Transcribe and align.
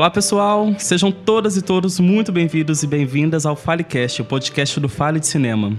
Olá 0.00 0.08
pessoal, 0.08 0.74
sejam 0.78 1.12
todas 1.12 1.58
e 1.58 1.62
todos 1.62 2.00
muito 2.00 2.32
bem-vindos 2.32 2.82
e 2.82 2.86
bem-vindas 2.86 3.44
ao 3.44 3.54
FaleCast, 3.54 4.22
o 4.22 4.24
podcast 4.24 4.80
do 4.80 4.88
Fale 4.88 5.20
de 5.20 5.26
Cinema. 5.26 5.74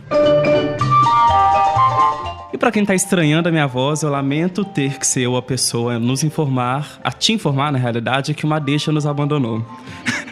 E 2.54 2.56
para 2.56 2.72
quem 2.72 2.86
tá 2.86 2.94
estranhando 2.94 3.50
a 3.50 3.52
minha 3.52 3.66
voz, 3.66 4.04
eu 4.04 4.12
lamento 4.12 4.64
ter 4.64 5.00
que 5.00 5.08
ser 5.08 5.22
eu 5.22 5.36
a 5.36 5.42
pessoa 5.42 5.96
a 5.96 6.00
nos 6.00 6.24
informar, 6.24 7.02
a 7.04 7.12
te 7.12 7.34
informar 7.34 7.72
na 7.72 7.80
realidade, 7.80 8.36
que 8.36 8.46
uma 8.46 8.60
deixa 8.60 8.92
nos 8.92 9.08
abandonou. 9.08 9.66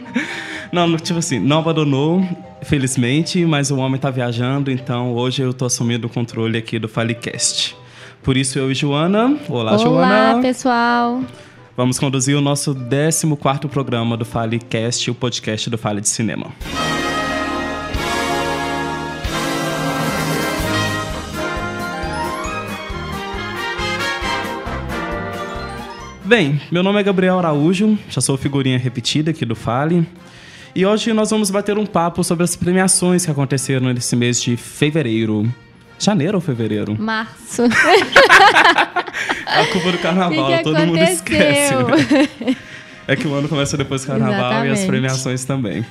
não, 0.71 0.95
tipo 0.97 1.17
assim, 1.17 1.39
não 1.39 1.57
abandonou, 1.57 2.23
felizmente, 2.61 3.43
mas 3.43 3.71
o 3.71 3.77
homem 3.77 3.99
tá 3.99 4.11
viajando, 4.11 4.69
então 4.69 5.15
hoje 5.15 5.41
eu 5.41 5.51
tô 5.51 5.65
assumindo 5.65 6.05
o 6.05 6.09
controle 6.11 6.59
aqui 6.59 6.77
do 6.77 6.87
FaleCast. 6.87 7.75
Por 8.21 8.37
isso 8.37 8.59
eu 8.59 8.71
e 8.71 8.75
Joana. 8.75 9.35
Olá, 9.49 9.71
Olá 9.71 9.77
Joana. 9.77 10.31
Olá, 10.33 10.41
pessoal. 10.43 11.23
Vamos 11.79 11.97
conduzir 11.97 12.35
o 12.35 12.41
nosso 12.41 12.75
14º 12.75 13.69
programa 13.69 14.17
do 14.17 14.25
FaleCast, 14.25 15.11
o 15.11 15.15
podcast 15.15 15.69
do 15.69 15.77
Fale 15.77 16.01
de 16.01 16.09
Cinema. 16.09 16.51
Bem, 26.25 26.59
meu 26.69 26.83
nome 26.83 26.99
é 26.99 27.03
Gabriel 27.03 27.39
Araújo, 27.39 27.97
já 28.09 28.19
sou 28.19 28.35
figurinha 28.35 28.77
repetida 28.77 29.31
aqui 29.31 29.45
do 29.45 29.55
Fale. 29.55 30.05
E 30.75 30.85
hoje 30.85 31.13
nós 31.13 31.29
vamos 31.29 31.49
bater 31.49 31.77
um 31.77 31.85
papo 31.85 32.25
sobre 32.25 32.43
as 32.43 32.57
premiações 32.57 33.23
que 33.23 33.31
aconteceram 33.31 33.93
nesse 33.93 34.17
mês 34.17 34.41
de 34.41 34.57
fevereiro. 34.57 35.49
Janeiro 35.99 36.37
ou 36.37 36.41
fevereiro? 36.41 36.95
Março. 36.97 37.63
a 39.45 39.65
culpa 39.71 39.91
do 39.91 39.97
carnaval, 39.97 40.47
que 40.47 40.57
que 40.57 40.63
todo 40.63 40.79
mundo 40.79 40.97
esquece. 40.97 41.75
Né? 41.75 42.55
É 43.07 43.15
que 43.15 43.27
o 43.27 43.33
ano 43.33 43.49
começa 43.49 43.75
depois 43.75 44.01
do 44.01 44.07
carnaval 44.07 44.37
Exatamente. 44.37 44.69
e 44.69 44.71
as 44.81 44.85
premiações 44.85 45.43
também. 45.43 45.85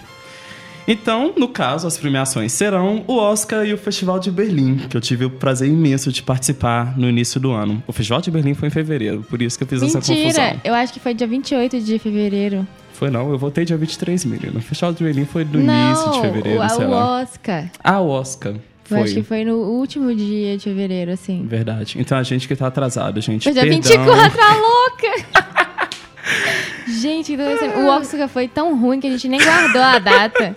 Então, 0.90 1.34
no 1.36 1.48
caso, 1.48 1.86
as 1.86 1.98
premiações 1.98 2.50
serão 2.52 3.04
o 3.06 3.16
Oscar 3.18 3.66
e 3.66 3.74
o 3.74 3.76
Festival 3.76 4.18
de 4.18 4.30
Berlim, 4.30 4.78
que 4.88 4.96
eu 4.96 5.00
tive 5.02 5.26
o 5.26 5.30
prazer 5.30 5.68
imenso 5.68 6.10
de 6.10 6.22
participar 6.22 6.96
no 6.96 7.06
início 7.06 7.38
do 7.38 7.50
ano. 7.52 7.82
O 7.86 7.92
Festival 7.92 8.22
de 8.22 8.30
Berlim 8.30 8.54
foi 8.54 8.68
em 8.68 8.70
fevereiro, 8.70 9.22
por 9.28 9.42
isso 9.42 9.58
que 9.58 9.64
eu 9.64 9.68
fiz 9.68 9.82
essa 9.82 9.98
confusão. 9.98 10.24
Mentira, 10.24 10.56
eu 10.64 10.72
acho 10.72 10.94
que 10.94 10.98
foi 10.98 11.12
dia 11.12 11.26
28 11.26 11.80
de 11.80 11.98
fevereiro. 11.98 12.66
Foi 12.94 13.10
não, 13.10 13.30
eu 13.30 13.36
voltei 13.36 13.66
dia 13.66 13.76
23, 13.76 14.24
menino. 14.24 14.58
O 14.60 14.62
Festival 14.62 14.94
de 14.94 15.04
Berlim 15.04 15.26
foi 15.26 15.44
no 15.44 15.60
Não, 15.60 15.88
início 15.88 16.10
de 16.10 16.20
fevereiro, 16.22 16.64
o, 16.64 16.68
sei 16.70 16.86
o 16.86 16.90
lá. 16.90 17.20
Oscar. 17.20 17.70
Ah, 17.84 18.00
o 18.00 18.08
Oscar. 18.08 18.54
Eu 18.90 18.96
acho 18.98 19.14
que 19.14 19.22
Foi. 19.22 19.38
foi 19.38 19.44
no 19.44 19.56
último 19.56 20.14
dia 20.14 20.56
de 20.56 20.64
fevereiro, 20.64 21.10
assim. 21.10 21.44
Verdade. 21.46 21.96
Então 21.98 22.16
a 22.16 22.22
gente 22.22 22.48
que 22.48 22.56
tá 22.56 22.66
atrasado, 22.68 23.20
gente. 23.20 23.44
Foi 23.44 23.52
dia 23.52 23.62
Perdão. 23.62 23.76
24, 23.78 24.40
a 24.42 24.54
louca! 24.56 25.48
gente, 27.00 27.36
tô 27.36 27.42
pensando, 27.44 27.78
o 27.80 27.86
Oscar 27.86 28.28
foi 28.28 28.48
tão 28.48 28.78
ruim 28.78 29.00
que 29.00 29.06
a 29.06 29.10
gente 29.10 29.28
nem 29.28 29.40
guardou 29.40 29.82
a 29.82 29.98
data. 29.98 30.56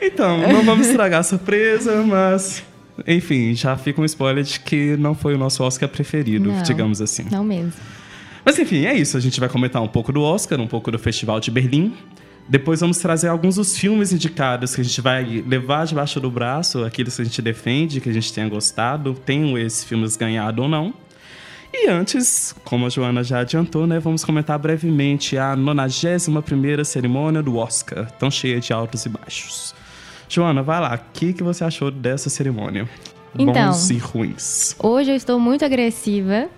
Então, 0.00 0.38
não 0.52 0.62
vamos 0.62 0.86
estragar 0.88 1.20
a 1.20 1.22
surpresa, 1.22 2.02
mas. 2.02 2.62
Enfim, 3.06 3.54
já 3.54 3.76
fica 3.76 4.00
um 4.00 4.04
spoiler 4.04 4.42
de 4.42 4.60
que 4.60 4.96
não 4.96 5.14
foi 5.14 5.34
o 5.34 5.38
nosso 5.38 5.62
Oscar 5.62 5.88
preferido, 5.88 6.50
Não. 6.50 6.62
digamos 6.62 7.00
assim. 7.02 7.26
Não 7.30 7.44
mesmo. 7.44 7.72
Mas 8.44 8.58
enfim, 8.58 8.86
é 8.86 8.94
isso. 8.94 9.16
A 9.16 9.20
gente 9.20 9.38
vai 9.40 9.48
comentar 9.48 9.82
um 9.82 9.88
pouco 9.88 10.12
do 10.12 10.22
Oscar, 10.22 10.60
um 10.60 10.66
pouco 10.66 10.90
do 10.90 10.98
Festival 10.98 11.40
de 11.40 11.50
Berlim. 11.50 11.94
Depois 12.48 12.80
vamos 12.80 12.98
trazer 12.98 13.28
alguns 13.28 13.56
dos 13.56 13.76
filmes 13.76 14.12
indicados 14.12 14.74
que 14.74 14.80
a 14.80 14.84
gente 14.84 15.00
vai 15.00 15.24
levar 15.46 15.84
debaixo 15.84 16.20
do 16.20 16.30
braço, 16.30 16.84
aqueles 16.84 17.16
que 17.16 17.22
a 17.22 17.24
gente 17.24 17.42
defende, 17.42 18.00
que 18.00 18.08
a 18.08 18.12
gente 18.12 18.32
tenha 18.32 18.48
gostado, 18.48 19.14
tenham 19.14 19.58
esses 19.58 19.82
filmes 19.82 20.16
ganhado 20.16 20.62
ou 20.62 20.68
não. 20.68 20.94
E 21.74 21.88
antes, 21.88 22.54
como 22.64 22.86
a 22.86 22.88
Joana 22.88 23.24
já 23.24 23.40
adiantou, 23.40 23.86
né, 23.86 23.98
vamos 23.98 24.24
comentar 24.24 24.58
brevemente 24.58 25.36
a 25.36 25.56
91ª 25.56 26.84
cerimônia 26.84 27.42
do 27.42 27.56
Oscar, 27.56 28.10
tão 28.12 28.30
cheia 28.30 28.60
de 28.60 28.72
altos 28.72 29.04
e 29.04 29.08
baixos. 29.08 29.74
Joana, 30.28 30.62
vai 30.62 30.80
lá, 30.80 30.94
o 30.94 31.12
que, 31.12 31.32
que 31.32 31.42
você 31.42 31.64
achou 31.64 31.90
dessa 31.90 32.30
cerimônia? 32.30 32.88
Então, 33.38 33.52
Bons 33.52 33.90
e 33.90 33.98
ruins. 33.98 34.76
Hoje 34.78 35.10
eu 35.10 35.16
estou 35.16 35.38
muito 35.38 35.64
agressiva. 35.64 36.48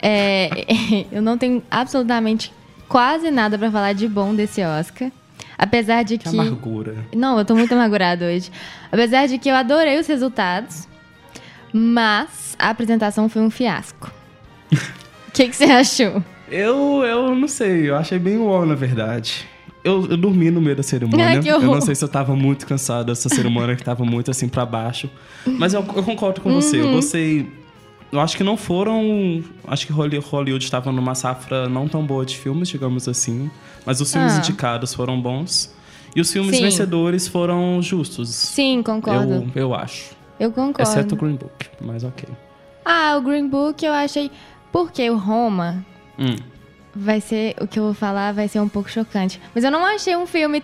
É, 0.00 0.48
eu 1.12 1.20
não 1.20 1.36
tenho 1.36 1.62
absolutamente 1.70 2.52
quase 2.90 3.30
nada 3.30 3.56
pra 3.56 3.70
falar 3.70 3.92
de 3.92 4.08
bom 4.08 4.34
desse 4.34 4.62
Oscar. 4.62 5.10
Apesar 5.56 6.02
de 6.02 6.18
Que 6.18 6.24
que. 6.28 6.36
amargura. 6.38 6.96
Não, 7.14 7.38
eu 7.38 7.44
tô 7.44 7.54
muito 7.54 7.72
amargurada 7.72 8.26
hoje. 8.26 8.50
Apesar 8.90 9.26
de 9.26 9.38
que 9.38 9.48
eu 9.48 9.54
adorei 9.54 9.98
os 9.98 10.06
resultados, 10.06 10.88
mas 11.72 12.56
a 12.58 12.70
apresentação 12.70 13.28
foi 13.28 13.42
um 13.42 13.50
fiasco. 13.50 14.10
O 14.72 15.32
que, 15.32 15.48
que 15.48 15.54
você 15.56 15.64
achou? 15.64 16.22
Eu, 16.50 17.04
eu 17.04 17.34
não 17.36 17.46
sei, 17.46 17.88
eu 17.88 17.96
achei 17.96 18.18
bem 18.18 18.36
uau, 18.38 18.66
na 18.66 18.74
verdade. 18.74 19.46
Eu, 19.84 20.06
eu 20.10 20.16
dormi 20.16 20.50
no 20.50 20.60
meio 20.60 20.74
da 20.76 20.82
cerimônia. 20.82 21.26
Ai, 21.38 21.40
eu 21.44 21.60
não 21.60 21.80
sei 21.80 21.94
se 21.94 22.02
eu 22.04 22.08
tava 22.08 22.34
muito 22.34 22.66
cansado 22.66 23.06
dessa 23.06 23.28
cerimônia 23.28 23.76
que 23.76 23.84
tava 23.84 24.04
muito 24.04 24.30
assim 24.30 24.48
pra 24.48 24.66
baixo. 24.66 25.08
Mas 25.46 25.72
eu, 25.72 25.80
eu 25.94 26.02
concordo 26.02 26.40
com 26.40 26.52
você. 26.52 26.78
Uhum. 26.80 26.88
Eu 26.88 26.92
gostei. 26.96 27.59
Eu 28.12 28.18
acho 28.20 28.36
que 28.36 28.42
não 28.42 28.56
foram. 28.56 29.42
Acho 29.66 29.86
que 29.86 29.92
Holly- 29.92 30.18
Hollywood 30.18 30.64
estava 30.64 30.90
numa 30.90 31.14
safra 31.14 31.68
não 31.68 31.86
tão 31.88 32.04
boa 32.04 32.24
de 32.26 32.36
filmes, 32.36 32.68
digamos 32.68 33.06
assim. 33.08 33.50
Mas 33.86 34.00
os 34.00 34.12
filmes 34.12 34.32
Ah. 34.34 34.38
indicados 34.38 34.92
foram 34.94 35.20
bons. 35.20 35.72
E 36.14 36.20
os 36.20 36.32
filmes 36.32 36.56
Sim. 36.56 36.62
vencedores 36.62 37.28
foram 37.28 37.80
justos. 37.80 38.28
Sim, 38.30 38.82
concordo. 38.82 39.48
Eu, 39.54 39.62
eu 39.62 39.74
acho. 39.74 40.10
Eu, 40.40 40.50
concordo. 40.50 40.82
Exceto 40.90 41.14
o 41.14 41.18
Green 41.18 41.36
Book, 41.36 41.68
mas 41.80 42.02
ok. 42.02 42.28
Ah, 42.84 43.16
o 43.16 43.22
Green 43.22 43.48
Book 43.48 43.84
eu 43.84 43.92
achei. 43.92 44.30
Porque 44.72 45.08
o 45.08 45.16
Roma 45.16 45.84
Hum. 46.18 46.34
Vai 46.94 47.20
ser. 47.20 47.54
O 47.60 47.66
que 47.66 47.78
eu 47.78 47.84
vou 47.84 47.94
falar 47.94 48.32
vai 48.32 48.48
ser 48.48 48.60
um 48.60 48.68
pouco 48.68 48.90
chocante. 48.90 49.40
Mas 49.54 49.64
eu 49.64 49.70
não 49.70 49.84
achei 49.84 50.16
um 50.16 50.26
filme 50.26 50.60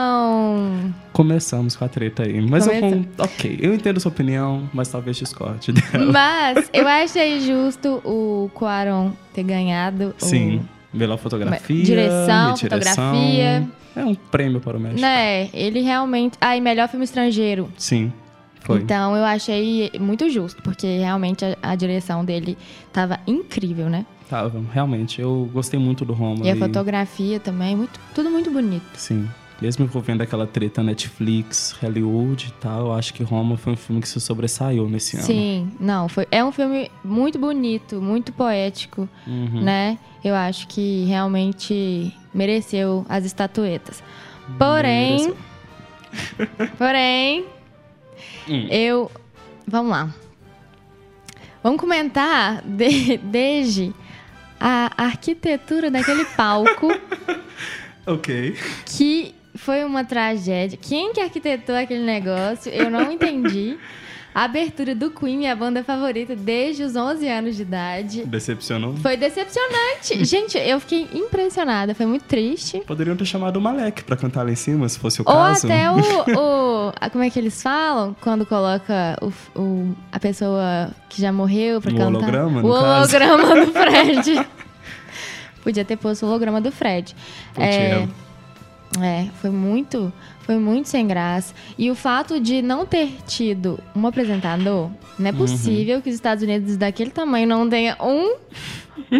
tão. 0.00 0.94
Começamos 1.12 1.76
com 1.76 1.84
a 1.84 1.88
treta 1.88 2.22
aí. 2.24 2.40
Mas 2.40 2.66
eu, 2.66 2.74
Começa. 2.74 2.96
com- 3.16 3.22
ok, 3.22 3.58
eu 3.60 3.74
entendo 3.74 4.00
sua 4.00 4.10
opinião, 4.10 4.68
mas 4.72 4.88
talvez 4.88 5.16
discorde 5.16 5.72
dela. 5.72 6.12
Mas 6.12 6.70
eu 6.72 6.86
achei 6.86 7.40
justo 7.40 8.00
o 8.04 8.50
Quaron 8.54 9.12
ter 9.34 9.42
ganhado. 9.42 10.14
o- 10.20 10.24
Sim. 10.24 10.62
Melhor 10.92 11.18
fotografia. 11.18 11.84
Direção, 11.84 12.54
e 12.54 12.58
fotografia. 12.58 13.68
É 13.94 14.04
um 14.04 14.14
prêmio 14.14 14.60
para 14.60 14.76
o 14.76 14.80
México. 14.80 15.00
Né, 15.00 15.48
ele 15.52 15.80
realmente. 15.80 16.36
Ah, 16.40 16.56
e 16.56 16.60
melhor 16.60 16.88
filme 16.88 17.04
estrangeiro. 17.04 17.68
Sim. 17.76 18.12
Foi. 18.60 18.78
Então 18.80 19.16
eu 19.16 19.24
achei 19.24 19.90
muito 19.98 20.28
justo, 20.28 20.60
porque 20.62 20.98
realmente 20.98 21.44
a, 21.44 21.56
a 21.62 21.74
direção 21.74 22.24
dele 22.24 22.58
tava 22.92 23.18
incrível, 23.26 23.88
né? 23.88 24.04
Tava, 24.30 24.62
realmente. 24.72 25.20
Eu 25.20 25.50
gostei 25.52 25.78
muito 25.78 26.04
do 26.04 26.12
Roma. 26.12 26.46
E 26.46 26.50
a 26.50 26.56
fotografia 26.56 27.40
também, 27.40 27.74
muito, 27.76 27.98
tudo 28.14 28.30
muito 28.30 28.50
bonito. 28.50 28.84
Sim. 28.94 29.28
Mesmo 29.60 29.84
envolvendo 29.84 30.22
aquela 30.22 30.46
treta 30.46 30.82
Netflix, 30.82 31.72
Hollywood 31.82 32.46
e 32.48 32.52
tal, 32.62 32.86
eu 32.86 32.92
acho 32.94 33.12
que 33.12 33.22
Roma 33.22 33.58
foi 33.58 33.74
um 33.74 33.76
filme 33.76 34.00
que 34.00 34.08
se 34.08 34.18
sobressaiu 34.18 34.88
nesse 34.88 35.16
ano. 35.16 35.26
Sim, 35.26 35.70
não, 35.78 36.08
foi, 36.08 36.26
é 36.30 36.42
um 36.42 36.50
filme 36.50 36.90
muito 37.04 37.38
bonito, 37.38 38.00
muito 38.00 38.32
poético, 38.32 39.06
Uhum. 39.26 39.60
né? 39.62 39.98
Eu 40.24 40.34
acho 40.34 40.66
que 40.68 41.04
realmente 41.04 42.10
mereceu 42.32 43.04
as 43.06 43.26
estatuetas. 43.26 44.02
Porém, 44.56 45.10
Mereceu. 45.12 45.36
porém, 46.78 47.44
Hum. 48.48 48.66
eu. 48.70 49.10
Vamos 49.66 49.90
lá. 49.92 50.14
Vamos 51.62 51.78
comentar 51.78 52.62
de- 52.62 53.18
desde 53.18 53.92
a 54.60 54.90
arquitetura 54.96 55.90
daquele 55.90 56.24
palco, 56.36 56.88
Ok. 58.06 58.54
que 58.86 59.34
foi 59.54 59.84
uma 59.84 60.04
tragédia. 60.04 60.78
Quem 60.80 61.12
que 61.12 61.20
arquitetou 61.20 61.74
aquele 61.74 62.04
negócio? 62.04 62.70
Eu 62.72 62.90
não 62.90 63.10
entendi. 63.10 63.78
A 64.32 64.44
abertura 64.44 64.94
do 64.94 65.10
Queen, 65.10 65.38
minha 65.38 65.56
banda 65.56 65.82
favorita, 65.82 66.36
desde 66.36 66.84
os 66.84 66.94
11 66.94 67.26
anos 67.28 67.56
de 67.56 67.62
idade. 67.62 68.24
Decepcionou? 68.24 68.96
Foi 68.98 69.16
decepcionante. 69.16 70.22
Gente, 70.24 70.56
eu 70.56 70.78
fiquei 70.78 71.08
impressionada. 71.12 71.94
Foi 71.96 72.06
muito 72.06 72.24
triste. 72.26 72.80
Poderiam 72.86 73.16
ter 73.16 73.24
chamado 73.24 73.56
o 73.56 73.60
Malek 73.60 74.04
pra 74.04 74.16
cantar 74.16 74.44
lá 74.44 74.52
em 74.52 74.56
cima, 74.56 74.88
se 74.88 74.98
fosse 75.00 75.20
o 75.20 75.24
Ou 75.26 75.34
caso. 75.34 75.66
até 75.66 75.90
o, 75.90 75.96
o- 75.98 76.92
Como 77.10 77.24
é 77.24 77.28
que 77.30 77.38
eles 77.40 77.60
falam? 77.60 78.14
Quando 78.20 78.46
coloca 78.46 79.18
o, 79.20 79.60
o- 79.60 79.96
a 80.12 80.20
pessoa 80.20 80.90
que 81.08 81.20
já 81.20 81.32
morreu 81.32 81.80
pra 81.80 81.90
O 81.90 81.94
cantar. 81.96 82.06
holograma, 82.08 82.60
o 82.60 82.68
no 82.68 82.74
caso. 82.74 83.16
holograma 83.16 83.66
do 83.66 83.72
Fred. 83.74 84.46
Podia 85.64 85.84
ter 85.84 85.96
posto 85.96 86.24
o 86.24 86.28
holograma 86.28 86.60
do 86.60 86.70
Fred. 86.70 87.14
Podia. 87.52 88.08
É, 89.00 89.26
foi 89.40 89.50
muito, 89.50 90.12
foi 90.50 90.58
muito 90.58 90.88
sem 90.88 91.06
graça. 91.06 91.54
E 91.78 91.92
o 91.92 91.94
fato 91.94 92.40
de 92.40 92.60
não 92.60 92.84
ter 92.84 93.12
tido 93.24 93.78
um 93.94 94.04
apresentador, 94.04 94.90
não 95.16 95.28
é 95.28 95.32
possível 95.32 96.02
que 96.02 96.08
os 96.08 96.14
Estados 96.16 96.42
Unidos 96.42 96.76
daquele 96.76 97.10
tamanho 97.10 97.46
não 97.46 97.68
tenha 97.68 97.96
um, 98.00 98.34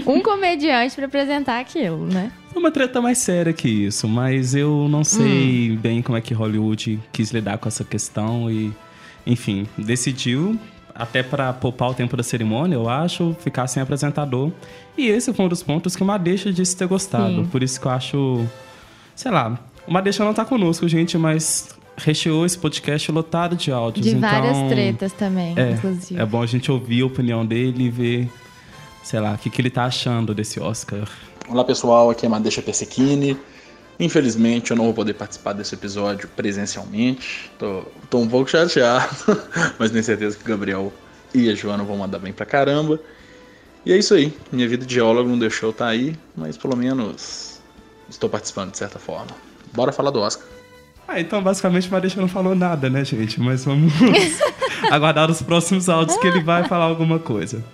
um 0.09 0.19
comediante 0.27 0.97
pra 0.97 1.07
apresentar 1.07 1.61
aquilo, 1.61 2.05
né? 2.05 2.33
Foi 2.53 2.61
uma 2.61 2.73
treta 2.73 3.01
mais 3.01 3.19
séria 3.19 3.53
que 3.53 3.69
isso, 3.69 4.09
mas 4.09 4.57
eu 4.57 4.89
não 4.91 5.03
Hum. 5.03 5.05
sei 5.05 5.79
bem 5.81 6.03
como 6.03 6.19
é 6.19 6.21
que 6.21 6.35
Hollywood 6.35 6.99
quis 7.13 7.31
lidar 7.31 7.59
com 7.59 7.69
essa 7.69 7.85
questão 7.85 8.51
e, 8.51 8.73
enfim, 9.25 9.69
decidiu, 9.79 10.59
até 10.93 11.23
para 11.23 11.53
poupar 11.53 11.91
o 11.91 11.95
tempo 11.95 12.17
da 12.17 12.25
cerimônia, 12.25 12.75
eu 12.75 12.89
acho, 12.89 13.37
ficar 13.39 13.69
sem 13.69 13.81
apresentador. 13.81 14.51
E 14.99 15.07
esse 15.07 15.33
foi 15.33 15.45
um 15.45 15.49
dos 15.49 15.63
pontos 15.63 15.95
que 15.95 16.03
o 16.03 16.07
Madeixa 16.07 16.53
disse 16.53 16.77
ter 16.77 16.89
gostado. 16.89 17.37
Sim. 17.37 17.45
Por 17.45 17.63
isso 17.63 17.81
que 17.81 17.87
eu 17.87 17.93
acho 17.93 18.49
sei 19.15 19.31
lá, 19.31 19.59
o 19.87 19.93
Madeixa 19.93 20.25
não 20.25 20.35
tá 20.35 20.45
conosco, 20.45 20.89
gente, 20.89 21.17
mas 21.19 21.69
recheou 21.97 22.47
esse 22.47 22.59
podcast 22.59 23.11
lotado 23.13 23.57
de 23.57 23.71
áudios. 23.71 24.07
De 24.07 24.15
várias 24.17 24.57
então, 24.57 24.69
tretas 24.69 25.13
também, 25.13 25.55
é, 25.57 25.73
inclusive. 25.73 26.21
É 26.21 26.25
bom 26.25 26.43
a 26.43 26.47
gente 26.47 26.71
ouvir 26.71 27.03
a 27.03 27.07
opinião 27.07 27.45
dele 27.45 27.85
e 27.85 27.91
ver, 27.91 28.31
sei 29.03 29.21
lá, 29.21 29.33
o 29.33 29.39
que, 29.39 29.51
que 29.51 29.61
ele 29.61 29.71
tá 29.71 29.85
achando 29.85 30.35
desse 30.35 30.61
Oscar. 30.61 31.09
Olá 31.49 31.65
pessoal, 31.65 32.11
aqui 32.11 32.27
é 32.27 32.29
Madeixa 32.29 32.63
Persequini. 32.63 33.37
Infelizmente 33.99 34.71
eu 34.71 34.77
não 34.77 34.85
vou 34.85 34.95
poder 34.95 35.13
participar 35.15 35.53
desse 35.53 35.75
episódio 35.75 36.29
presencialmente. 36.29 37.51
Tô, 37.59 37.85
tô 38.09 38.19
um 38.19 38.29
pouco 38.29 38.51
chateado, 38.51 39.15
mas 39.79 39.91
tenho 39.91 40.03
certeza 40.03 40.37
que 40.39 40.45
o 40.45 40.49
Gabriel 40.49 40.93
e 41.35 41.51
a 41.51 41.55
Joana 41.55 41.85
vão 41.85 41.99
mandar 41.99 42.19
bem 42.19 42.33
pra 42.33 42.47
caramba. 42.47 42.99
E 43.85 43.93
é 43.93 43.99
isso 43.99 44.15
aí. 44.15 44.33
Minha 44.51 44.69
vida 44.69 44.87
de 44.87 44.95
geólogo 44.95 45.29
não 45.29 45.39
deixou 45.39 45.69
eu 45.69 45.73
estar 45.73 45.87
tá 45.87 45.91
aí, 45.91 46.17
mas 46.35 46.57
pelo 46.57 46.77
menos 46.77 47.61
estou 48.09 48.29
participando 48.29 48.71
de 48.71 48.79
certa 48.79 48.99
forma. 48.99 49.50
Bora 49.73 49.93
falar 49.93 50.11
do 50.11 50.21
Oscar. 50.21 50.47
Ah, 51.07 51.21
então 51.21 51.43
basicamente 51.43 51.89
o 51.89 51.91
Madeixa 51.91 52.21
não 52.21 52.29
falou 52.29 52.55
nada, 52.55 52.89
né, 52.89 53.05
gente? 53.05 53.41
Mas 53.41 53.65
vamos 53.65 53.93
aguardar 54.91 55.29
os 55.29 55.43
próximos 55.43 55.89
áudios 55.89 56.17
que 56.19 56.27
ele 56.27 56.41
vai 56.41 56.65
falar 56.69 56.85
alguma 56.85 57.19
coisa. 57.19 57.65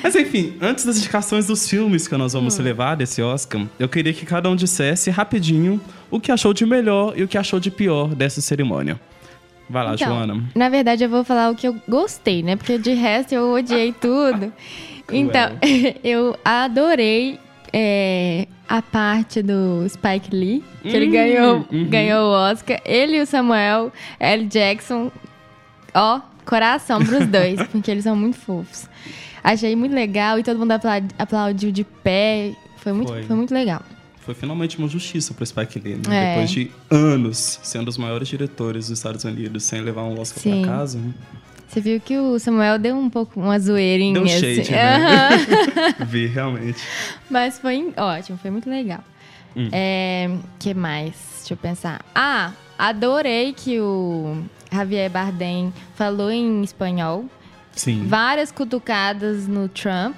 Mas 0.00 0.14
enfim, 0.14 0.56
antes 0.60 0.84
das 0.84 0.96
indicações 0.98 1.46
dos 1.48 1.68
filmes 1.68 2.06
que 2.06 2.16
nós 2.16 2.34
vamos 2.34 2.56
hum. 2.56 2.62
levar 2.62 2.94
desse 2.94 3.20
Oscar, 3.20 3.66
eu 3.80 3.88
queria 3.88 4.12
que 4.12 4.24
cada 4.24 4.48
um 4.48 4.54
dissesse 4.54 5.10
rapidinho 5.10 5.80
o 6.08 6.20
que 6.20 6.30
achou 6.30 6.54
de 6.54 6.64
melhor 6.64 7.14
e 7.16 7.24
o 7.24 7.28
que 7.28 7.36
achou 7.36 7.58
de 7.58 7.70
pior 7.70 8.14
dessa 8.14 8.40
cerimônia. 8.40 9.00
Vai 9.68 9.84
lá, 9.84 9.94
então, 9.94 10.08
Joana. 10.08 10.44
Na 10.54 10.68
verdade, 10.68 11.04
eu 11.04 11.10
vou 11.10 11.24
falar 11.24 11.50
o 11.50 11.54
que 11.54 11.68
eu 11.68 11.76
gostei, 11.88 12.42
né? 12.42 12.56
Porque 12.56 12.78
de 12.78 12.94
resto 12.94 13.34
eu 13.34 13.52
odiei 13.52 13.92
tudo. 13.92 14.52
então, 15.12 15.58
eu 16.02 16.38
adorei 16.44 17.38
é, 17.72 18.46
a 18.68 18.82
parte 18.82 19.42
do 19.42 19.86
Spike 19.88 20.34
Lee, 20.34 20.64
que 20.82 20.88
hum, 20.88 20.92
ele 20.92 21.06
ganhou, 21.06 21.66
uhum. 21.70 21.88
ganhou 21.88 22.28
o 22.28 22.32
Oscar. 22.32 22.80
Ele 22.84 23.16
e 23.16 23.22
o 23.22 23.26
Samuel 23.26 23.92
L. 24.18 24.46
Jackson, 24.46 25.10
ó, 25.94 26.20
coração 26.44 27.04
pros 27.04 27.26
dois, 27.28 27.62
porque 27.68 27.90
eles 27.90 28.04
são 28.04 28.16
muito 28.16 28.36
fofos. 28.36 28.88
Achei 29.42 29.74
muito 29.76 29.94
legal 29.94 30.38
e 30.38 30.42
todo 30.42 30.58
mundo 30.58 30.72
aplaudiu 31.18 31.70
de 31.70 31.84
pé. 31.84 32.52
Foi 32.76 32.92
muito, 32.92 33.12
foi. 33.12 33.22
foi 33.22 33.36
muito 33.36 33.54
legal. 33.54 33.82
Foi 34.20 34.34
finalmente 34.34 34.78
uma 34.78 34.88
justiça 34.88 35.32
para 35.32 35.42
o 35.42 35.46
Spike 35.46 35.78
Lee, 35.78 35.94
né? 35.94 36.02
É. 36.10 36.34
Depois 36.34 36.50
de 36.50 36.70
anos 36.90 37.60
sendo 37.62 37.88
os 37.88 37.96
maiores 37.96 38.28
diretores 38.28 38.88
dos 38.88 38.98
Estados 38.98 39.24
Unidos 39.24 39.64
sem 39.64 39.80
levar 39.80 40.02
um 40.04 40.20
Oscar 40.20 40.42
para 40.42 40.66
casa. 40.66 41.00
Você 41.68 41.80
viu 41.80 42.00
que 42.00 42.16
o 42.16 42.38
Samuel 42.38 42.78
deu 42.78 42.96
um 42.96 43.10
pouco 43.10 43.38
uma 43.38 43.58
zoeirinha. 43.58 44.14
Deu 44.14 44.22
um 44.22 44.26
shade, 44.26 44.60
assim. 44.62 44.72
né? 44.72 45.30
Uhum. 45.98 46.06
Vi, 46.06 46.26
realmente. 46.26 46.82
Mas 47.30 47.58
foi 47.58 47.92
ótimo, 47.96 48.38
foi 48.38 48.50
muito 48.50 48.68
legal. 48.70 49.04
Hum. 49.54 49.68
É, 49.70 50.30
que 50.58 50.72
mais? 50.72 51.14
Deixa 51.40 51.52
eu 51.52 51.56
pensar. 51.58 52.00
Ah, 52.14 52.52
adorei 52.78 53.52
que 53.52 53.78
o 53.80 54.42
Javier 54.72 55.10
Bardem 55.10 55.72
falou 55.94 56.30
em 56.30 56.62
espanhol. 56.62 57.26
Sim. 57.72 58.04
Várias 58.06 58.50
cutucadas 58.50 59.46
no 59.46 59.68
Trump, 59.68 60.16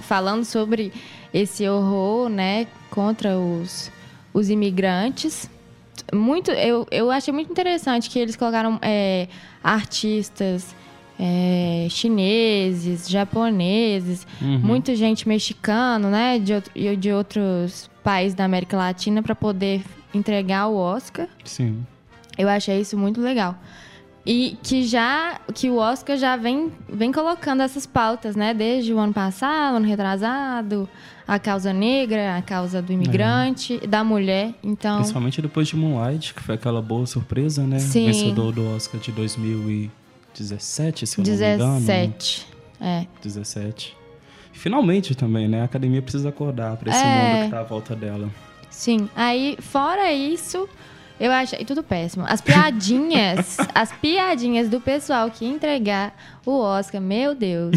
falando 0.00 0.44
sobre 0.44 0.92
esse 1.32 1.68
horror, 1.68 2.28
né, 2.28 2.66
contra 2.90 3.38
os, 3.38 3.90
os 4.34 4.50
imigrantes. 4.50 5.48
Muito, 6.12 6.50
eu, 6.50 6.86
eu 6.90 7.10
achei 7.10 7.32
muito 7.32 7.50
interessante 7.50 8.08
que 8.10 8.18
eles 8.18 8.36
colocaram 8.36 8.78
é, 8.82 9.28
artistas 9.62 10.74
é, 11.18 11.86
chineses, 11.88 13.08
japoneses, 13.08 14.26
uhum. 14.40 14.58
muita 14.58 14.96
gente 14.96 15.28
mexicana, 15.28 16.10
né, 16.10 16.38
de, 16.38 16.96
de 16.96 17.12
outros 17.12 17.88
países 18.02 18.34
da 18.34 18.44
América 18.44 18.76
Latina 18.76 19.22
para 19.22 19.34
poder 19.34 19.82
entregar 20.12 20.66
o 20.66 20.76
Oscar. 20.76 21.28
Sim. 21.44 21.86
Eu 22.36 22.48
achei 22.48 22.80
isso 22.80 22.98
muito 22.98 23.20
legal. 23.20 23.56
E 24.24 24.56
que 24.62 24.84
já 24.84 25.40
que 25.52 25.68
o 25.68 25.76
Oscar 25.76 26.16
já 26.16 26.36
vem, 26.36 26.72
vem 26.88 27.10
colocando 27.10 27.60
essas 27.62 27.86
pautas, 27.86 28.36
né? 28.36 28.54
Desde 28.54 28.92
o 28.92 28.98
ano 28.98 29.12
passado, 29.12 29.76
ano 29.76 29.86
retrasado, 29.86 30.88
a 31.26 31.38
causa 31.38 31.72
negra, 31.72 32.36
a 32.36 32.42
causa 32.42 32.82
do 32.82 32.92
imigrante, 32.92 33.80
é. 33.82 33.86
da 33.86 34.04
mulher. 34.04 34.54
Então, 34.62 34.96
principalmente 34.96 35.40
depois 35.40 35.68
de 35.68 35.76
Moonlight, 35.76 36.34
que 36.34 36.42
foi 36.42 36.54
aquela 36.56 36.82
boa 36.82 37.06
surpresa, 37.06 37.66
né? 37.66 37.78
Sim. 37.78 38.06
Vencedor 38.06 38.52
do 38.52 38.74
Oscar 38.74 39.00
de 39.00 39.12
2017, 39.12 41.06
se 41.06 41.18
eu 41.18 41.24
17, 41.24 41.58
não 41.58 41.74
me 41.74 41.82
engano. 41.82 42.12
17. 42.14 42.46
É. 42.80 43.06
17. 43.22 43.96
Finalmente 44.52 45.14
também, 45.14 45.48
né? 45.48 45.62
A 45.62 45.64
academia 45.64 46.02
precisa 46.02 46.28
acordar 46.28 46.76
para 46.76 46.90
esse 46.90 47.02
é. 47.02 47.34
mundo 47.34 47.44
que 47.44 47.50
tá 47.50 47.60
à 47.60 47.64
volta 47.64 47.96
dela. 47.96 48.28
Sim. 48.68 49.08
Aí, 49.14 49.56
fora 49.60 50.12
isso, 50.12 50.68
eu 51.20 51.30
achei 51.30 51.64
tudo 51.64 51.82
péssimo. 51.82 52.24
As 52.28 52.40
piadinhas, 52.40 53.56
as 53.74 53.92
piadinhas 53.92 54.68
do 54.68 54.80
pessoal 54.80 55.30
que 55.30 55.44
entregar 55.44 56.14
o 56.44 56.58
Oscar, 56.58 57.00
meu 57.00 57.34
Deus. 57.34 57.76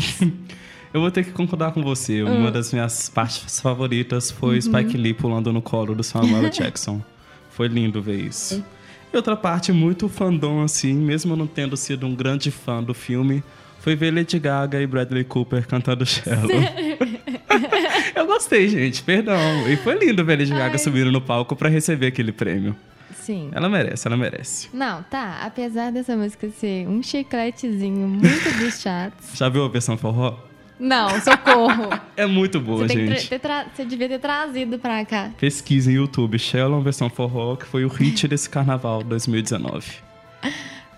Eu 0.96 1.02
vou 1.02 1.12
ter 1.12 1.26
que 1.26 1.32
concordar 1.32 1.74
com 1.74 1.84
você. 1.84 2.24
Hum. 2.24 2.38
Uma 2.38 2.50
das 2.50 2.72
minhas 2.72 3.10
partes 3.10 3.60
favoritas 3.60 4.32
foi 4.32 4.56
uhum. 4.56 4.62
Spike 4.62 4.96
Lee 4.96 5.14
pulando 5.14 5.52
no 5.52 5.62
colo 5.62 5.94
do 5.94 6.02
Samuel 6.02 6.48
Jackson. 6.50 7.04
Foi 7.50 7.68
lindo 7.68 8.02
ver 8.02 8.16
isso. 8.16 8.64
E 9.12 9.18
outra 9.18 9.36
parte 9.36 9.74
muito 9.74 10.08
fandom, 10.08 10.64
assim, 10.64 10.94
mesmo 10.94 11.36
não 11.36 11.48
tendo 11.48 11.76
sido 11.76 12.08
um 12.08 12.16
grande 12.16 12.50
fã 12.50 12.82
do 12.82 12.94
filme, 12.94 13.44
foi 13.82 13.94
ver 13.94 14.14
Lady 14.14 14.40
Gaga 14.40 14.82
e 14.82 14.88
Bradley 14.88 15.26
Cooper 15.26 15.68
cantando 15.68 16.06
Shallow. 16.08 16.48
Eu 18.16 18.26
gostei, 18.26 18.70
gente, 18.70 19.04
perdão. 19.04 19.68
E 19.68 19.76
foi 19.76 20.00
lindo 20.00 20.24
ver 20.24 20.40
Lady 20.40 20.52
Gaga 20.52 20.76
Ai. 20.76 20.78
subindo 20.78 21.12
no 21.12 21.20
palco 21.20 21.58
para 21.58 21.68
receber 21.68 22.08
aquele 22.08 22.32
prêmio. 22.32 22.74
Sim. 23.14 23.50
Ela 23.52 23.68
merece, 23.68 24.08
ela 24.08 24.16
merece. 24.16 24.70
Não, 24.74 25.04
tá. 25.04 25.42
Apesar 25.44 25.92
dessa 25.92 26.16
música 26.16 26.50
ser 26.52 26.88
um 26.88 27.04
chicletezinho 27.04 28.08
muito 28.08 28.60
dos 28.60 28.80
chatos. 28.80 29.32
Já 29.34 29.50
viu 29.50 29.66
a 29.66 29.68
versão 29.68 29.98
forró? 29.98 30.45
Não, 30.80 31.10
socorro. 31.22 31.90
é 32.18 32.26
muito 32.26 32.60
boa, 32.60 32.88
você 32.88 32.94
gente. 32.94 33.30
Você 33.74 33.86
devia 33.86 34.10
ter 34.10 34.20
trazido 34.20 34.78
pra 34.78 35.06
cá. 35.06 35.32
Pesquisa 35.40 35.92
em 35.92 35.96
YouTube, 35.96 36.38
Shellon 36.38 36.82
versão 36.82 37.10
forró, 37.10 37.56
que 37.56 37.66
foi 37.66 37.86
o 37.86 37.88
hit 37.88 38.28
desse 38.28 38.50
carnaval 38.50 39.02
2019. 39.04 39.94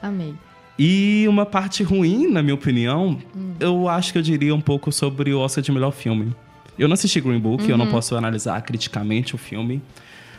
Amei. 0.02 0.34
E 0.80 1.26
uma 1.28 1.46
parte 1.46 1.84
ruim, 1.84 2.28
na 2.28 2.42
minha 2.42 2.54
opinião, 2.54 3.18
hum. 3.36 3.54
eu 3.60 3.88
acho 3.90 4.12
que 4.12 4.18
eu 4.18 4.22
diria 4.22 4.54
um 4.54 4.62
pouco 4.62 4.92
sobre 4.92 5.34
o 5.34 5.40
Oscar 5.40 5.64
de 5.64 5.72
melhor 5.72 5.92
filme. 5.92 6.36
Eu 6.78 6.88
não 6.88 6.94
assisti 6.94 7.20
Green 7.20 7.40
Book, 7.40 7.64
uhum. 7.64 7.70
eu 7.70 7.78
não 7.78 7.86
uhum. 7.86 7.92
posso 7.92 8.16
analisar 8.16 8.62
criticamente 8.62 9.34
o 9.34 9.38
filme. 9.38 9.82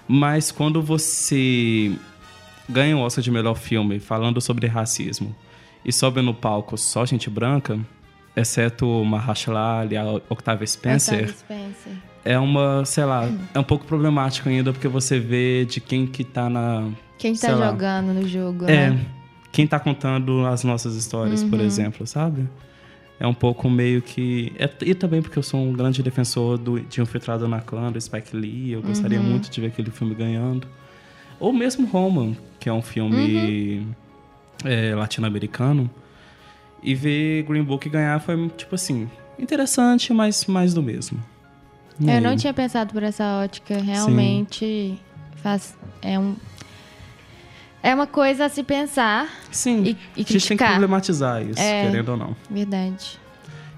Mas 0.06 0.52
quando 0.52 0.80
você 0.80 1.92
ganha 2.68 2.96
o 2.96 3.00
Oscar 3.00 3.22
de 3.22 3.30
melhor 3.30 3.56
filme 3.56 3.98
falando 3.98 4.40
sobre 4.40 4.66
racismo 4.66 5.34
e 5.84 5.92
sobe 5.92 6.22
no 6.22 6.32
palco 6.32 6.76
só 6.78 7.04
gente 7.04 7.28
branca, 7.28 7.78
exceto 8.38 9.04
Mahershala 9.04 9.80
Ali, 9.80 9.96
a 9.96 10.04
Octavia 10.28 10.66
Spencer, 10.66 11.14
Octavia 11.14 11.34
Spencer, 11.34 11.92
é 12.24 12.38
uma, 12.38 12.84
sei 12.84 13.04
lá, 13.04 13.22
hum. 13.22 13.38
é 13.54 13.58
um 13.58 13.64
pouco 13.64 13.84
problemático 13.84 14.48
ainda 14.48 14.72
porque 14.72 14.88
você 14.88 15.18
vê 15.18 15.64
de 15.64 15.80
quem 15.80 16.06
que 16.06 16.24
tá 16.24 16.48
na... 16.48 16.88
Quem 17.18 17.34
tá 17.34 17.50
jogando 17.50 18.08
lá, 18.08 18.14
no 18.14 18.28
jogo, 18.28 18.64
É, 18.66 18.90
né? 18.90 19.06
quem 19.50 19.66
tá 19.66 19.80
contando 19.80 20.46
as 20.46 20.62
nossas 20.62 20.94
histórias, 20.94 21.42
uhum. 21.42 21.50
por 21.50 21.60
exemplo, 21.60 22.06
sabe? 22.06 22.48
é 23.20 23.26
um 23.26 23.34
pouco 23.34 23.68
meio 23.68 24.00
que. 24.00 24.52
É, 24.58 24.70
e 24.82 24.94
também 24.94 25.20
porque 25.20 25.38
eu 25.38 25.42
sou 25.42 25.60
um 25.60 25.72
grande 25.72 26.02
defensor 26.02 26.56
do, 26.56 26.80
de 26.80 27.00
Infiltrado 27.00 27.48
na 27.48 27.60
Clã, 27.60 27.90
do 27.90 28.00
Spike 28.00 28.36
Lee. 28.36 28.72
Eu 28.72 28.82
gostaria 28.82 29.18
uhum. 29.18 29.26
muito 29.26 29.50
de 29.50 29.60
ver 29.60 29.68
aquele 29.68 29.90
filme 29.90 30.14
ganhando. 30.14 30.68
Ou 31.40 31.52
mesmo 31.52 31.86
Roman, 31.86 32.36
que 32.60 32.68
é 32.68 32.72
um 32.72 32.82
filme 32.82 33.78
uhum. 34.64 34.70
é, 34.70 34.94
latino-americano. 34.94 35.90
E 36.82 36.94
ver 36.94 37.42
Green 37.42 37.62
Book 37.62 37.88
ganhar 37.88 38.20
foi, 38.20 38.48
tipo 38.56 38.74
assim, 38.74 39.10
interessante, 39.38 40.12
mas 40.12 40.46
mais 40.46 40.72
do 40.72 40.82
mesmo. 40.82 41.18
E 42.00 42.06
eu 42.06 42.14
aí? 42.14 42.20
não 42.20 42.36
tinha 42.36 42.54
pensado 42.54 42.92
por 42.92 43.02
essa 43.02 43.42
ótica. 43.42 43.78
Realmente 43.78 44.98
faz, 45.36 45.76
é 46.00 46.18
um 46.18 46.36
é 47.82 47.94
uma 47.94 48.06
coisa 48.06 48.46
a 48.46 48.48
se 48.48 48.62
pensar 48.62 49.28
Sim, 49.50 49.84
e, 49.84 49.96
e 50.16 50.24
criticar. 50.24 50.26
A 50.28 50.32
gente 50.32 50.48
tem 50.48 50.56
que 50.56 50.64
problematizar 50.64 51.42
isso, 51.42 51.60
é, 51.60 51.86
querendo 51.86 52.08
ou 52.10 52.16
não. 52.16 52.36
Verdade. 52.50 53.18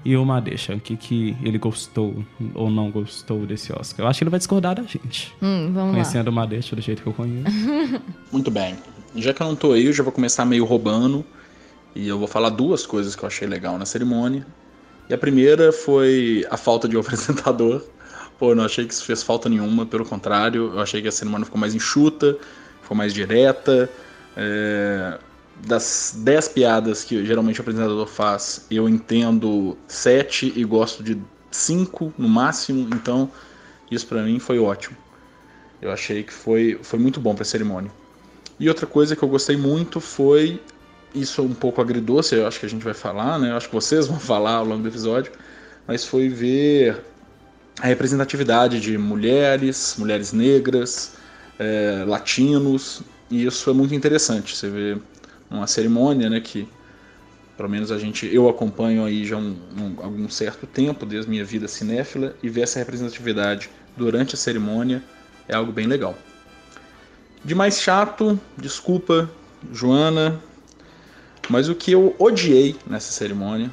E 0.03 0.17
o 0.17 0.25
Madeixa, 0.25 0.73
o 0.73 0.79
que, 0.79 0.97
que 0.97 1.37
ele 1.43 1.59
gostou 1.59 2.25
ou 2.55 2.71
não 2.71 2.89
gostou 2.89 3.45
desse 3.45 3.71
Oscar? 3.71 4.05
Eu 4.05 4.09
acho 4.09 4.17
que 4.17 4.23
ele 4.23 4.31
vai 4.31 4.39
discordar 4.39 4.75
da 4.75 4.81
gente. 4.81 5.31
Hum, 5.41 5.71
vamos 5.71 5.91
Conhecendo 5.91 6.25
lá. 6.25 6.31
o 6.31 6.35
Madeixa 6.35 6.75
do 6.75 6.81
jeito 6.81 7.03
que 7.03 7.07
eu 7.07 7.13
conheço. 7.13 7.45
Muito 8.31 8.49
bem. 8.49 8.75
Já 9.15 9.31
que 9.33 9.41
eu 9.43 9.47
não 9.47 9.55
tô 9.55 9.73
aí, 9.73 9.85
eu 9.85 9.93
já 9.93 10.01
vou 10.01 10.11
começar 10.11 10.43
meio 10.43 10.65
roubando. 10.65 11.23
E 11.95 12.07
eu 12.07 12.17
vou 12.17 12.27
falar 12.27 12.49
duas 12.49 12.85
coisas 12.85 13.15
que 13.15 13.23
eu 13.23 13.27
achei 13.27 13.47
legal 13.47 13.77
na 13.77 13.85
cerimônia. 13.85 14.45
E 15.09 15.13
a 15.13 15.17
primeira 15.17 15.71
foi 15.71 16.45
a 16.49 16.57
falta 16.57 16.87
de 16.87 16.95
um 16.95 16.99
apresentador. 17.01 17.83
Pô, 18.39 18.51
eu 18.51 18.55
não 18.55 18.65
achei 18.65 18.85
que 18.85 18.93
isso 18.93 19.05
fez 19.05 19.21
falta 19.21 19.47
nenhuma, 19.47 19.85
pelo 19.85 20.05
contrário, 20.05 20.71
eu 20.73 20.79
achei 20.79 21.01
que 21.01 21.07
a 21.07 21.11
cerimônia 21.11 21.45
ficou 21.45 21.59
mais 21.59 21.75
enxuta, 21.75 22.37
ficou 22.81 22.97
mais 22.97 23.13
direta. 23.13 23.89
É, 24.35 25.19
das 25.65 26.15
10 26.17 26.47
piadas 26.49 27.03
que 27.03 27.23
geralmente 27.25 27.59
o 27.59 27.61
apresentador 27.61 28.07
faz, 28.07 28.65
eu 28.71 28.89
entendo 28.89 29.77
7 29.87 30.53
e 30.55 30.63
gosto 30.63 31.03
de 31.03 31.21
5 31.51 32.13
no 32.17 32.27
máximo, 32.27 32.87
então 32.93 33.29
isso 33.91 34.07
para 34.07 34.23
mim 34.23 34.39
foi 34.39 34.57
ótimo. 34.57 34.97
Eu 35.81 35.91
achei 35.91 36.23
que 36.23 36.33
foi, 36.33 36.79
foi 36.81 36.97
muito 36.97 37.19
bom 37.19 37.35
para 37.35 37.43
cerimônia. 37.43 37.91
E 38.59 38.69
outra 38.69 38.87
coisa 38.87 39.15
que 39.15 39.23
eu 39.23 39.29
gostei 39.29 39.57
muito 39.57 39.99
foi 39.99 40.61
isso 41.13 41.41
um 41.43 41.53
pouco 41.53 41.81
agridoce, 41.81 42.35
eu 42.35 42.47
acho 42.47 42.59
que 42.59 42.65
a 42.65 42.69
gente 42.69 42.83
vai 42.83 42.93
falar, 42.93 43.39
né? 43.39 43.51
Eu 43.51 43.57
acho 43.57 43.67
que 43.67 43.75
vocês 43.75 44.07
vão 44.07 44.19
falar 44.19 44.55
ao 44.55 44.65
longo 44.65 44.83
do 44.83 44.89
episódio, 44.89 45.31
mas 45.87 46.05
foi 46.05 46.29
ver 46.29 47.01
a 47.79 47.87
representatividade 47.87 48.79
de 48.79 48.97
mulheres, 48.97 49.95
mulheres 49.97 50.33
negras, 50.33 51.13
é, 51.57 52.03
latinos, 52.07 53.01
e 53.29 53.45
isso 53.45 53.69
é 53.69 53.73
muito 53.73 53.95
interessante. 53.95 54.55
Você 54.55 54.69
vê 54.69 54.97
uma 55.49 55.67
cerimônia, 55.67 56.29
né, 56.29 56.39
que 56.39 56.67
pelo 57.57 57.69
menos 57.69 57.91
a 57.91 57.99
gente, 57.99 58.27
eu 58.33 58.49
acompanho 58.49 59.05
aí 59.05 59.23
já 59.23 59.37
um, 59.37 59.55
um, 59.77 59.95
algum 60.01 60.27
certo 60.27 60.65
tempo, 60.65 61.05
desde 61.05 61.29
minha 61.29 61.45
vida 61.45 61.67
cinéfila, 61.67 62.35
e 62.41 62.49
ver 62.49 62.61
essa 62.61 62.79
representatividade 62.79 63.69
durante 63.95 64.33
a 64.33 64.37
cerimônia 64.37 65.03
é 65.47 65.55
algo 65.55 65.71
bem 65.71 65.85
legal. 65.85 66.17
De 67.43 67.53
mais 67.53 67.79
chato, 67.79 68.39
desculpa, 68.57 69.29
Joana, 69.71 70.41
mas 71.51 71.67
o 71.67 71.75
que 71.75 71.91
eu 71.91 72.15
odiei 72.17 72.77
nessa 72.87 73.11
cerimônia, 73.11 73.69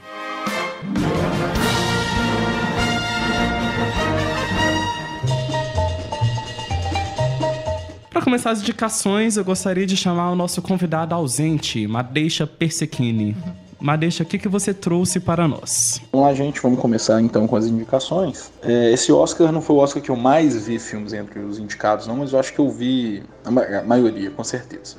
Para 8.18 8.24
começar 8.24 8.50
as 8.50 8.60
indicações, 8.60 9.36
eu 9.36 9.44
gostaria 9.44 9.86
de 9.86 9.96
chamar 9.96 10.32
o 10.32 10.34
nosso 10.34 10.60
convidado 10.60 11.14
ausente, 11.14 11.86
Madeixa 11.86 12.48
Persequini. 12.48 13.36
Madeixa, 13.78 14.24
o 14.24 14.26
que, 14.26 14.40
que 14.40 14.48
você 14.48 14.74
trouxe 14.74 15.20
para 15.20 15.46
nós? 15.46 16.02
Vamos 16.10 16.26
lá, 16.26 16.34
gente, 16.34 16.60
vamos 16.60 16.80
começar 16.80 17.20
então 17.22 17.46
com 17.46 17.54
as 17.54 17.66
indicações. 17.66 18.50
É, 18.60 18.90
esse 18.90 19.12
Oscar 19.12 19.52
não 19.52 19.62
foi 19.62 19.76
o 19.76 19.78
Oscar 19.78 20.02
que 20.02 20.10
eu 20.10 20.16
mais 20.16 20.66
vi 20.66 20.80
filmes 20.80 21.12
entre 21.12 21.38
os 21.38 21.60
indicados, 21.60 22.08
não, 22.08 22.16
mas 22.16 22.32
eu 22.32 22.40
acho 22.40 22.52
que 22.52 22.58
eu 22.58 22.68
vi 22.68 23.22
a, 23.44 23.52
ma 23.52 23.62
a 23.62 23.84
maioria, 23.84 24.32
com 24.32 24.42
certeza. 24.42 24.96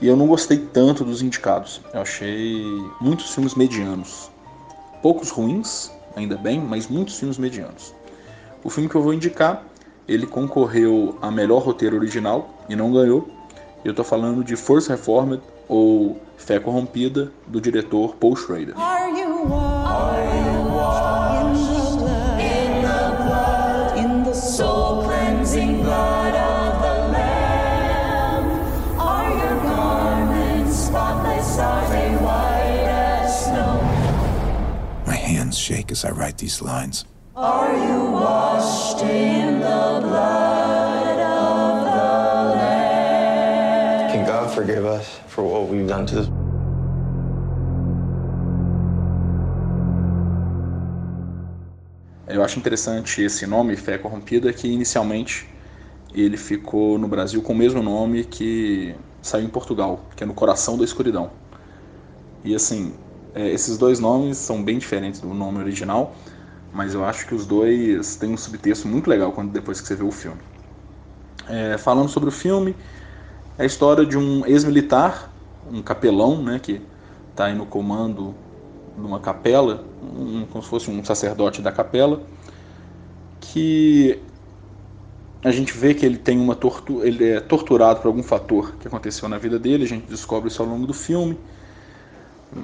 E 0.00 0.08
eu 0.08 0.16
não 0.16 0.26
gostei 0.26 0.58
tanto 0.58 1.04
dos 1.04 1.22
indicados. 1.22 1.80
Eu 1.94 2.02
achei 2.02 2.60
muitos 3.00 3.32
filmes 3.32 3.54
medianos. 3.54 4.32
Poucos 5.00 5.30
ruins, 5.30 5.92
ainda 6.16 6.36
bem, 6.36 6.58
mas 6.58 6.88
muitos 6.88 7.16
filmes 7.20 7.38
medianos. 7.38 7.94
O 8.64 8.68
filme 8.68 8.88
que 8.88 8.96
eu 8.96 9.02
vou 9.02 9.14
indicar, 9.14 9.64
ele 10.12 10.26
concorreu 10.26 11.16
a 11.22 11.30
melhor 11.30 11.62
roteiro 11.62 11.96
original 11.96 12.50
e 12.68 12.76
não 12.76 12.92
ganhou. 12.92 13.28
Eu 13.84 13.94
tô 13.94 14.04
falando 14.04 14.44
de 14.44 14.56
Force 14.56 14.88
Reformed 14.88 15.42
ou 15.68 16.20
Fé 16.36 16.58
Corrompida, 16.58 17.32
do 17.46 17.60
diretor 17.60 18.14
Paul 18.16 18.36
Schrader. 18.36 18.74
My 35.06 35.16
hands 35.16 35.58
shake 35.58 35.90
as 35.90 36.04
I 36.04 36.10
write 36.10 36.38
these 36.38 36.62
lines. 36.62 37.06
Are 37.34 37.72
you 37.72 38.10
washed 38.12 39.00
in 39.00 39.60
the 39.60 40.00
blood 40.02 41.18
of 41.18 41.84
the 41.86 42.56
Lamb? 42.58 44.10
Can 44.12 44.26
God 44.26 44.54
forgive 44.54 44.84
us 44.84 45.18
for 45.28 45.42
what 45.42 45.66
we've 45.68 45.88
done 45.88 46.04
to 46.08 46.14
this? 46.14 46.28
Eu 52.28 52.44
acho 52.44 52.58
interessante 52.58 53.22
esse 53.22 53.46
nome, 53.46 53.76
Fé 53.76 53.96
Corrompida, 53.96 54.52
que 54.52 54.68
inicialmente 54.68 55.48
ele 56.14 56.36
ficou 56.36 56.98
no 56.98 57.08
Brasil 57.08 57.40
com 57.40 57.54
o 57.54 57.56
mesmo 57.56 57.82
nome 57.82 58.24
que 58.24 58.94
saiu 59.22 59.46
em 59.46 59.48
Portugal, 59.48 60.04
que 60.14 60.22
é 60.22 60.26
No 60.26 60.34
Coração 60.34 60.76
da 60.76 60.84
Escuridão. 60.84 61.30
E 62.44 62.54
assim, 62.54 62.92
é, 63.34 63.48
esses 63.48 63.78
dois 63.78 63.98
nomes 63.98 64.36
são 64.36 64.62
bem 64.62 64.76
diferentes 64.76 65.22
do 65.22 65.32
nome 65.32 65.60
original, 65.60 66.14
mas 66.72 66.94
eu 66.94 67.04
acho 67.04 67.26
que 67.26 67.34
os 67.34 67.46
dois 67.46 68.16
têm 68.16 68.32
um 68.32 68.36
subtexto 68.36 68.88
muito 68.88 69.08
legal 69.08 69.32
quando 69.32 69.50
depois 69.50 69.80
que 69.80 69.86
você 69.86 69.94
vê 69.94 70.02
o 70.02 70.10
filme. 70.10 70.40
É, 71.48 71.76
falando 71.76 72.08
sobre 72.08 72.28
o 72.30 72.32
filme, 72.32 72.74
é 73.58 73.64
a 73.64 73.66
história 73.66 74.06
de 74.06 74.16
um 74.16 74.46
ex-militar, 74.46 75.30
um 75.70 75.82
capelão, 75.82 76.42
né, 76.42 76.58
que 76.58 76.80
está 77.30 77.46
aí 77.46 77.54
no 77.54 77.66
comando 77.66 78.34
de 78.96 79.04
uma 79.04 79.20
capela, 79.20 79.84
um, 80.02 80.46
como 80.50 80.62
se 80.62 80.70
fosse 80.70 80.90
um 80.90 81.04
sacerdote 81.04 81.60
da 81.60 81.70
capela, 81.70 82.22
que 83.40 84.18
a 85.44 85.50
gente 85.50 85.76
vê 85.76 85.92
que 85.92 86.06
ele 86.06 86.16
tem 86.16 86.38
uma 86.38 86.54
tortura, 86.54 87.06
ele 87.06 87.24
é 87.30 87.40
torturado 87.40 88.00
por 88.00 88.08
algum 88.08 88.22
fator 88.22 88.74
que 88.76 88.86
aconteceu 88.86 89.28
na 89.28 89.38
vida 89.38 89.58
dele, 89.58 89.84
a 89.84 89.88
gente 89.88 90.06
descobre 90.06 90.48
isso 90.48 90.62
ao 90.62 90.68
longo 90.68 90.86
do 90.86 90.94
filme, 90.94 91.36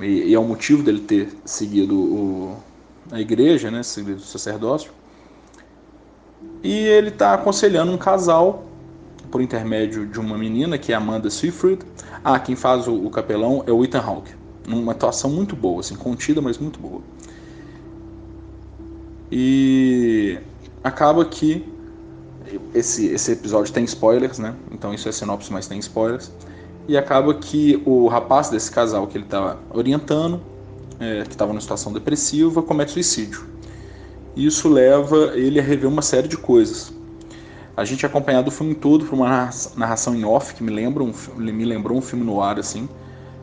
e, 0.01 0.31
e 0.31 0.35
é 0.35 0.39
o 0.39 0.45
motivo 0.45 0.83
dele 0.83 1.01
ter 1.01 1.29
seguido 1.45 1.99
o, 1.99 2.57
a 3.11 3.21
igreja, 3.21 3.71
né, 3.71 3.83
seguido 3.83 4.19
o 4.19 4.25
sacerdócio, 4.25 4.91
e 6.63 6.73
ele 6.73 7.09
está 7.09 7.35
aconselhando 7.35 7.93
um 7.93 7.99
casal 7.99 8.65
por 9.31 9.41
intermédio 9.41 10.07
de 10.07 10.19
uma 10.19 10.37
menina 10.37 10.79
que 10.79 10.93
é 10.93 10.97
Amanda 10.97 11.31
Seyfried. 11.31 11.81
Ah, 12.25 12.39
quem 12.39 12.57
faz 12.57 12.89
o, 12.89 13.09
capelão 13.11 13.63
é 13.67 13.73
o 13.73 13.85
Ethan 13.85 14.01
Hawke. 14.01 14.33
Uma 14.67 14.93
atuação 14.93 15.31
muito 15.31 15.55
boa, 15.55 15.81
assim, 15.81 15.95
contida, 15.95 16.41
mas 16.41 16.59
muito 16.59 16.79
boa. 16.79 17.01
E 19.31 20.39
acaba 20.83 21.25
que 21.25 21.67
esse, 22.75 23.07
esse 23.07 23.33
episódio 23.33 23.73
tem 23.73 23.85
spoilers, 23.85 24.39
né? 24.39 24.55
Então 24.71 24.93
isso 24.93 25.09
é 25.09 25.13
sinopse, 25.13 25.53
mas 25.53 25.67
tem 25.67 25.79
spoilers. 25.79 26.33
E 26.87 26.97
acaba 26.97 27.35
que 27.35 27.83
o 27.85 28.09
rapaz 28.09 28.49
desse 28.49 28.71
casal 28.71 29.07
que 29.07 29.17
ele 29.19 29.25
estava 29.25 29.59
orientando, 29.71 30.41
é, 31.01 31.23
que 31.25 31.31
estava 31.31 31.53
numa 31.53 31.61
situação 31.61 31.93
depressiva, 31.93 32.63
comete 32.63 32.93
suicídio. 32.93 33.43
Isso 34.37 34.69
leva 34.69 35.33
ele 35.37 35.59
a 35.61 35.63
rever 35.63 35.89
uma 35.89 36.03
série 36.03 36.29
de 36.29 36.37
coisas. 36.37 36.93
a 37.77 37.85
gente 37.85 38.05
é 38.05 38.09
acompanhado 38.09 38.49
o 38.49 38.51
filme 38.51 38.75
todo 38.75 39.05
por 39.07 39.15
uma 39.15 39.29
narra- 39.29 39.51
narração 39.77 40.15
em 40.15 40.25
off 40.25 40.55
que 40.55 40.63
me 40.65 40.73
lembra 40.73 41.03
um, 41.05 41.13
me 41.37 41.65
lembrou 41.65 41.97
um 41.97 42.03
filme 42.03 42.25
no 42.25 42.43
ar 42.43 42.59
assim, 42.59 42.89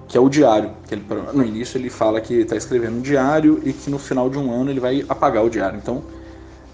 que 0.07 0.17
é 0.17 0.21
o 0.21 0.29
diário. 0.29 0.71
Que 0.87 0.95
ele, 0.95 1.05
no 1.33 1.43
início 1.43 1.77
ele 1.77 1.89
fala 1.89 2.21
que 2.21 2.33
está 2.35 2.55
escrevendo 2.57 2.97
um 2.97 3.01
diário 3.01 3.61
e 3.63 3.73
que 3.73 3.89
no 3.89 3.97
final 3.99 4.29
de 4.29 4.37
um 4.37 4.51
ano 4.51 4.69
ele 4.71 4.79
vai 4.79 5.05
apagar 5.07 5.43
o 5.45 5.49
diário. 5.49 5.77
Então 5.77 6.03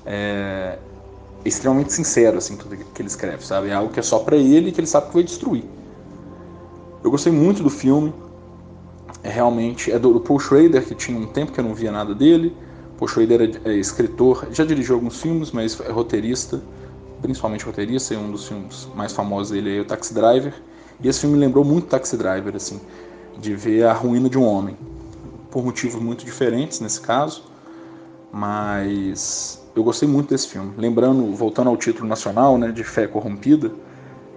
é 0.06 0.80
extremamente 1.46 1.94
sincero 1.94 2.38
assim 2.38 2.58
tudo 2.58 2.78
que 2.78 3.02
ele 3.02 3.10
escreve, 3.10 3.46
sabe? 3.46 3.70
É 3.70 3.74
algo 3.74 3.92
que 3.94 4.00
é 4.00 4.04
só 4.04 4.20
para 4.20 4.38
ele 4.38 4.70
e 4.70 4.72
que 4.72 4.80
ele 4.80 4.88
sabe 4.88 5.08
que 5.08 5.14
vai 5.14 5.24
destruir. 5.24 5.66
Eu 7.04 7.12
gostei 7.12 7.32
muito 7.32 7.64
do 7.64 7.70
filme. 7.70 8.14
É 9.24 9.30
realmente 9.30 9.92
é 9.92 10.00
do, 10.00 10.20
Paul 10.20 10.40
Schrader 10.40 10.84
que 10.86 10.96
tinha 10.96 11.18
um 11.18 11.28
tempo 11.28 11.52
que 11.52 11.60
eu 11.60 11.64
não 11.64 11.76
via 11.76 11.92
nada 11.92 12.14
dele. 12.16 12.56
Paul 12.98 13.08
Schrader 13.08 13.60
é, 13.66 13.70
é 13.70 13.74
escritor, 13.76 14.48
já 14.52 14.64
dirigiu 14.64 14.96
alguns 14.96 15.22
filmes, 15.22 15.52
mas 15.52 15.80
é 15.80 15.92
roteirista, 15.92 16.62
principalmente 17.22 17.66
roteirista. 17.66 18.14
E 18.14 18.18
um 18.18 18.32
dos 18.32 18.48
filmes 18.48 18.88
mais 18.96 19.12
famosos 19.12 19.52
dele 19.52 19.78
é 19.78 19.82
o 19.82 19.86
Taxi 19.86 20.14
Driver. 20.14 20.54
E 21.04 21.08
esse 21.08 21.22
filme 21.22 21.36
me 21.36 21.42
lembrou 21.42 21.66
muito 21.66 21.88
Taxi 21.88 22.16
Driver, 22.16 22.56
assim, 22.56 22.80
de 23.40 23.56
ver 23.56 23.86
a 23.86 23.94
ruína 23.94 24.30
de 24.30 24.38
um 24.38 24.46
homem, 24.46 24.78
por 25.50 25.64
motivos 25.64 26.02
muito 26.02 26.24
diferentes 26.24 26.80
nesse 26.80 27.02
caso, 27.02 27.44
mas 28.32 29.62
eu 29.76 29.84
gostei 29.84 30.08
muito 30.08 30.30
desse 30.30 30.48
filme. 30.48 30.74
Lembrando, 30.78 31.34
voltando 31.36 31.70
ao 31.70 31.78
título 31.78 32.08
nacional, 32.08 32.58
né, 32.58 32.72
de 32.72 32.84
Fé 32.84 33.08
Corrompida, 33.08 33.72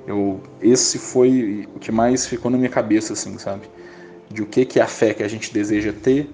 eu, 0.07 0.41
esse 0.61 0.99
foi 0.99 1.69
o 1.75 1.79
que 1.79 1.93
mais 1.93 2.27
ficou 2.27 2.51
na 2.51 2.57
minha 2.57 2.71
cabeça, 2.71 3.13
assim, 3.13 3.39
sabe? 3.39 3.63
De 4.31 4.43
o 4.43 4.47
que, 4.47 4.65
que 4.65 4.81
é 4.81 4.83
a 4.83 4.87
fé 4.87 5.15
que 5.15 5.23
a 5.23 5.29
gente 5.29 5.53
deseja 5.53 5.93
ter, 5.93 6.31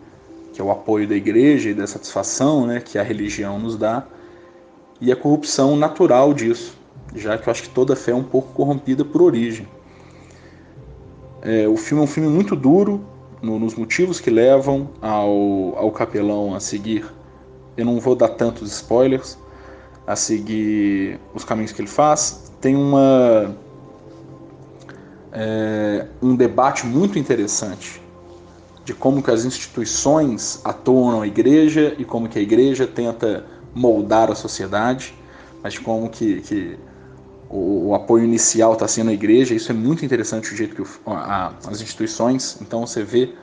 que 0.52 0.60
é 0.60 0.64
o 0.64 0.70
apoio 0.70 1.06
da 1.06 1.14
igreja 1.14 1.70
e 1.70 1.74
da 1.74 1.86
satisfação, 1.86 2.66
né, 2.66 2.80
que 2.80 2.98
a 2.98 3.02
religião 3.02 3.58
nos 3.58 3.76
dá, 3.76 4.06
e 5.00 5.10
a 5.10 5.16
corrupção 5.16 5.76
natural 5.76 6.34
disso, 6.34 6.76
já 7.14 7.38
que 7.38 7.48
eu 7.48 7.50
acho 7.50 7.62
que 7.62 7.70
toda 7.70 7.96
fé 7.96 8.12
é 8.12 8.14
um 8.14 8.22
pouco 8.22 8.52
corrompida 8.52 9.04
por 9.04 9.22
origem. 9.22 9.66
É, 11.42 11.66
o 11.66 11.76
filme 11.76 12.02
é 12.02 12.04
um 12.04 12.08
filme 12.08 12.28
muito 12.28 12.54
duro 12.54 13.02
no- 13.40 13.58
nos 13.58 13.74
motivos 13.74 14.20
que 14.20 14.30
levam 14.30 14.90
ao, 15.00 15.74
ao 15.76 15.90
capelão 15.90 16.54
a 16.54 16.60
seguir. 16.60 17.04
Eu 17.76 17.86
não 17.86 17.98
vou 17.98 18.14
dar 18.14 18.28
tantos 18.28 18.70
spoilers, 18.72 19.38
a 20.06 20.14
seguir 20.16 21.18
os 21.34 21.44
caminhos 21.44 21.72
que 21.72 21.80
ele 21.80 21.88
faz. 21.88 22.52
Tem 22.60 22.76
uma 22.76 23.56
é, 25.32 26.06
um 26.22 26.36
debate 26.36 26.86
muito 26.86 27.18
interessante 27.18 28.02
de 28.84 28.94
como 28.94 29.22
que 29.22 29.30
as 29.30 29.44
instituições 29.44 30.60
atuam 30.64 31.20
na 31.20 31.26
igreja 31.26 31.94
e 31.98 32.04
como 32.04 32.28
que 32.28 32.38
a 32.38 32.42
igreja 32.42 32.86
tenta 32.86 33.46
moldar 33.74 34.30
a 34.30 34.34
sociedade, 34.34 35.14
mas 35.62 35.78
como 35.78 36.08
que, 36.10 36.40
que 36.40 36.78
o, 37.48 37.88
o 37.88 37.94
apoio 37.94 38.24
inicial 38.24 38.74
está 38.74 38.88
sendo 38.88 39.10
a 39.10 39.14
igreja. 39.14 39.54
Isso 39.54 39.70
é 39.72 39.74
muito 39.74 40.04
interessante 40.04 40.52
o 40.52 40.56
jeito 40.56 40.74
que 40.74 40.82
o- 40.82 40.88
a- 41.06 41.54
as 41.66 41.80
instituições. 41.80 42.58
Então 42.60 42.86
você 42.86 43.02
vê 43.04 43.34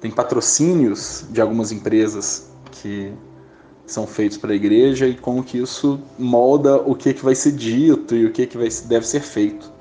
tem 0.00 0.10
patrocínios 0.10 1.24
de 1.30 1.40
algumas 1.40 1.72
empresas 1.72 2.50
que 2.72 3.12
são 3.86 4.06
feitos 4.06 4.38
para 4.38 4.52
a 4.52 4.56
igreja 4.56 5.06
e 5.08 5.14
como 5.16 5.44
que 5.44 5.58
isso 5.58 6.00
molda 6.18 6.76
o 6.78 6.94
que, 6.94 7.14
que 7.14 7.24
vai 7.24 7.34
ser 7.34 7.52
dito 7.52 8.14
e 8.16 8.26
o 8.26 8.32
que, 8.32 8.46
que 8.46 8.58
vai, 8.58 8.68
deve 8.86 9.06
ser 9.06 9.20
feito. 9.20 9.73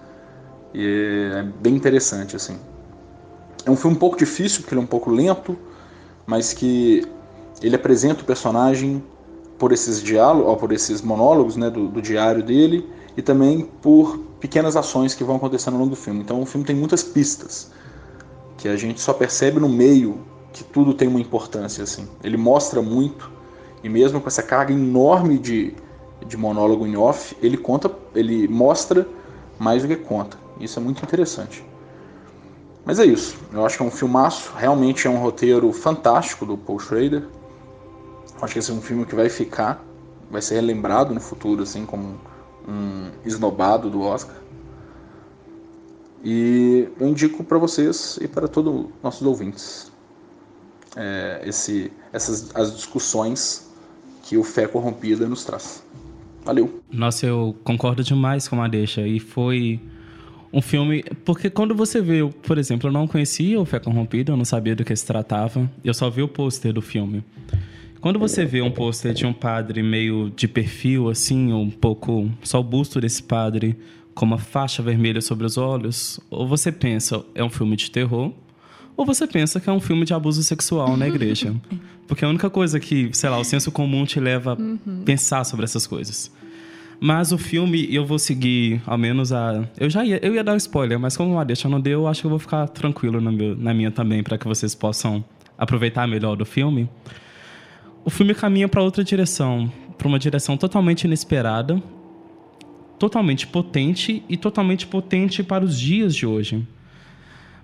E 0.73 1.31
é 1.35 1.43
bem 1.61 1.75
interessante, 1.75 2.35
assim. 2.35 2.57
É 3.65 3.71
um 3.71 3.75
filme 3.75 3.95
um 3.95 3.99
pouco 3.99 4.17
difícil, 4.17 4.61
porque 4.61 4.73
ele 4.73 4.81
é 4.81 4.83
um 4.83 4.87
pouco 4.87 5.09
lento, 5.09 5.57
mas 6.25 6.53
que 6.53 7.05
ele 7.61 7.75
apresenta 7.75 8.21
o 8.21 8.25
personagem 8.25 9.03
por 9.57 9.71
esses 9.71 10.01
diálogos, 10.01 10.59
por 10.59 10.71
esses 10.71 11.01
monólogos 11.01 11.55
né, 11.55 11.69
do, 11.69 11.87
do 11.87 12.01
diário 12.01 12.43
dele 12.43 12.89
e 13.15 13.21
também 13.21 13.69
por 13.81 14.17
pequenas 14.39 14.75
ações 14.75 15.15
que 15.15 15.23
vão 15.23 15.37
acontecendo 15.37 15.75
ao 15.75 15.79
longo 15.81 15.91
do 15.91 15.95
filme. 15.95 16.19
Então 16.19 16.41
o 16.41 16.45
filme 16.45 16.65
tem 16.65 16.75
muitas 16.75 17.03
pistas 17.03 17.71
que 18.57 18.67
a 18.67 18.75
gente 18.75 18.99
só 18.99 19.13
percebe 19.13 19.59
no 19.59 19.69
meio 19.69 20.19
que 20.51 20.63
tudo 20.63 20.93
tem 20.93 21.07
uma 21.07 21.19
importância 21.19 21.83
assim. 21.83 22.07
Ele 22.23 22.35
mostra 22.35 22.81
muito 22.81 23.31
e 23.83 23.89
mesmo 23.89 24.19
com 24.19 24.27
essa 24.27 24.43
carga 24.43 24.73
enorme 24.73 25.37
de, 25.37 25.73
de 26.25 26.35
monólogo 26.35 26.85
em 26.85 26.97
off, 26.97 27.35
ele 27.41 27.57
conta, 27.57 27.91
ele 28.13 28.47
mostra 28.47 29.07
mais 29.57 29.81
do 29.81 29.87
que 29.87 29.95
conta. 29.95 30.42
Isso 30.59 30.79
é 30.79 30.81
muito 30.81 31.03
interessante. 31.03 31.63
Mas 32.85 32.99
é 32.99 33.05
isso. 33.05 33.37
Eu 33.51 33.65
acho 33.65 33.77
que 33.77 33.83
é 33.83 33.85
um 33.85 33.91
filmaço. 33.91 34.51
Realmente 34.57 35.07
é 35.07 35.09
um 35.09 35.17
roteiro 35.17 35.71
fantástico 35.71 36.45
do 36.45 36.57
Paul 36.57 36.79
Schrader. 36.79 37.27
Acho 38.41 38.53
que 38.53 38.59
esse 38.59 38.71
é 38.71 38.73
um 38.73 38.81
filme 38.81 39.05
que 39.05 39.15
vai 39.15 39.29
ficar, 39.29 39.83
vai 40.29 40.41
ser 40.41 40.55
relembrado 40.55 41.13
no 41.13 41.19
futuro, 41.21 41.63
assim, 41.63 41.85
como 41.85 42.19
um 42.67 43.09
esnobado 43.25 43.89
do 43.89 44.01
Oscar. 44.01 44.35
E 46.23 46.89
eu 46.99 47.07
indico 47.07 47.43
para 47.43 47.57
vocês 47.57 48.17
e 48.21 48.27
para 48.27 48.47
todos 48.47 48.73
os 48.73 48.87
nossos 49.01 49.25
ouvintes 49.25 49.91
é, 50.95 51.41
esse, 51.45 51.91
essas 52.11 52.55
as 52.55 52.75
discussões 52.75 53.71
que 54.23 54.37
o 54.37 54.43
Fé 54.43 54.67
Corrompida 54.67 55.27
nos 55.27 55.43
traz. 55.43 55.83
Valeu! 56.45 56.81
Nossa, 56.91 57.25
eu 57.25 57.55
concordo 57.63 58.03
demais 58.03 58.47
com 58.47 58.61
a 58.61 58.67
deixa. 58.67 59.01
E 59.01 59.19
foi 59.19 59.81
um 60.53 60.61
filme. 60.61 61.03
Porque 61.25 61.49
quando 61.49 61.73
você 61.73 61.99
vê, 61.99 62.19
por 62.43 62.57
exemplo, 62.59 62.87
eu 62.87 62.93
não 62.93 63.07
conhecia 63.07 63.59
o 63.59 63.65
Fé 63.65 63.79
Corrompida, 63.79 64.31
eu 64.31 64.37
não 64.37 64.45
sabia 64.45 64.75
do 64.75 64.85
que 64.85 64.95
se 64.95 65.05
tratava. 65.05 65.69
Eu 65.83 65.93
só 65.93 66.09
vi 66.09 66.21
o 66.21 66.27
pôster 66.27 66.71
do 66.71 66.81
filme. 66.81 67.23
Quando 67.99 68.19
você 68.19 68.45
vê 68.45 68.61
um 68.61 68.69
pôster 68.69 69.13
de 69.13 69.25
um 69.25 69.33
padre 69.33 69.81
meio 69.81 70.29
de 70.29 70.47
perfil, 70.47 71.09
assim, 71.09 71.51
um 71.53 71.71
pouco 71.71 72.29
só 72.43 72.59
o 72.59 72.63
busto 72.63 73.01
desse 73.01 73.23
padre 73.23 73.77
com 74.13 74.25
uma 74.25 74.37
faixa 74.37 74.83
vermelha 74.83 75.21
sobre 75.21 75.45
os 75.45 75.57
olhos, 75.57 76.19
ou 76.29 76.47
você 76.47 76.71
pensa 76.71 77.23
é 77.33 77.43
um 77.43 77.49
filme 77.49 77.75
de 77.75 77.89
terror, 77.89 78.31
ou 78.95 79.05
você 79.05 79.25
pensa 79.25 79.59
que 79.59 79.69
é 79.69 79.73
um 79.73 79.79
filme 79.79 80.05
de 80.05 80.13
abuso 80.13 80.43
sexual 80.43 80.95
na 80.95 81.07
igreja. 81.07 81.55
Porque 82.05 82.25
a 82.25 82.29
única 82.29 82.49
coisa 82.49 82.79
que, 82.79 83.09
sei 83.13 83.29
lá, 83.29 83.39
o 83.39 83.43
senso 83.43 83.71
comum 83.71 84.05
te 84.05 84.19
leva 84.19 84.53
a 84.53 85.03
pensar 85.05 85.45
sobre 85.45 85.63
essas 85.63 85.87
coisas. 85.87 86.29
Mas 87.05 87.33
o 87.33 87.37
filme, 87.37 87.85
eu 87.93 88.05
vou 88.05 88.17
seguir, 88.17 88.81
ao 88.85 88.97
menos 88.97 89.33
a. 89.33 89.67
Eu 89.77 89.89
já 89.89 90.05
ia, 90.05 90.25
eu 90.25 90.35
ia 90.35 90.41
dar 90.41 90.53
um 90.53 90.55
spoiler, 90.55 90.97
mas 90.97 91.17
como 91.17 91.37
a 91.37 91.43
deixa 91.43 91.67
não 91.67 91.81
deu, 91.81 91.99
eu 91.99 92.07
acho 92.07 92.21
que 92.21 92.27
eu 92.27 92.29
vou 92.29 92.39
ficar 92.39 92.65
tranquilo 92.69 93.21
meu, 93.21 93.57
na 93.57 93.73
minha 93.73 93.91
também, 93.91 94.23
para 94.23 94.37
que 94.37 94.47
vocês 94.47 94.73
possam 94.73 95.21
aproveitar 95.57 96.07
melhor 96.07 96.37
do 96.37 96.45
filme. 96.45 96.89
O 98.05 98.09
filme 98.09 98.33
caminha 98.33 98.69
para 98.69 98.81
outra 98.81 99.03
direção, 99.03 99.69
para 99.97 100.07
uma 100.07 100.17
direção 100.17 100.55
totalmente 100.55 101.03
inesperada, 101.03 101.83
totalmente 102.97 103.47
potente 103.47 104.23
e 104.29 104.37
totalmente 104.37 104.87
potente 104.87 105.43
para 105.43 105.65
os 105.65 105.77
dias 105.77 106.15
de 106.15 106.25
hoje. 106.25 106.65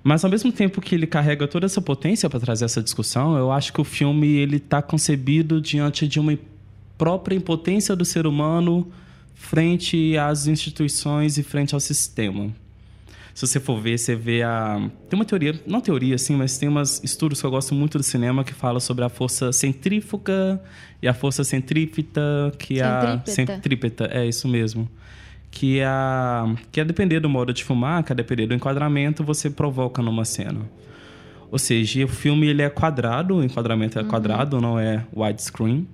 Mas 0.04 0.26
ao 0.26 0.30
mesmo 0.30 0.52
tempo 0.52 0.82
que 0.82 0.94
ele 0.94 1.08
carrega 1.08 1.48
toda 1.48 1.66
essa 1.66 1.82
potência 1.82 2.30
para 2.30 2.42
trazer 2.42 2.66
essa 2.66 2.84
discussão, 2.84 3.38
eu 3.38 3.54
acho 3.54 3.72
que 3.72 3.80
o 3.80 3.86
filme 3.86 4.28
ele 4.28 4.58
está 4.58 4.82
concebido 4.82 5.62
diante 5.62 6.10
de 6.10 6.20
uma 6.20 6.38
própria 6.98 7.38
impotência 7.38 7.96
do 7.96 8.04
ser 8.04 8.28
humano 8.28 8.86
frente 9.40 10.18
às 10.18 10.48
instituições 10.48 11.38
e 11.38 11.44
frente 11.44 11.74
ao 11.74 11.80
sistema. 11.80 12.54
Se 13.34 13.48
você 13.48 13.58
for 13.58 13.80
ver, 13.80 13.98
você 13.98 14.14
vê 14.14 14.44
a. 14.44 14.90
Tem 15.10 15.18
uma 15.18 15.24
teoria, 15.24 15.58
não 15.66 15.80
teoria 15.80 16.16
assim, 16.16 16.36
mas 16.36 16.58
tem 16.58 16.68
umas 16.68 17.02
estudos 17.06 17.40
que 17.40 17.48
eu 17.48 17.50
gosto 17.50 17.74
muito 17.74 17.98
do 17.98 18.04
cinema 18.04 18.44
que 18.44 18.54
falam 18.54 18.82
sobre 18.82 19.06
a 19.06 19.10
força 19.10 19.54
centrífuga 19.54 20.62
e 21.02 21.08
a 21.08 21.14
força 21.14 21.46
centrípeta, 21.46 22.52
que 22.60 22.80
é 22.80 22.84
a. 22.84 23.22
Centrípeta. 23.26 23.32
Centrípeta, 23.32 24.10
é 24.12 24.28
isso 24.28 24.46
mesmo. 24.46 24.90
Que 25.50 25.80
é, 25.80 25.86
a, 25.86 26.54
que 26.70 26.82
é 26.82 26.84
depender 26.84 27.22
do 27.22 27.30
modo 27.30 27.54
de 27.54 27.64
filmar, 27.64 28.04
que 28.04 28.12
é 28.12 28.16
depender 28.16 28.46
do 28.46 28.54
enquadramento, 28.54 29.24
você 29.24 29.50
provoca 29.50 30.02
numa 30.02 30.26
cena. 30.26 30.70
Ou 31.50 31.58
seja, 31.58 32.04
o 32.04 32.10
filme 32.10 32.46
ele 32.46 32.62
é 32.62 32.70
quadrado, 32.70 33.38
o 33.38 33.44
enquadramento 33.44 33.98
é 33.98 34.04
quadrado, 34.04 34.60
não 34.60 34.78
é 34.78 35.06
widescreen. 35.16 35.88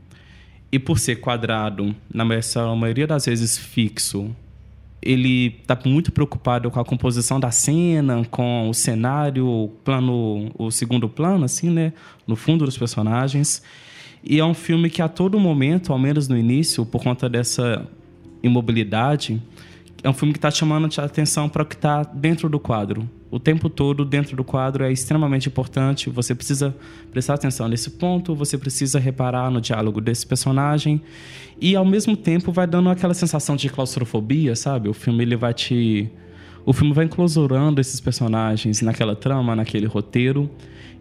E 0.71 0.79
por 0.79 0.99
ser 0.99 1.17
quadrado, 1.17 1.95
na 2.13 2.25
maioria 2.25 3.07
das 3.07 3.25
vezes 3.25 3.57
fixo, 3.57 4.35
ele 5.01 5.55
está 5.61 5.77
muito 5.85 6.11
preocupado 6.11 6.71
com 6.71 6.79
a 6.79 6.83
composição 6.83 7.39
da 7.39 7.51
cena, 7.51 8.25
com 8.25 8.67
o 8.67 8.73
cenário, 8.73 9.47
o 9.47 9.69
plano, 9.83 10.51
o 10.57 10.71
segundo 10.71 11.07
plano, 11.07 11.45
assim, 11.45 11.69
né? 11.69 11.93
No 12.25 12.35
fundo 12.35 12.65
dos 12.65 12.77
personagens. 12.77 13.61
E 14.23 14.39
é 14.39 14.43
um 14.43 14.55
filme 14.55 14.89
que 14.89 15.03
a 15.03 15.07
todo 15.07 15.39
momento, 15.39 15.93
ao 15.93 15.99
menos 15.99 16.27
no 16.27 16.35
início, 16.35 16.83
por 16.83 17.03
conta 17.03 17.29
dessa 17.29 17.87
imobilidade, 18.41 19.39
é 20.05 20.09
um 20.09 20.13
filme 20.13 20.33
que 20.33 20.37
está 20.37 20.51
chamando 20.51 20.87
a 20.99 21.03
atenção 21.03 21.49
para 21.49 21.63
o 21.63 21.65
que 21.65 21.73
está 21.73 22.03
dentro 22.03 22.47
do 22.47 22.59
quadro. 22.59 23.09
O 23.31 23.39
tempo 23.39 23.71
todo 23.71 24.05
dentro 24.05 24.37
do 24.37 24.43
quadro 24.43 24.83
é 24.83 24.91
extremamente 24.91 25.49
importante. 25.49 26.11
Você 26.11 26.35
precisa 26.35 26.75
prestar 27.11 27.33
atenção 27.33 27.67
nesse 27.67 27.89
ponto, 27.89 28.35
você 28.35 28.55
precisa 28.55 28.99
reparar 28.99 29.49
no 29.49 29.59
diálogo 29.59 29.99
desse 29.99 30.23
personagem 30.23 31.01
e 31.59 31.75
ao 31.75 31.83
mesmo 31.83 32.15
tempo 32.15 32.51
vai 32.51 32.67
dando 32.67 32.87
aquela 32.89 33.15
sensação 33.15 33.55
de 33.55 33.67
claustrofobia, 33.67 34.55
sabe? 34.55 34.87
O 34.87 34.93
filme 34.93 35.23
ele 35.23 35.35
vai 35.35 35.55
te 35.55 36.07
o 36.63 36.71
filme 36.71 36.93
vai 36.93 37.05
enclausurando 37.05 37.81
esses 37.81 37.99
personagens 37.99 38.83
naquela 38.83 39.15
trama, 39.15 39.55
naquele 39.55 39.87
roteiro. 39.87 40.47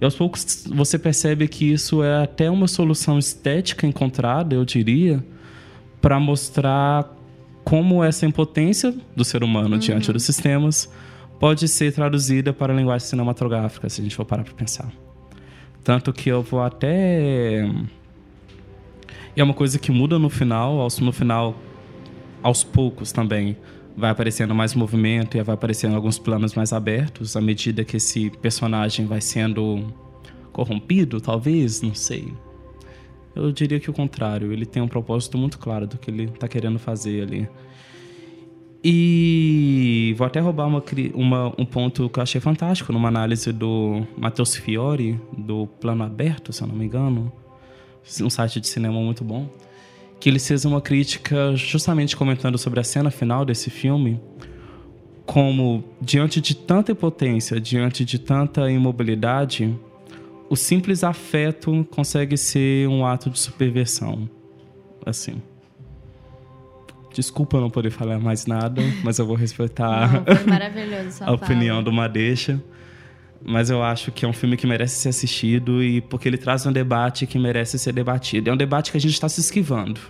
E 0.01 0.05
aos 0.05 0.15
poucos 0.15 0.65
você 0.67 0.99
percebe 0.99 1.47
que 1.47 1.71
isso 1.71 2.03
é 2.03 2.23
até 2.23 2.51
uma 2.51 2.67
solução 2.67 3.19
estética 3.19 3.87
encontrada, 3.87 4.55
eu 4.55 4.65
diria, 4.65 5.23
para 6.01 6.19
mostrar 6.19 7.15
como 7.65 8.05
essa 8.05 8.27
impotência 8.27 8.95
do 9.17 9.25
ser 9.25 9.43
humano 9.43 9.79
diante 9.79 10.13
dos 10.13 10.23
sistemas 10.23 10.89
pode 11.41 11.67
ser 11.67 11.93
traduzida 11.93 12.53
para 12.53 12.73
a 12.73 12.77
linguagem 12.77 13.09
cinematográfica, 13.09 13.89
se 13.89 14.01
a 14.01 14.05
gente 14.05 14.15
for 14.15 14.25
parar 14.25 14.45
para 14.45 14.55
pensar. 14.55 14.93
Tanto 15.83 16.13
que 16.13 16.31
eu 16.31 16.43
vou 16.43 16.63
até. 16.63 17.69
E 19.37 19.41
é 19.41 19.45
uma 19.45 19.55
coisa 19.55 19.79
que 19.79 19.91
muda 19.91 20.19
no 20.19 20.31
final, 20.31 20.87
no 21.01 21.13
final, 21.13 21.57
aos 22.43 22.63
poucos 22.63 23.13
também. 23.13 23.57
Vai 23.97 24.11
aparecendo 24.11 24.55
mais 24.55 24.75
movimento 24.75 25.37
e 25.37 25.43
vai 25.43 25.55
aparecendo 25.55 25.95
alguns 25.95 26.19
planos 26.19 26.55
mais 26.55 26.73
abertos 26.73 27.37
à 27.37 27.41
medida 27.41 27.85
que 27.85 27.97
esse 27.97 28.31
personagem 28.31 29.07
vai 29.07 29.21
sendo 29.21 29.93
corrompido, 30.53 31.21
talvez, 31.21 31.83
não 31.83 31.95
sei. 31.95 32.33
Eu 33.35 33.51
diria 33.51 33.81
que 33.81 33.91
o 33.91 33.93
contrário, 33.93 34.53
ele 34.53 34.65
tem 34.65 34.83
um 34.83 34.89
propósito 34.89 35.37
muito 35.37 35.59
claro 35.59 35.87
do 35.87 35.99
que 35.99 36.11
ele 36.11 36.29
tá 36.29 36.47
querendo 36.47 36.79
fazer 36.79 37.23
ali. 37.23 37.49
E 38.87 40.15
vou 40.19 40.27
até 40.27 40.41
roubar 40.41 40.67
uma, 40.69 40.83
uma- 41.15 41.55
um 41.59 41.65
ponto 41.65 42.09
que 42.11 42.19
eu 42.19 42.23
achei 42.23 42.41
fantástico 42.41 42.93
numa 42.93 43.09
análise 43.09 43.51
do 43.51 44.07
Matheus 44.17 44.55
Fiore, 44.55 45.19
do 45.37 45.67
Plano 45.81 46.05
Aberto, 46.05 46.53
se 46.53 46.63
eu 46.63 46.69
não 46.69 46.75
me 46.77 46.85
engano. 46.85 47.33
Um 48.21 48.29
site 48.29 48.61
de 48.61 48.69
cinema 48.69 49.01
muito 49.01 49.25
bom. 49.25 49.49
Que 50.21 50.29
ele 50.29 50.39
fez 50.39 50.67
uma 50.67 50.81
crítica 50.83 51.57
justamente 51.57 52.15
comentando 52.15 52.59
sobre 52.59 52.79
a 52.79 52.85
cena 52.85 53.11
final 53.11 53.45
desse 53.45 53.71
filme. 53.71 54.21
Como, 55.25 55.83
diante 55.99 56.39
de 56.39 56.55
tanta 56.55 56.93
impotência, 56.93 57.59
diante 57.59 58.05
de 58.05 58.19
tanta 58.19 58.71
imobilidade, 58.71 59.75
o 60.49 60.57
simples 60.57 61.03
afeto 61.03 61.87
consegue 61.91 62.37
ser 62.37 62.89
um 62.89 63.05
ato 63.05 63.31
de 63.31 63.39
superversão. 63.39 64.29
Assim. 65.05 65.41
Desculpa 67.13 67.61
não 67.61 67.71
poder 67.71 67.91
falar 67.91 68.19
mais 68.19 68.47
nada, 68.47 68.83
mas 69.05 69.19
eu 69.19 69.27
vou 69.27 69.37
respeitar 69.37 70.13
Não, 70.13 70.25
a 71.27 71.33
opinião 71.33 71.77
fala. 71.77 71.85
do 71.85 71.93
Madeixa. 71.93 72.63
Mas 73.47 73.69
eu 73.69 73.83
acho 73.83 74.11
que 74.11 74.25
é 74.25 74.29
um 74.29 74.33
filme 74.33 74.57
que 74.57 74.67
merece 74.67 74.97
ser 74.97 75.11
assistido 75.11 75.83
e 75.83 76.01
porque 76.01 76.27
ele 76.27 76.39
traz 76.39 76.65
um 76.65 76.73
debate 76.73 77.27
que 77.27 77.39
merece 77.39 77.79
ser 77.79 77.93
debatido. 77.93 78.49
É 78.49 78.53
um 78.53 78.57
debate 78.57 78.91
que 78.91 78.97
a 78.97 79.01
gente 79.01 79.13
está 79.13 79.29
se 79.29 79.39
esquivando. 79.39 80.01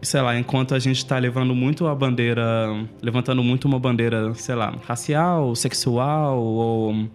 Sei 0.00 0.20
lá, 0.20 0.38
enquanto 0.38 0.76
a 0.76 0.78
gente 0.78 0.98
está 0.98 1.18
levando 1.18 1.54
muito 1.56 1.88
a 1.88 1.94
bandeira, 1.94 2.68
levantando 3.02 3.42
muito 3.42 3.64
uma 3.66 3.80
bandeira, 3.80 4.32
sei 4.34 4.54
lá, 4.54 4.74
racial, 4.86 5.56
sexual 5.56 6.38
ou 6.40 7.08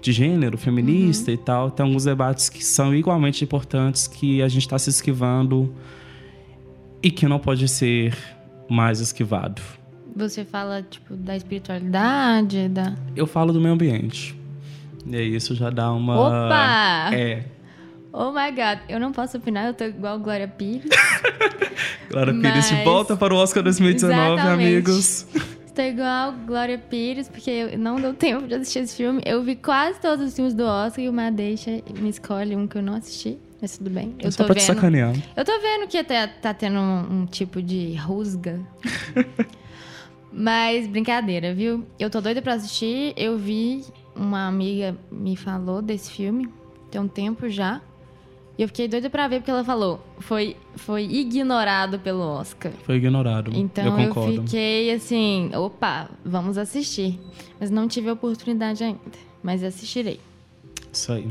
de 0.00 0.12
gênero, 0.12 0.56
feminista 0.56 1.30
e 1.32 1.36
tal, 1.36 1.70
tem 1.70 1.84
alguns 1.84 2.04
debates 2.04 2.48
que 2.48 2.64
são 2.64 2.94
igualmente 2.94 3.42
importantes 3.44 4.06
que 4.06 4.42
a 4.42 4.48
gente 4.48 4.62
está 4.62 4.78
se 4.78 4.90
esquivando 4.90 5.74
e 7.02 7.10
que 7.10 7.26
não 7.26 7.38
pode 7.38 7.66
ser 7.68 8.16
mais 8.68 9.00
esquivado. 9.00 9.60
Você 10.14 10.44
fala, 10.44 10.82
tipo, 10.82 11.14
da 11.14 11.36
espiritualidade, 11.36 12.68
da... 12.68 12.94
Eu 13.14 13.26
falo 13.26 13.52
do 13.52 13.60
meio 13.60 13.74
ambiente. 13.74 14.36
E 15.06 15.16
aí 15.16 15.34
isso 15.34 15.54
já 15.54 15.70
dá 15.70 15.90
uma. 15.92 16.18
Opa! 16.20 17.10
É. 17.14 17.44
Oh 18.12 18.30
my 18.32 18.50
God, 18.50 18.80
eu 18.88 18.98
não 18.98 19.12
posso 19.12 19.36
opinar, 19.36 19.66
eu 19.66 19.74
tô 19.74 19.84
igual 19.84 20.18
Glória 20.18 20.48
Pires. 20.48 20.84
Pires 22.08 22.68
de 22.68 22.74
Mas- 22.74 22.84
volta 22.84 23.16
para 23.16 23.32
o 23.32 23.36
Oscar 23.36 23.62
2019, 23.62 24.32
Exatamente. 24.34 24.52
amigos. 24.68 25.26
Estou 25.78 25.92
igual 25.92 26.32
Glória 26.44 26.76
Pires, 26.76 27.28
porque 27.28 27.48
eu- 27.48 27.78
não 27.78 28.00
deu 28.00 28.12
tempo 28.12 28.48
de 28.48 28.54
assistir 28.56 28.80
esse 28.80 28.96
filme. 28.96 29.22
Eu 29.24 29.44
vi 29.44 29.54
quase 29.54 30.00
todos 30.00 30.26
os 30.26 30.34
filmes 30.34 30.52
do 30.52 30.64
Oscar 30.64 31.04
e 31.04 31.08
uma 31.08 31.30
deixa 31.30 31.70
me 32.00 32.08
escolhe 32.08 32.56
um 32.56 32.66
que 32.66 32.78
eu 32.78 32.82
não 32.82 32.94
assisti. 32.94 33.38
Mas 33.62 33.78
tudo 33.78 33.88
bem. 33.88 34.16
Eu 34.18 34.32
Só 34.32 34.38
tô 34.38 34.46
pra 34.46 34.54
te 34.56 34.66
vendo. 34.66 34.74
sacanear. 34.74 35.14
Eu 35.36 35.44
tô 35.44 35.52
vendo 35.60 35.86
que 35.86 36.02
tá, 36.02 36.26
tá 36.26 36.52
tendo 36.52 36.80
um, 36.80 37.20
um 37.20 37.26
tipo 37.26 37.62
de 37.62 37.94
rusga. 37.94 38.58
Mas 40.32 40.88
brincadeira, 40.88 41.54
viu? 41.54 41.86
Eu 41.96 42.10
tô 42.10 42.20
doida 42.20 42.42
pra 42.42 42.54
assistir. 42.54 43.14
Eu 43.16 43.38
vi, 43.38 43.84
uma 44.16 44.48
amiga 44.48 44.96
me 45.12 45.36
falou 45.36 45.80
desse 45.80 46.10
filme 46.10 46.48
tem 46.90 47.00
um 47.00 47.06
tempo 47.06 47.48
já. 47.48 47.80
E 48.58 48.62
eu 48.62 48.66
fiquei 48.66 48.88
doida 48.88 49.08
pra 49.08 49.28
ver 49.28 49.38
porque 49.38 49.52
ela 49.52 49.62
falou. 49.62 50.04
Foi, 50.18 50.56
foi 50.74 51.04
ignorado 51.04 52.00
pelo 52.00 52.20
Oscar. 52.20 52.72
Foi 52.82 52.96
ignorado. 52.96 53.52
Então 53.54 53.84
eu 53.84 53.98
eu, 54.00 54.08
concordo. 54.08 54.42
fiquei 54.42 54.92
assim, 54.92 55.50
opa, 55.54 56.10
vamos 56.24 56.58
assistir. 56.58 57.20
Mas 57.60 57.70
não 57.70 57.86
tive 57.86 58.08
a 58.08 58.14
oportunidade 58.14 58.82
ainda. 58.82 59.00
Mas 59.40 59.62
assistirei. 59.62 60.18
Isso 60.92 61.12
aí. 61.12 61.28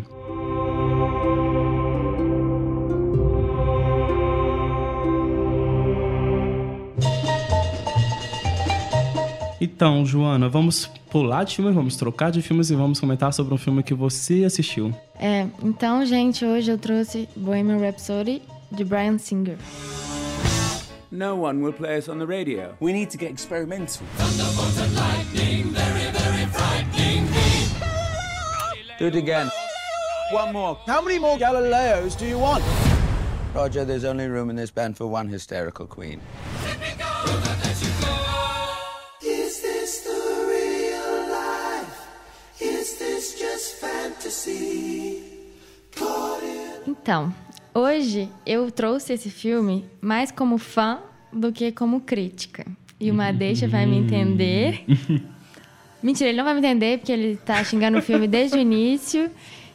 Então, 9.67 10.05
Joana, 10.05 10.47
vamos 10.47 10.89
pular 11.11 11.43
de 11.43 11.57
filme, 11.57 11.73
vamos 11.73 11.97
trocar 11.97 12.31
de 12.31 12.41
filmes 12.41 12.69
e 12.69 12.75
vamos 12.75 13.01
comentar 13.01 13.33
sobre 13.33 13.53
um 13.53 13.57
filme 13.57 13.83
que 13.83 13.93
você 13.93 14.45
assistiu. 14.45 14.93
É, 15.19 15.45
então, 15.61 16.05
gente, 16.05 16.45
hoje 16.45 16.71
eu 16.71 16.77
trouxe 16.77 17.27
Bohemian 17.35 17.77
Rhapsody 17.77 18.41
de 18.71 18.85
Brian 18.85 19.17
Singer. 19.17 19.57
No 21.11 21.35
one 21.35 21.61
will 21.61 21.73
play 21.73 21.97
us 21.97 22.07
on 22.07 22.17
the 22.17 22.25
radio. 22.25 22.75
We 22.79 22.93
need 22.93 23.09
to 23.11 23.17
get 23.17 23.29
experimental. 23.29 24.05
Do 28.97 29.07
it 29.07 29.17
again. 29.17 29.49
One 30.31 30.53
more. 30.53 30.77
How 30.87 31.01
many 31.01 31.19
more 31.19 31.37
Galileos 31.37 32.17
do 32.17 32.25
you 32.25 32.39
want? 32.39 32.63
Roger, 33.53 33.83
there's 33.85 34.05
only 34.05 34.27
room 34.27 34.49
in 34.49 34.55
this 34.55 34.71
band 34.71 34.95
for 34.95 35.07
one 35.07 35.27
hysterical 35.27 35.87
queen. 35.87 36.21
Então, 46.87 47.33
hoje 47.73 48.29
eu 48.45 48.71
trouxe 48.71 49.13
esse 49.13 49.29
filme 49.29 49.85
mais 50.01 50.31
como 50.31 50.57
fã 50.57 50.99
do 51.31 51.51
que 51.51 51.71
como 51.71 52.01
crítica. 52.01 52.65
E 52.99 53.11
o 53.11 53.13
Madeixa 53.13 53.67
vai 53.67 53.85
me 53.85 53.97
entender. 53.97 54.83
Mentira, 56.01 56.29
ele 56.29 56.37
não 56.37 56.45
vai 56.45 56.53
me 56.53 56.59
entender 56.59 56.99
porque 56.99 57.11
ele 57.11 57.37
tá 57.37 57.63
xingando 57.63 57.97
o 57.99 58.01
filme 58.01 58.27
desde 58.27 58.57
o 58.57 58.59
início 58.59 59.29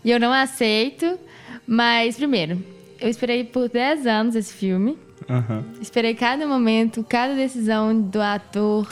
e 0.04 0.10
eu 0.10 0.18
não 0.18 0.32
aceito. 0.32 1.18
Mas, 1.66 2.16
primeiro, 2.16 2.62
eu 3.00 3.08
esperei 3.08 3.44
por 3.44 3.68
10 3.68 4.06
anos 4.06 4.34
esse 4.34 4.52
filme. 4.52 4.98
Aham. 5.28 5.64
Esperei 5.80 6.14
cada 6.14 6.46
momento, 6.46 7.04
cada 7.08 7.34
decisão 7.34 8.00
do 8.00 8.20
ator. 8.20 8.88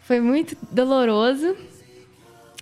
Foi 0.00 0.20
muito 0.20 0.56
doloroso. 0.70 1.56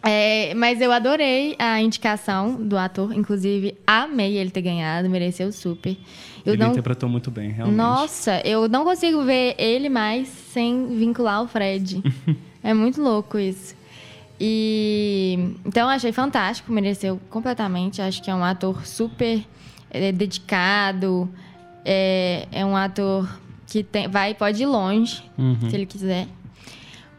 É, 0.07 0.53
mas 0.55 0.83
eu 0.83 0.93
adorei 0.93 1.57
a 1.59 1.81
indicação 1.81 2.57
do 2.57 2.77
ator. 2.77 3.13
Inclusive, 3.15 3.75
amei 3.87 4.37
ele 4.37 4.51
ter 4.51 4.61
ganhado, 4.61 5.09
mereceu 5.09 5.51
super. 5.51 5.97
Eu 6.45 6.53
Ele 6.53 6.63
não, 6.63 6.73
interpretou 6.73 7.09
muito 7.09 7.31
bem, 7.31 7.51
realmente. 7.51 7.77
nossa, 7.77 8.41
eu 8.47 8.69
não 8.69 8.85
consigo 8.85 9.25
ver 9.25 9.55
ele 9.57 9.89
mais 9.89 10.29
sem 10.29 10.99
vincular 10.99 11.43
o 11.43 11.49
Fred. 11.49 12.03
é 12.63 12.75
muito 12.75 13.01
louco 13.01 13.39
isso. 13.39 13.75
E 14.39 15.55
então 15.65 15.85
eu 15.85 15.89
achei 15.89 16.13
fantástico, 16.13 16.71
mereceu 16.71 17.19
completamente. 17.31 18.03
Acho 18.03 18.23
que 18.23 18.31
é 18.31 18.35
um 18.35 18.45
ator 18.45 18.87
super 18.87 19.43
é, 19.91 20.13
dedicado. 20.13 21.31
É, 21.83 22.47
é 22.53 22.65
um 22.65 22.77
ator 22.77 23.27
que 23.67 23.83
tem, 23.83 24.07
vai 24.07 24.35
pode 24.35 24.63
ir 24.63 24.67
longe, 24.67 25.23
se 25.69 25.75
ele 25.75 25.87
quiser. 25.87 26.29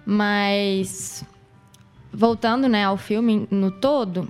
Mas 0.06 1.26
voltando, 2.15 2.67
né, 2.67 2.86
ao 2.86 2.97
filme 2.97 3.47
no 3.51 3.69
todo, 3.71 4.28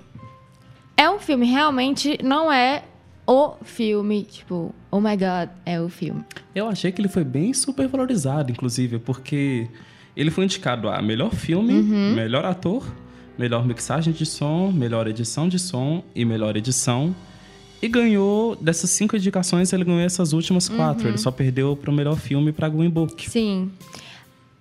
é 0.97 1.09
um 1.09 1.19
filme 1.19 1.45
realmente 1.45 2.17
não 2.23 2.51
é 2.51 2.83
o 3.27 3.53
filme, 3.63 4.23
tipo, 4.23 4.73
oh 4.91 4.99
my 5.01 5.15
god, 5.17 5.49
é 5.65 5.79
o 5.81 5.89
filme. 5.89 6.23
Eu 6.53 6.67
achei 6.67 6.91
que 6.91 7.01
ele 7.01 7.07
foi 7.09 7.23
bem 7.23 7.53
super 7.53 7.87
valorizado, 7.87 8.51
inclusive, 8.51 8.99
porque 8.99 9.67
ele 10.15 10.29
foi 10.31 10.45
indicado 10.45 10.87
a 10.89 11.01
melhor 11.01 11.33
filme, 11.33 11.73
Uhum. 11.73 12.13
melhor 12.13 12.45
ator, 12.45 12.85
melhor 13.37 13.65
mixagem 13.65 14.13
de 14.13 14.25
som, 14.25 14.71
melhor 14.71 15.07
edição 15.07 15.49
de 15.49 15.57
som 15.59 16.03
e 16.15 16.23
melhor 16.23 16.55
edição. 16.55 17.15
E 17.81 17.87
ganhou, 17.89 18.55
dessas 18.55 18.89
cinco 18.91 19.15
indicações, 19.17 19.73
ele 19.73 19.83
ganhou 19.83 19.99
essas 20.01 20.31
últimas 20.31 20.69
quatro. 20.69 21.03
Uhum. 21.03 21.09
Ele 21.09 21.17
só 21.17 21.29
perdeu 21.31 21.75
pro 21.75 21.91
melhor 21.91 22.15
filme 22.15 22.51
pra 22.51 22.69
Green 22.69 22.89
Book. 22.89 23.29
Sim. 23.29 23.71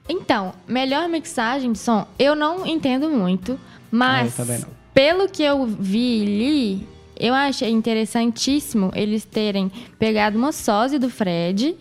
Então, 0.09 0.53
melhor 0.69 1.09
mixagem 1.09 1.73
de 1.73 1.79
som, 1.79 2.07
eu 2.19 2.35
não 2.35 2.67
entendo 2.67 3.09
muito, 3.09 3.59
mas 3.91 4.39
Ah, 4.39 4.67
pelo 4.93 5.29
que 5.29 5.43
eu 5.43 5.65
vi 5.67 6.23
e 6.23 6.25
li, 6.25 6.89
eu 7.19 7.33
achei 7.33 7.71
interessantíssimo 7.71 8.91
eles 8.95 9.25
terem 9.25 9.71
pegado 9.99 10.37
uma 10.37 10.53
sósia 10.53 10.99
do 10.99 11.09
Fred, 11.09 11.75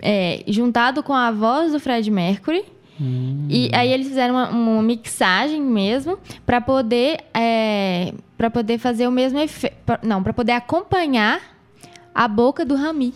é, 0.00 0.44
juntado 0.46 1.02
com 1.02 1.12
a 1.12 1.30
voz 1.30 1.72
do 1.72 1.80
Fred 1.80 2.10
Mercury. 2.10 2.64
E 3.50 3.70
aí 3.74 3.92
eles 3.92 4.06
fizeram 4.06 4.34
uma, 4.34 4.50
uma 4.50 4.82
mixagem 4.82 5.60
mesmo 5.60 6.16
para 6.46 6.60
poder 6.60 7.24
é, 7.34 8.14
para 8.38 8.48
poder 8.48 8.78
fazer 8.78 9.08
o 9.08 9.10
mesmo 9.10 9.40
efeito, 9.40 9.76
não, 10.00 10.22
para 10.22 10.32
poder 10.32 10.52
acompanhar 10.52 11.40
a 12.14 12.28
boca 12.28 12.64
do 12.64 12.76
Rami. 12.76 13.12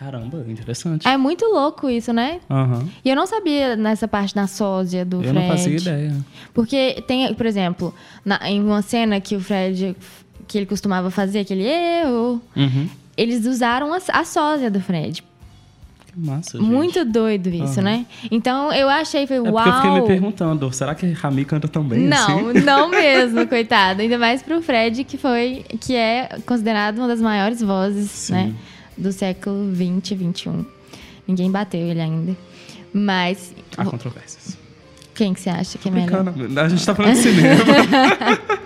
Caramba, 0.00 0.42
interessante. 0.48 1.06
É 1.06 1.14
muito 1.18 1.44
louco 1.44 1.90
isso, 1.90 2.10
né? 2.10 2.40
Aham. 2.50 2.88
E 3.04 3.10
eu 3.10 3.14
não 3.14 3.26
sabia 3.26 3.76
nessa 3.76 4.08
parte 4.08 4.34
da 4.34 4.46
sósia 4.46 5.04
do 5.04 5.18
Eu 5.18 5.24
Fred. 5.24 5.34
não 5.38 5.46
fazia 5.48 5.76
ideia. 5.76 6.16
Porque 6.54 7.04
tem, 7.06 7.34
por 7.34 7.44
exemplo, 7.44 7.94
na- 8.24 8.40
em 8.50 8.60
uma 8.64 8.80
cena 8.80 9.20
que 9.20 9.36
o 9.36 9.40
Fred, 9.40 9.94
que 10.48 10.56
ele 10.56 10.64
costumava 10.66 11.10
fazer, 11.10 11.40
aquele 11.40 11.64
eu, 11.64 12.40
Uhum. 12.56 12.88
eles 13.14 13.44
usaram 13.44 13.92
a, 13.92 13.98
a 14.12 14.24
sósia 14.24 14.70
do 14.70 14.80
Fred. 14.80 15.22
Que 16.06 16.18
massa, 16.18 16.56
gente. 16.58 16.66
Muito 16.66 17.04
doido 17.04 17.48
isso, 17.50 17.78
Aham. 17.78 17.82
né? 17.82 18.06
Então 18.30 18.72
eu 18.72 18.88
achei, 18.88 19.26
foi 19.26 19.36
É 19.36 19.40
uau. 19.42 19.52
porque 19.52 19.68
eu 19.68 19.74
fiquei 19.74 19.90
me 19.90 20.06
perguntando, 20.06 20.72
será 20.72 20.94
que 20.94 21.12
Rami 21.12 21.44
canta 21.44 21.68
também 21.68 22.00
Não, 22.08 22.48
assim? 22.48 22.60
não 22.64 22.88
mesmo, 22.90 23.46
coitado. 23.46 24.00
Ainda 24.00 24.16
mais 24.16 24.42
pro 24.42 24.62
Fred, 24.62 25.04
que 25.04 25.18
foi, 25.18 25.62
que 25.78 25.94
é 25.94 26.38
considerado 26.46 26.96
uma 26.96 27.06
das 27.06 27.20
maiores 27.20 27.60
vozes, 27.60 28.10
Sim. 28.10 28.32
né? 28.32 28.54
Do 29.00 29.12
século 29.12 29.72
20 29.72 30.10
e 30.10 30.14
21. 30.14 30.64
Ninguém 31.26 31.50
bateu 31.50 31.80
ele 31.80 32.00
ainda. 32.00 32.36
Mas 32.92 33.54
Há 33.76 33.84
controvérsias. 33.84 34.56
quem 35.14 35.32
que 35.32 35.40
você 35.40 35.50
acha 35.50 35.78
que 35.78 35.88
é 35.88 35.90
melhor? 35.90 36.24
A 36.62 36.68
gente 36.68 36.84
tá 36.84 36.94
falando 36.94 37.14
de 37.14 37.18
cinema. 37.20 37.64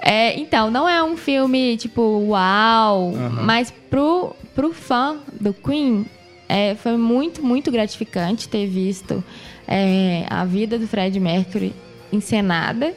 É, 0.00 0.38
então, 0.38 0.70
não 0.70 0.88
é 0.88 1.02
um 1.02 1.16
filme 1.18 1.76
tipo 1.76 2.00
uau, 2.28 3.14
Aham. 3.14 3.42
mas 3.42 3.70
pro, 3.90 4.34
pro 4.54 4.72
fã 4.72 5.18
do 5.38 5.52
Queen 5.52 6.06
é, 6.48 6.74
foi 6.76 6.96
muito, 6.96 7.44
muito 7.44 7.70
gratificante 7.70 8.48
ter 8.48 8.66
visto 8.66 9.22
é, 9.66 10.24
a 10.30 10.46
vida 10.46 10.78
do 10.78 10.86
Fred 10.86 11.18
Mercury 11.20 11.74
encenada. 12.10 12.94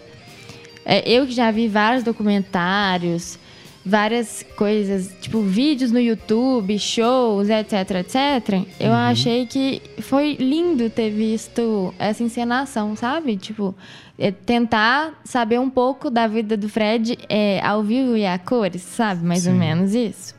É, 0.86 1.01
eu 1.10 1.25
que 1.25 1.34
já 1.34 1.51
vi 1.51 1.67
vários 1.67 2.01
documentários, 2.04 3.38
várias 3.86 4.46
coisas, 4.56 5.12
tipo 5.22 5.41
vídeos 5.41 5.91
no 5.91 6.00
YouTube, 6.00 6.78
shows, 6.78 7.50
etc, 7.50 7.74
etc. 8.00 8.65
Eu 8.80 8.94
achei 8.94 9.46
que 9.48 9.82
foi 10.02 10.36
lindo 10.39 10.89
ter 10.89 11.10
visto 11.10 11.94
essa 11.98 12.22
encenação, 12.24 12.96
sabe? 12.96 13.38
Tipo, 13.38 13.74
é, 14.20 14.30
tentar 14.32 15.20
saber 15.24 15.60
um 15.60 15.70
pouco 15.70 16.12
da 16.12 16.28
vida 16.28 16.56
do 16.56 16.70
Fred 16.70 17.17
é, 17.28 17.60
ao 17.65 17.82
vivo 17.82 18.15
e 18.15 18.26
a 18.26 18.38
cores, 18.38 18.84
sabe? 18.84 19.26
Mais 19.26 19.48
ou 19.48 19.54
Sim. 19.54 19.60
menos 19.60 19.96
isso. 19.96 20.36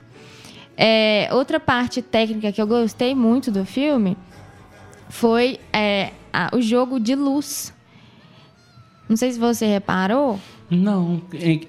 É, 0.77 1.29
outra 1.33 1.59
parte 1.61 2.01
técnica 2.01 2.53
que 2.53 2.63
eu 2.63 2.67
gostei 2.67 3.15
muito 3.15 3.51
do 3.51 3.65
filme 3.65 4.17
foi 5.09 5.59
é, 5.73 6.13
a- 6.33 6.51
o 6.55 6.61
jogo 6.63 6.99
de 7.01 7.15
luz. 7.15 7.73
Não 9.09 9.17
sei 9.17 9.33
se 9.33 9.39
você 9.39 9.67
reparou. 9.67 10.39
Não, 10.71 11.21
em- 11.35 11.69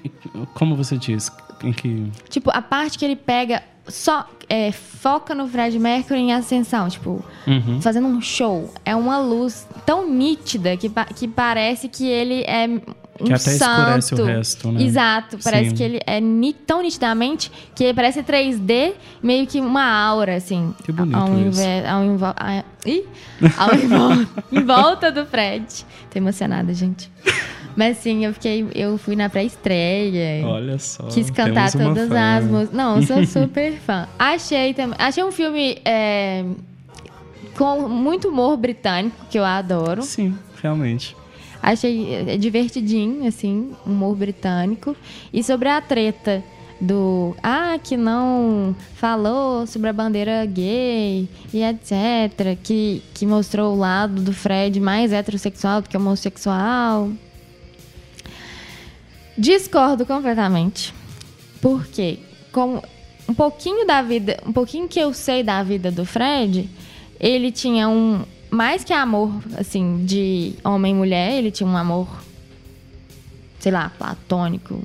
como 0.54 0.76
você 0.78 0.98
diz? 0.98 1.30
Em 1.64 1.72
que. 1.74 2.12
Tipo, 2.30 2.50
a 2.54 2.62
parte 2.62 2.98
que 2.98 3.06
ele 3.06 3.16
pega 3.16 3.64
só 3.88 4.28
é, 4.50 4.72
foca 4.72 5.34
no 5.36 5.48
Fred 5.48 5.78
Mercury 5.80 6.20
em 6.20 6.34
ascensão, 6.34 6.88
tipo, 6.90 7.24
Uhum. 7.48 7.82
fazendo 7.82 8.08
um 8.08 8.22
show. 8.22 8.74
É 8.86 8.96
uma 8.96 9.18
luz 9.20 9.68
tão 9.86 10.10
nítida 10.10 10.78
que, 10.78 10.90
que 11.16 11.28
parece 11.28 11.88
que 11.90 12.08
ele 12.08 12.44
é 12.48 12.68
um 12.68 13.26
Que 13.26 13.34
até 13.34 13.38
santo. 13.52 14.00
escurece 14.00 14.14
o 14.16 14.26
resto, 14.26 14.72
né? 14.72 14.84
Exato, 14.84 15.38
parece 15.44 15.70
Sim. 15.70 15.76
que 15.76 15.84
ele 15.84 16.00
é 16.06 16.20
tão 16.66 16.82
nitidamente 16.82 17.52
que 17.76 17.94
parece 17.94 18.24
3D, 18.24 18.94
meio 19.22 19.46
que 19.46 19.60
uma 19.60 19.84
aura, 19.86 20.36
assim. 20.36 20.74
Que 20.84 20.92
bonito 20.92 21.16
ao 21.16 21.40
isso. 21.50 21.62
ao 21.90 22.04
invo- 22.06 22.26
a- 22.26 22.64
ih, 22.86 23.06
ao 23.58 23.70
em 24.52 24.64
volta 24.66 25.12
do 25.12 25.26
Fred. 25.26 25.66
Tô 26.10 26.18
emocionada, 26.20 26.74
gente. 26.74 27.12
Mas 27.76 27.98
sim, 27.98 28.26
eu 28.26 28.34
fiquei, 28.34 28.68
eu 28.76 28.98
fui 28.98 29.16
na 29.16 29.30
pré-estreia. 29.30 30.46
Olha 30.46 30.78
só. 30.78 31.04
Quis 31.08 31.30
cantar 31.30 31.72
todas 31.72 32.10
fã. 32.10 32.38
as 32.38 32.46
músicas. 32.46 32.74
Não, 32.74 32.98
eu 32.98 33.04
sou 33.04 33.26
super 33.44 33.74
fã. 33.74 34.08
Achei 34.18 34.74
também. 34.74 34.96
Achei 35.00 35.24
um 35.24 35.32
filme 35.32 35.78
é, 35.84 36.46
com 37.58 37.88
muito 37.88 38.30
humor 38.30 38.58
britânico, 38.58 39.16
que 39.30 39.38
eu 39.38 39.44
adoro. 39.44 40.04
Sim, 40.04 40.38
realmente. 40.62 41.16
Achei 41.62 42.14
é, 42.14 42.38
divertidinho, 42.38 43.28
assim, 43.28 43.72
humor 43.86 44.16
britânico. 44.16 44.96
E 45.32 45.44
sobre 45.44 45.70
a 45.70 45.82
treta 45.82 46.44
do. 46.80 47.36
Ah, 47.42 47.80
que 47.82 47.96
não 47.96 48.76
falou 48.96 49.66
sobre 49.66 49.90
a 49.90 49.94
bandeira 49.94 50.46
gay 50.46 51.28
e 51.54 51.64
etc. 51.64 52.58
Que, 52.62 53.02
que 53.14 53.26
mostrou 53.26 53.74
o 53.74 53.78
lado 53.78 54.22
do 54.22 54.34
Fred 54.34 54.80
mais 54.80 55.12
heterossexual 55.14 55.82
do 55.82 55.90
que 55.90 55.98
homossexual. 55.98 57.10
Discordo 59.38 60.06
completamente. 60.06 60.94
Porque, 61.62 62.20
como 62.52 62.84
um 63.28 63.34
pouquinho 63.34 63.86
da 63.88 64.02
vida, 64.02 64.40
um 64.46 64.52
pouquinho 64.52 64.88
que 64.88 65.00
eu 65.00 65.14
sei 65.14 65.44
da 65.44 65.64
vida 65.64 65.90
do 65.90 66.06
Fred, 66.06 66.70
ele 67.20 67.52
tinha 67.52 67.88
um 67.88 68.24
mais 68.50 68.84
que 68.84 68.94
amor 68.94 69.32
assim 69.58 70.06
de 70.06 70.54
homem 70.64 70.94
e 70.94 70.96
mulher, 70.96 71.38
ele 71.38 71.50
tinha 71.50 71.68
um 71.68 71.76
amor 71.76 72.08
sei 73.64 73.72
lá, 73.72 73.90
platônico 73.98 74.78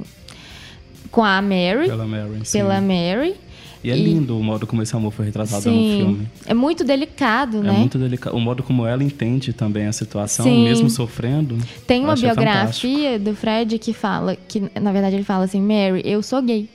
com 1.11 1.25
a 1.25 1.43
Mary, 1.43 1.89
Pela 1.89 2.07
Mary. 2.07 2.41
sim. 2.45 2.59
pela 2.59 2.81
Mary. 2.81 3.35
E 3.83 3.91
é 3.91 3.97
e- 3.97 4.03
lindo 4.03 4.39
o 4.39 4.43
modo 4.43 4.67
como 4.67 4.83
esse 4.83 4.95
amor 4.97 5.13
foi 5.13 5.27
retratado 5.27 5.71
no 5.71 5.77
Sim, 5.83 5.97
filme. 5.97 6.29
é 6.47 6.55
muito 6.55 6.83
delicado, 6.85 7.63
né? 7.63 7.69
É 7.75 7.79
muito 7.79 7.99
delicado. 7.99 8.37
O 8.37 8.41
modo 8.41 8.63
como 8.63 8.87
ela 8.87 9.03
entende 9.05 9.53
também 9.53 9.87
a 9.87 9.93
situação, 9.93 10.45
Sim. 10.45 10.65
mesmo 10.65 10.91
sofrendo. 10.91 11.57
Tem 11.87 12.03
uma 12.03 12.15
achei 12.15 12.29
fantástico. 12.29 12.89
biografia 12.89 13.19
do 13.19 13.37
Fred 13.37 13.79
que 13.79 13.93
fala 13.93 14.37
que, 14.37 14.61
na 14.81 14.93
verdade, 14.93 15.17
ele 15.17 15.25
fala 15.25 15.45
assim: 15.45 15.61
Mary, 15.61 16.03
eu 16.05 16.23
sou 16.23 16.43
gay. 16.43 16.69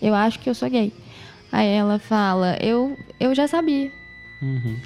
Eu 0.00 0.14
acho 0.14 0.38
que 0.38 0.48
eu 0.48 0.54
sou 0.54 0.70
gay. 0.70 0.92
Aí 1.52 1.68
ela 1.68 1.98
fala: 1.98 2.56
eu, 2.60 2.96
eu 3.20 3.34
já 3.34 3.46
sabia. 3.46 3.90
Uhum. 4.40 4.76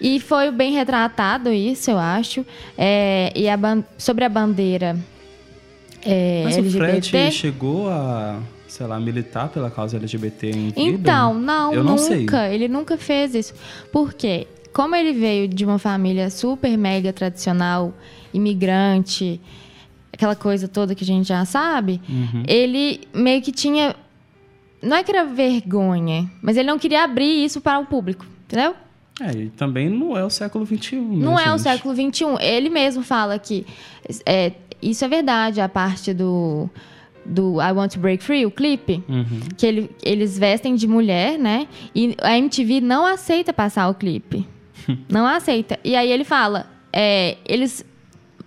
E 0.00 0.20
foi 0.20 0.50
bem 0.50 0.72
retratado 0.72 1.52
isso, 1.52 1.90
eu 1.90 1.98
acho. 1.98 2.44
É, 2.76 3.32
e 3.36 3.48
a 3.48 3.58
sobre 3.96 4.24
a 4.24 4.28
bandeira 4.28 4.96
é, 6.04 6.42
Mas 6.44 6.56
o 6.56 6.60
LGBT. 6.60 7.08
Fred 7.10 7.32
chegou 7.32 7.88
a, 7.88 8.40
sei 8.78 8.86
lá, 8.86 8.98
militar 9.00 9.48
pela 9.48 9.70
causa 9.70 9.96
LGBT 9.96 10.50
em 10.50 10.68
vida? 10.68 10.80
Então, 10.80 11.34
não, 11.34 11.74
Eu 11.74 11.82
não 11.82 11.96
nunca. 11.96 12.38
sei. 12.46 12.54
Ele 12.54 12.68
nunca 12.68 12.96
fez 12.96 13.34
isso. 13.34 13.52
Por 13.92 14.14
quê? 14.14 14.46
Como 14.72 14.94
ele 14.94 15.12
veio 15.12 15.48
de 15.48 15.64
uma 15.64 15.78
família 15.78 16.30
super 16.30 16.76
mega 16.78 17.12
tradicional, 17.12 17.92
imigrante, 18.32 19.40
aquela 20.12 20.36
coisa 20.36 20.68
toda 20.68 20.94
que 20.94 21.02
a 21.04 21.06
gente 21.06 21.26
já 21.28 21.44
sabe, 21.44 22.00
Uhum. 22.08 22.42
ele 22.46 23.00
meio 23.12 23.42
que 23.42 23.50
tinha. 23.52 23.94
Não 24.80 24.96
é 24.96 25.02
que 25.02 25.10
era 25.10 25.24
vergonha, 25.24 26.30
mas 26.40 26.56
ele 26.56 26.68
não 26.68 26.78
queria 26.78 27.02
abrir 27.02 27.44
isso 27.44 27.60
para 27.60 27.80
o 27.80 27.86
público, 27.86 28.24
entendeu? 28.46 28.74
É, 29.20 29.32
e 29.32 29.50
também 29.50 29.88
não 29.90 30.16
é 30.16 30.24
o 30.24 30.30
século 30.30 30.64
XXI, 30.64 30.94
né, 31.00 31.24
Não 31.24 31.36
é 31.36 31.48
o 31.52 31.58
gente? 31.58 31.62
século 31.62 31.92
XXI. 31.94 32.24
Ele 32.40 32.68
mesmo 32.70 33.02
fala 33.02 33.36
que 33.40 33.66
é, 34.24 34.52
isso 34.80 35.04
é 35.04 35.08
verdade, 35.08 35.60
a 35.60 35.68
parte 35.68 36.14
do, 36.14 36.70
do 37.28 37.60
I 37.60 37.72
Want 37.72 37.92
to 37.92 38.00
Break 38.00 38.22
Free, 38.24 38.46
o 38.46 38.50
clipe, 38.50 39.02
Uhum. 39.08 39.40
que 39.56 39.66
ele- 39.66 39.90
eles 40.02 40.38
vestem 40.38 40.74
de 40.74 40.88
mulher, 40.88 41.38
né? 41.38 41.68
E 41.94 42.16
a 42.22 42.36
MTV 42.38 42.80
não 42.80 43.04
aceita 43.06 43.52
passar 43.52 43.88
o 43.88 43.94
clipe. 43.94 44.46
não 45.08 45.26
aceita. 45.26 45.78
E 45.84 45.94
aí 45.94 46.10
ele 46.10 46.24
fala, 46.24 46.66
é, 46.92 47.36
eles. 47.46 47.84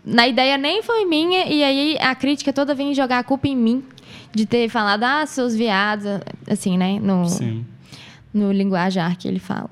Na 0.04 0.28
ideia 0.28 0.58
nem 0.58 0.82
foi 0.82 1.06
minha, 1.06 1.46
e 1.46 1.64
aí 1.64 1.98
a 2.02 2.16
crítica 2.16 2.52
toda 2.52 2.74
vem 2.74 2.92
jogar 2.94 3.20
a 3.20 3.24
culpa 3.24 3.48
em 3.48 3.56
mim. 3.56 3.84
De 4.34 4.46
ter 4.46 4.68
falado, 4.70 5.04
ah, 5.04 5.26
seus 5.26 5.54
viados, 5.56 6.06
assim, 6.50 6.78
né? 6.78 7.00
No, 7.00 7.26
Sim. 7.28 7.66
no 8.34 8.52
linguajar 8.52 9.18
que 9.18 9.28
ele 9.28 9.40
fala. 9.40 9.70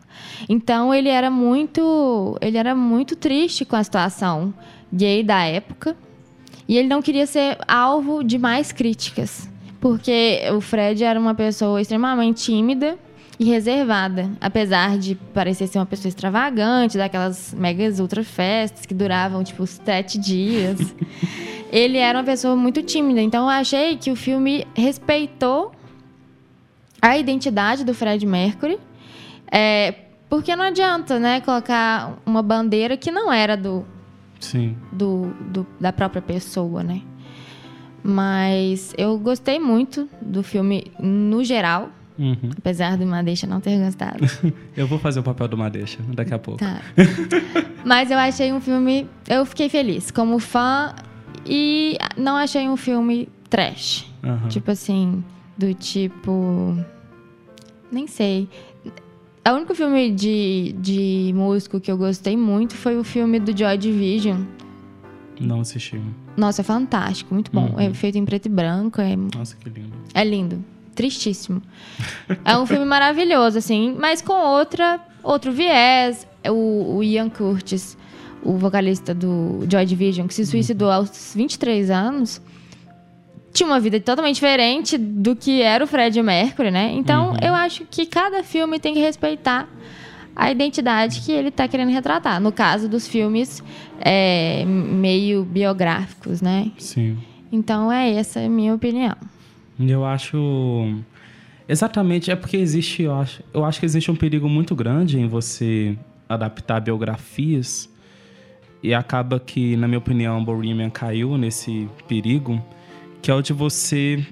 Então 0.48 0.94
ele 0.94 1.08
era 1.10 1.32
muito, 1.32 2.38
ele 2.42 2.58
era 2.58 2.76
muito 2.76 3.16
triste 3.16 3.64
com 3.66 3.76
a 3.78 3.84
situação 3.84 4.54
gay 4.94 5.24
da 5.24 5.44
época 5.46 5.96
e 6.70 6.78
ele 6.78 6.88
não 6.88 7.02
queria 7.02 7.26
ser 7.26 7.58
alvo 7.68 8.24
de 8.24 8.38
mais 8.38 8.72
críticas, 8.72 9.50
porque 9.82 10.40
o 10.56 10.62
Fred 10.62 11.04
era 11.04 11.20
uma 11.20 11.34
pessoa 11.34 11.82
extremamente 11.82 12.44
tímida 12.44 12.96
e 13.40 13.46
reservada, 13.46 14.30
apesar 14.40 14.96
de 15.00 15.16
parecer 15.34 15.66
ser 15.66 15.80
uma 15.80 15.86
pessoa 15.88 16.10
extravagante, 16.10 16.96
daquelas 16.96 17.56
megas 17.56 18.00
ultra 18.00 18.24
festas 18.24 18.86
que 18.86 18.94
duravam 18.94 19.44
tipo 19.44 19.66
sete 19.66 20.20
dias. 20.20 20.78
ele 21.74 21.98
era 21.98 22.20
uma 22.20 22.24
pessoa 22.24 22.56
muito 22.56 22.84
tímida, 22.84 23.20
então 23.20 23.46
eu 23.46 23.50
achei 23.50 23.98
que 23.98 24.12
o 24.12 24.16
filme 24.16 24.68
respeitou 24.76 25.72
a 27.02 27.18
identidade 27.18 27.84
do 27.84 27.96
Fred 27.96 28.24
Mercury. 28.28 28.78
É, 29.52 29.96
porque 30.30 30.56
não 30.56 30.66
adianta, 30.66 31.18
né, 31.18 31.42
colocar 31.42 32.20
uma 32.28 32.44
bandeira 32.44 32.96
que 32.96 33.10
não 33.10 33.34
era 33.34 33.58
do, 33.58 33.84
Sim. 34.40 34.76
do, 34.92 35.32
do- 35.52 35.68
da 35.80 35.92
própria 35.94 36.22
pessoa, 36.22 36.82
né? 36.84 37.02
Mas 38.04 38.94
eu 38.98 39.18
gostei 39.18 39.60
muito 39.60 40.08
do 40.22 40.42
filme 40.42 40.92
no 41.00 41.44
geral, 41.44 41.90
Uhum. 42.18 42.50
apesar 42.58 42.98
do 42.98 43.06
Madeixa 43.06 43.46
não 43.48 43.60
ter 43.62 43.78
gostado. 43.78 44.20
Eu 44.76 44.88
vou 44.88 45.00
fazer 45.00 45.20
o 45.22 45.24
papel 45.24 45.48
do 45.48 45.58
Madeixa 45.58 46.00
daqui 46.14 46.34
a 46.34 46.40
pouco. 46.40 46.60
Tá. 46.60 46.82
Mas 47.86 48.12
eu 48.12 48.18
achei 48.18 48.52
um 48.52 48.60
filme. 48.60 49.08
Eu 49.28 49.46
fiquei 49.46 49.70
feliz 49.70 50.12
como 50.12 50.38
fã 50.38 50.94
e 51.46 51.98
não 52.18 52.36
achei 52.36 52.68
um 52.68 52.76
filme 52.76 53.30
trash. 53.50 54.06
Aham. 54.22 54.50
Tipo 54.50 54.72
assim, 54.72 55.24
do 55.58 55.74
tipo. 55.74 56.76
Nem 57.90 58.06
sei. 58.06 58.50
O 59.52 59.56
único 59.56 59.74
filme 59.74 60.12
de, 60.12 60.76
de 60.78 61.32
músico 61.36 61.80
que 61.80 61.92
eu 61.92 61.98
gostei 61.98 62.38
muito 62.38 62.76
foi 62.76 62.98
o 62.98 63.04
filme 63.04 63.40
do 63.40 63.58
Joy 63.58 63.78
Division. 63.78 64.42
Não 65.40 65.62
assisti. 65.62 66.00
Nossa, 66.38 66.62
é 66.62 66.64
fantástico, 66.64 67.34
muito 67.34 67.50
bom. 67.52 67.70
Uhum. 67.74 67.80
É 67.80 67.94
feito 67.94 68.18
em 68.18 68.26
preto 68.26 68.46
e 68.46 68.50
branco, 68.50 69.02
é, 69.02 69.16
Nossa, 69.16 69.56
que 69.56 69.70
lindo. 69.70 69.94
é 70.14 70.24
lindo. 70.24 70.64
Tristíssimo. 70.94 71.62
é 72.44 72.58
um 72.58 72.66
filme 72.66 72.86
maravilhoso, 72.86 73.58
assim, 73.58 73.96
mas 73.98 74.22
com 74.22 74.34
outra, 74.34 75.00
outro 75.24 75.52
viés. 75.52 76.28
O, 76.48 76.98
o 76.98 77.04
Ian 77.04 77.30
Curtis, 77.30 77.98
o 78.44 78.54
vocalista 78.54 79.14
do 79.14 79.66
Joy 79.70 79.86
Division, 79.86 80.28
que 80.28 80.34
se 80.34 80.46
suicidou 80.46 80.92
aos 80.92 81.34
23 81.36 81.90
anos, 81.90 82.42
tinha 83.60 83.68
uma 83.68 83.80
vida 83.80 84.00
totalmente 84.00 84.36
diferente 84.36 84.98
do 84.98 85.36
que 85.36 85.62
era 85.62 85.84
o 85.84 85.88
Fred 85.88 86.22
Mercury, 86.22 86.72
né? 86.72 86.94
Então, 86.94 87.36
eu 87.42 87.54
acho 87.54 87.86
que 87.86 88.06
cada 88.06 88.42
filme 88.42 88.80
tem 88.80 88.94
que 88.94 89.02
respeitar 89.02 89.68
a 90.34 90.50
identidade 90.50 91.20
que 91.20 91.32
ele 91.34 91.52
tá 91.52 91.68
querendo 91.68 91.92
retratar. 91.92 92.40
No 92.40 92.54
caso 92.54 92.88
dos 92.88 93.06
filmes 93.06 93.62
é, 94.00 94.64
meio 94.66 95.44
biográficos, 95.44 96.42
né? 96.42 96.72
Sim. 96.78 97.18
Então, 97.52 97.92
é 97.92 98.14
essa 98.14 98.40
a 98.40 98.48
minha 98.48 98.74
opinião. 98.74 99.16
Eu 99.78 100.06
acho. 100.06 100.38
Exatamente, 101.68 102.32
é 102.32 102.36
porque 102.38 102.56
existe, 102.56 103.04
eu 103.04 103.14
acho, 103.14 103.44
eu 103.54 103.66
acho 103.66 103.80
que 103.80 103.86
existe 103.86 104.10
um 104.10 104.16
perigo 104.16 104.48
muito 104.48 104.74
grande 104.74 105.20
em 105.20 105.28
você 105.28 105.98
adaptar 106.28 106.80
biografias 106.80 107.90
e 108.82 108.94
acaba 108.94 109.38
que, 109.40 109.76
na 109.76 109.88
minha 109.88 110.00
opinião, 110.00 110.44
Bohemian 110.44 110.90
caiu 110.90 111.38
nesse 111.38 111.90
perigo, 112.08 112.64
que 113.22 113.30
é 113.30 113.34
o 113.34 113.42
de 113.42 113.54
você 113.54 114.26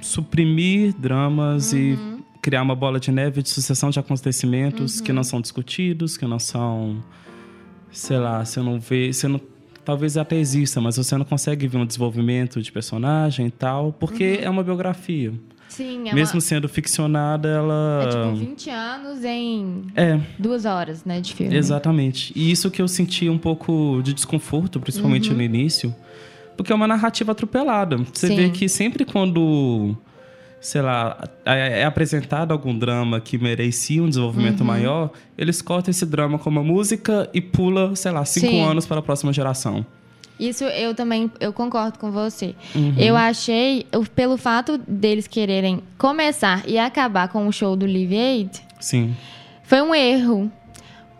suprimir 0.00 0.94
dramas 0.96 1.72
e 1.72 1.98
criar 2.40 2.62
uma 2.62 2.74
bola 2.74 2.98
de 2.98 3.12
neve 3.12 3.42
de 3.42 3.50
sucessão 3.50 3.90
de 3.90 3.98
acontecimentos 3.98 5.00
que 5.00 5.12
não 5.12 5.22
são 5.22 5.40
discutidos, 5.40 6.16
que 6.16 6.26
não 6.26 6.38
são, 6.38 7.02
sei 7.90 8.18
lá, 8.18 8.44
você 8.44 8.60
não 8.60 8.80
vê, 8.80 9.12
você 9.12 9.28
não 9.28 9.40
talvez 9.84 10.16
até 10.16 10.36
exista, 10.36 10.80
mas 10.80 10.96
você 10.96 11.16
não 11.16 11.24
consegue 11.24 11.66
ver 11.66 11.78
um 11.78 11.86
desenvolvimento 11.86 12.62
de 12.62 12.70
personagem 12.70 13.46
e 13.46 13.50
tal, 13.50 13.92
porque 13.92 14.38
é 14.40 14.48
uma 14.48 14.62
biografia. 14.62 15.32
Sim, 15.68 16.08
é, 16.08 16.14
Mesmo 16.14 16.34
uma, 16.34 16.40
sendo 16.40 16.68
ficcionada, 16.68 17.48
ela 17.48 18.02
é 18.04 18.08
tipo 18.08 18.46
20 18.50 18.70
anos 18.70 19.24
em 19.24 19.82
é 19.94 20.20
duas 20.36 20.64
horas, 20.64 21.04
né, 21.04 21.20
de 21.20 21.32
filme. 21.32 21.54
Exatamente. 21.54 22.32
E 22.34 22.50
isso 22.50 22.70
que 22.70 22.82
eu 22.82 22.88
senti 22.88 23.28
um 23.28 23.38
pouco 23.38 24.00
de 24.02 24.12
desconforto, 24.12 24.80
principalmente 24.80 25.32
no 25.32 25.40
início, 25.40 25.94
porque 26.60 26.72
é 26.72 26.76
uma 26.76 26.86
narrativa 26.86 27.32
atropelada. 27.32 27.96
Você 28.12 28.26
Sim. 28.26 28.36
vê 28.36 28.50
que 28.50 28.68
sempre 28.68 29.06
quando, 29.06 29.96
sei 30.60 30.82
lá, 30.82 31.16
é 31.46 31.80
é 31.80 31.84
apresentado 31.84 32.52
algum 32.52 32.78
drama 32.78 33.18
que 33.18 33.38
merecia 33.38 34.02
um 34.02 34.08
desenvolvimento 34.08 34.62
maior, 34.62 35.10
eles 35.38 35.62
cortam 35.62 35.90
esse 35.90 36.04
drama 36.04 36.38
com 36.38 36.50
uma 36.50 36.62
música 36.62 37.30
e 37.32 37.40
pula, 37.40 37.96
sei 37.96 38.12
lá, 38.12 38.26
cinco 38.26 38.48
Sim. 38.48 38.62
anos 38.62 38.84
para 38.84 38.98
a 38.98 39.02
próxima 39.02 39.32
geração. 39.32 39.86
Isso 40.38 40.64
eu 40.64 40.94
também 40.94 41.30
eu 41.40 41.50
concordo 41.50 41.98
com 41.98 42.10
você. 42.10 42.54
Uhum. 42.74 42.94
Eu 42.98 43.16
achei, 43.16 43.86
pelo 44.14 44.36
fato 44.36 44.76
deles 44.86 45.26
quererem 45.26 45.82
começar 45.96 46.62
e 46.66 46.78
acabar 46.78 47.28
com 47.28 47.48
o 47.48 47.52
show 47.52 47.74
do 47.74 47.86
Live 47.86 48.18
Aid, 48.18 48.50
Sim. 48.78 49.16
foi 49.62 49.80
um 49.80 49.94
erro. 49.94 50.52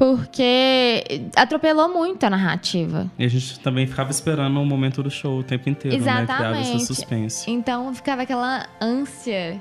Porque 0.01 1.05
atropelou 1.37 1.93
muito 1.93 2.25
a 2.25 2.31
narrativa. 2.31 3.11
E 3.19 3.25
a 3.27 3.29
gente 3.29 3.61
também 3.61 3.87
ficava 3.87 4.11
esperando 4.11 4.59
o 4.59 4.65
momento 4.65 5.03
do 5.03 5.11
show 5.11 5.41
o 5.41 5.43
tempo 5.43 5.69
inteiro, 5.69 5.95
né? 5.95 6.25
Criava 6.25 6.53
esse 6.53 6.61
Exatamente. 6.61 6.87
suspense. 6.87 7.51
Então 7.51 7.95
ficava 7.95 8.23
aquela 8.23 8.67
ânsia. 8.81 9.61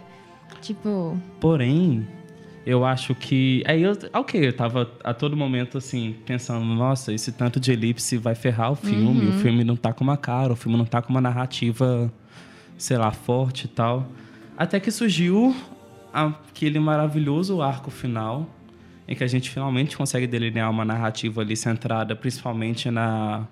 Tipo, 0.62 1.18
Porém, 1.42 2.08
eu 2.66 2.86
acho 2.86 3.14
que. 3.14 3.62
Aí 3.68 3.84
eu. 3.84 3.92
Ok, 4.14 4.48
eu 4.48 4.56
tava 4.56 4.90
a 5.04 5.14
todo 5.14 5.36
momento 5.36 5.78
assim, 5.78 6.16
pensando, 6.26 6.64
nossa, 6.64 7.12
esse 7.12 7.34
tanto 7.34 7.60
de 7.60 7.74
elipse 7.74 8.16
vai 8.16 8.34
ferrar 8.34 8.72
o 8.72 8.76
filme. 8.76 9.26
Uhum. 9.26 9.36
O 9.36 9.40
filme 9.40 9.66
não 9.66 9.76
tá 9.76 9.92
com 9.92 10.06
uma 10.06 10.16
cara, 10.16 10.54
o 10.54 10.56
filme 10.56 10.78
não 10.78 10.86
tá 10.86 11.02
com 11.02 11.10
uma 11.10 11.20
narrativa, 11.20 12.10
sei 12.78 12.98
lá, 12.98 13.12
forte 13.12 13.66
e 13.66 13.68
tal. 13.68 14.08
Até 14.58 14.80
que 14.80 14.90
surgiu 14.90 15.54
aquele 16.14 16.80
maravilhoso 16.80 17.62
arco 17.62 17.92
final, 17.92 18.48
em 19.10 19.16
que 19.16 19.24
a 19.24 19.28
gente 19.28 19.50
finalmente 19.50 19.98
consegue 19.98 20.28
delinear 20.28 20.70
uma 20.70 20.86
narrativa 20.86 21.42
ali 21.42 21.58
centrada 21.58 22.16
principalmente 22.16 22.92
na. 22.92 23.48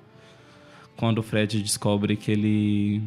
Quando 0.95 1.17
o 1.17 1.23
Fred 1.23 1.61
descobre 1.61 2.15
que 2.15 2.31
ele 2.31 3.03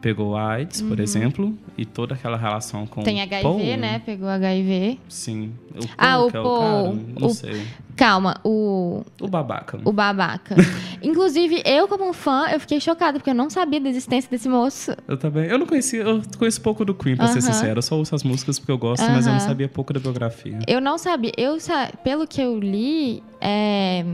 pegou 0.00 0.36
AIDS, 0.36 0.82
por 0.82 1.00
exemplo, 1.00 1.56
e 1.76 1.84
toda 1.84 2.14
aquela 2.14 2.36
relação 2.36 2.86
com 2.86 3.00
Uhum. 3.00 3.04
tem 3.04 3.20
HIV, 3.22 3.42
Paul, 3.42 3.58
né? 3.58 3.98
Pegou 4.04 4.28
HIV. 4.28 4.98
Sim. 5.08 5.52
O 5.70 5.80
Paul, 5.80 5.88
Ah, 5.98 6.18
o 6.24 6.30
que 6.30 6.36
é 6.36 6.42
Paul, 6.42 6.54
o 6.54 6.58
cara, 6.92 7.04
não 7.20 7.26
o- 7.28 7.30
sei. 7.34 7.62
Calma, 7.96 8.38
o, 8.44 9.02
O 9.20 9.26
babaca. 9.26 9.80
o 9.84 9.90
babaca. 9.92 10.54
Inclusive, 11.02 11.62
eu, 11.64 11.88
como 11.88 12.12
fã, 12.12 12.46
eu 12.52 12.60
fiquei 12.60 12.78
chocada, 12.78 13.18
porque 13.18 13.30
eu 13.30 13.34
não 13.34 13.48
sabia 13.48 13.80
da 13.80 13.88
existência 13.88 14.30
desse 14.30 14.48
moço. 14.48 14.94
Eu 15.08 15.16
também. 15.16 15.46
Eu 15.46 15.58
não 15.58 15.66
conhecia, 15.66 16.02
eu 16.02 16.22
conheço 16.38 16.60
pouco 16.60 16.84
do 16.84 16.94
Queen, 16.94 17.16
pra 17.16 17.26
ser 17.28 17.38
Aham. 17.38 17.52
sincero. 17.52 17.78
Eu 17.78 17.82
só 17.82 17.96
ouço 17.96 18.14
as 18.14 18.22
músicas 18.22 18.58
porque 18.58 18.70
eu 18.72 18.78
gosto, 18.78 19.02
mas 19.10 19.26
eu 19.26 19.32
não 19.32 19.40
sabia 19.40 19.66
pouco 19.68 19.92
da 19.94 19.98
biografia. 20.00 20.58
Eu 20.68 20.80
não 20.80 20.98
sabia. 20.98 21.32
Eu, 21.38 21.58
sa- 21.58 21.90
pelo 22.04 22.26
que 22.26 22.40
eu 22.40 22.58
li, 22.60 23.22
é, 23.40 24.04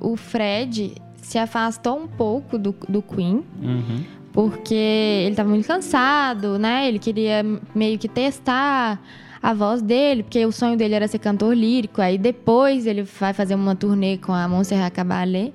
o 0.00 0.16
Fred 0.16 0.94
se 1.20 1.38
afastou 1.38 1.98
um 1.98 2.06
pouco 2.06 2.56
do, 2.56 2.74
do 2.88 3.02
Queen, 3.02 3.44
Uhum. 3.60 4.04
Porque 4.38 4.72
ele 4.72 5.30
estava 5.30 5.48
muito 5.48 5.66
cansado, 5.66 6.60
né? 6.60 6.86
Ele 6.86 7.00
queria 7.00 7.44
meio 7.74 7.98
que 7.98 8.06
testar 8.06 9.02
a 9.42 9.52
voz 9.52 9.82
dele, 9.82 10.22
porque 10.22 10.46
o 10.46 10.52
sonho 10.52 10.76
dele 10.76 10.94
era 10.94 11.08
ser 11.08 11.18
cantor 11.18 11.56
lírico. 11.56 12.00
Aí 12.00 12.16
depois 12.16 12.86
ele 12.86 13.02
vai 13.02 13.32
fazer 13.32 13.56
uma 13.56 13.74
turnê 13.74 14.16
com 14.16 14.32
a 14.32 14.46
Montserrat 14.46 14.94
Caballé, 14.94 15.52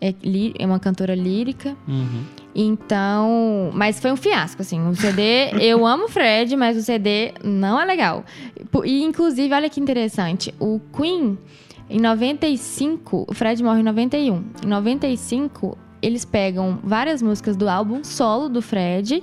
é, 0.00 0.14
é 0.58 0.64
uma 0.64 0.78
cantora 0.78 1.14
lírica. 1.14 1.76
Uhum. 1.86 2.24
Então, 2.54 3.70
mas 3.74 4.00
foi 4.00 4.10
um 4.10 4.16
fiasco, 4.16 4.62
assim. 4.62 4.80
O 4.88 4.96
CD, 4.96 5.50
eu 5.60 5.86
amo 5.86 6.04
o 6.04 6.08
Fred, 6.08 6.56
mas 6.56 6.78
o 6.78 6.82
CD 6.82 7.34
não 7.44 7.78
é 7.78 7.84
legal. 7.84 8.24
E, 8.86 9.04
inclusive, 9.04 9.52
olha 9.52 9.68
que 9.68 9.80
interessante. 9.80 10.54
O 10.58 10.80
Queen, 10.96 11.36
em 11.90 12.00
95, 12.00 13.26
o 13.28 13.34
Fred 13.34 13.62
morre 13.62 13.80
em 13.80 13.84
91. 13.84 14.44
Em 14.64 14.66
95, 14.66 15.76
eles 16.02 16.24
pegam 16.24 16.78
várias 16.82 17.20
músicas 17.22 17.56
do 17.56 17.68
álbum 17.68 18.02
solo 18.04 18.48
do 18.48 18.60
Fred 18.62 19.22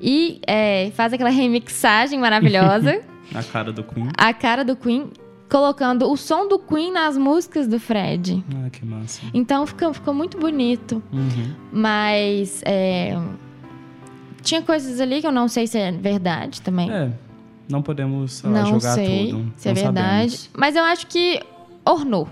e 0.00 0.40
é, 0.46 0.90
faz 0.94 1.12
aquela 1.12 1.30
remixagem 1.30 2.18
maravilhosa, 2.18 3.00
A 3.34 3.42
cara 3.44 3.72
do 3.72 3.84
Queen. 3.84 4.08
a 4.18 4.34
cara 4.34 4.64
do 4.64 4.74
Queen, 4.74 5.08
colocando 5.48 6.10
o 6.10 6.16
som 6.16 6.48
do 6.48 6.58
Queen 6.58 6.92
nas 6.92 7.16
músicas 7.16 7.68
do 7.68 7.78
Fred. 7.78 8.44
Ah, 8.64 8.70
que 8.70 8.84
massa. 8.84 9.20
Então, 9.32 9.64
ficou, 9.66 9.94
ficou 9.94 10.12
muito 10.12 10.36
bonito. 10.36 11.00
Uhum. 11.12 11.54
Mas 11.72 12.60
é, 12.64 13.16
tinha 14.42 14.62
coisas 14.62 15.00
ali 15.00 15.20
que 15.20 15.26
eu 15.28 15.32
não 15.32 15.46
sei 15.46 15.66
se 15.68 15.78
é 15.78 15.92
verdade 15.92 16.60
também. 16.60 16.90
É, 16.90 17.12
não 17.68 17.82
podemos 17.82 18.42
lá, 18.42 18.50
não 18.50 18.66
jogar 18.66 18.94
sei 18.94 19.30
tudo. 19.30 19.52
se 19.56 19.68
é 19.68 19.74
não 19.74 19.82
verdade. 19.82 20.30
sabemos. 20.32 20.50
Mas 20.56 20.74
eu 20.74 20.82
acho 20.82 21.06
que 21.06 21.40
ornou. 21.84 22.28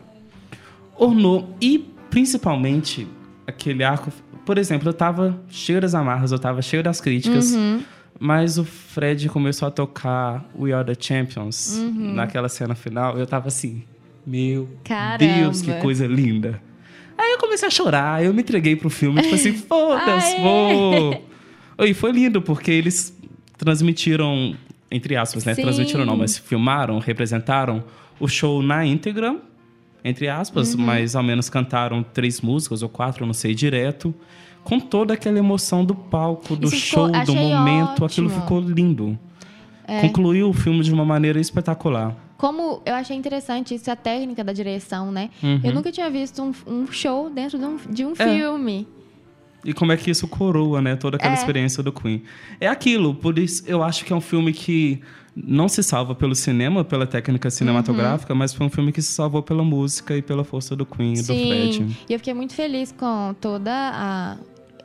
Ornou 0.97 1.49
e 1.61 1.79
principalmente 2.11 3.07
aquele 3.49 3.83
arco. 3.83 4.13
Por 4.45 4.59
exemplo, 4.59 4.89
eu 4.89 4.93
tava 4.93 5.41
cheio 5.49 5.81
das 5.81 5.95
amarras, 5.95 6.31
eu 6.33 6.39
tava 6.39 6.63
cheio 6.63 6.83
das 6.83 7.01
críticas. 7.01 7.53
Uhum. 7.53 7.83
Mas 8.21 8.59
o 8.59 8.65
Fred 8.65 9.29
começou 9.29 9.69
a 9.69 9.71
tocar 9.71 10.45
We 10.59 10.73
Are 10.73 10.85
the 10.85 10.97
Champions 11.01 11.79
Uhum. 11.79 12.15
naquela 12.15 12.49
cena 12.49 12.75
final. 12.75 13.17
Eu 13.19 13.27
tava 13.27 13.49
assim, 13.49 13.85
meu 14.27 14.69
Caramba. 14.85 15.19
Deus, 15.19 15.63
que 15.63 15.73
coisa 15.75 16.07
linda. 16.07 16.61
Aí 17.17 17.33
eu 17.33 17.39
comecei 17.39 17.67
a 17.69 17.71
chorar, 17.71 18.25
eu 18.25 18.33
me 18.35 18.43
entreguei 18.43 18.77
pro 18.77 18.91
filme, 18.91 19.21
tipo 19.23 19.35
assim, 19.35 19.53
foda-se, 19.59 20.37
vou. 20.41 21.25
E 21.87 21.95
foi 21.95 22.11
lindo, 22.13 22.41
porque 22.43 22.71
eles 22.71 23.17
transmitiram, 23.57 24.55
entre 24.91 25.17
aspas, 25.17 25.45
né? 25.45 25.55
Sim. 25.55 25.63
Transmitiram 25.63 26.05
não, 26.05 26.17
mas 26.17 26.37
filmaram, 26.39 26.99
representaram 26.99 27.85
o 28.21 28.27
show 28.29 28.63
na 28.63 28.85
íntegra, 28.85 29.37
entre 30.09 30.29
aspas, 30.29 30.75
Uhum. 30.75 30.81
mas 30.83 31.15
ao 31.15 31.23
menos 31.23 31.49
cantaram 31.51 32.03
três 32.03 32.41
músicas 32.41 32.83
ou 32.83 32.89
quatro, 32.89 33.25
não 33.27 33.35
sei, 33.35 33.55
direto. 33.55 34.15
Com 34.65 34.79
toda 34.81 35.15
aquela 35.15 35.39
emoção 35.39 35.85
do 35.85 35.95
palco, 35.95 36.55
do 36.57 36.67
Isso 36.69 36.77
show, 36.77 37.07
ficou- 37.07 37.25
do 37.25 37.35
momento, 37.35 38.05
aquilo 38.05 38.27
ótimo. 38.29 38.43
ficou 38.43 38.61
lindo. 38.61 39.19
É. 39.87 40.01
Concluiu 40.03 40.49
o 40.51 40.53
filme 40.53 40.83
de 40.83 40.93
uma 40.93 41.05
maneira 41.05 41.41
espetacular. 41.41 42.15
Como 42.37 42.83
eu 42.85 42.95
achei 42.95 43.17
interessante 43.17 43.75
isso, 43.75 43.91
a 43.91 43.97
técnica 43.97 44.45
da 44.45 44.53
direção, 44.53 45.11
né? 45.11 45.31
Uhum. 45.43 45.61
Eu 45.65 45.73
nunca 45.75 45.91
tinha 45.91 46.09
visto 46.11 46.43
um, 46.43 46.53
um 46.67 46.87
show 46.93 47.31
dentro 47.31 47.59
de 47.59 47.65
um, 47.65 47.77
de 47.91 48.05
um 48.05 48.13
É. 48.19 48.37
filme. 48.37 48.87
E 49.65 49.73
como 49.73 49.91
é 49.91 49.97
que 49.97 50.11
isso 50.11 50.29
coroa, 50.29 50.81
né? 50.81 50.95
Toda 50.95 51.17
aquela 51.17 51.33
É. 51.35 51.39
experiência 51.39 51.83
do 51.83 51.91
Queen. 51.93 52.23
É 52.61 52.69
aquilo, 52.69 53.15
por 53.15 53.39
isso 53.39 53.65
eu 53.67 53.83
acho 53.83 54.05
que 54.05 54.13
é 54.13 54.17
um 54.17 54.21
filme 54.21 54.53
que 54.53 55.01
não 55.47 55.69
se 55.69 55.83
salva 55.83 56.15
pelo 56.15 56.35
cinema, 56.35 56.85
pela 56.85 57.07
técnica 57.07 57.51
cinematográfica, 57.51 58.35
mas 58.35 58.53
foi 58.55 58.67
um 58.67 58.71
filme 58.71 58.93
que 58.93 59.03
se 59.03 59.13
salvou 59.13 59.43
pela 59.43 59.63
música 59.63 60.17
e 60.17 60.23
pela 60.23 60.45
força 60.45 60.75
do 60.75 60.85
Queen 60.87 61.15
e 61.15 61.23
do. 61.23 61.25
Fred. 61.27 61.97
E 62.09 62.13
eu 62.13 62.19
fiquei 62.19 62.35
muito 62.35 62.55
feliz 62.55 62.93
com 62.93 63.35
toda 63.41 63.71
a 63.73 64.37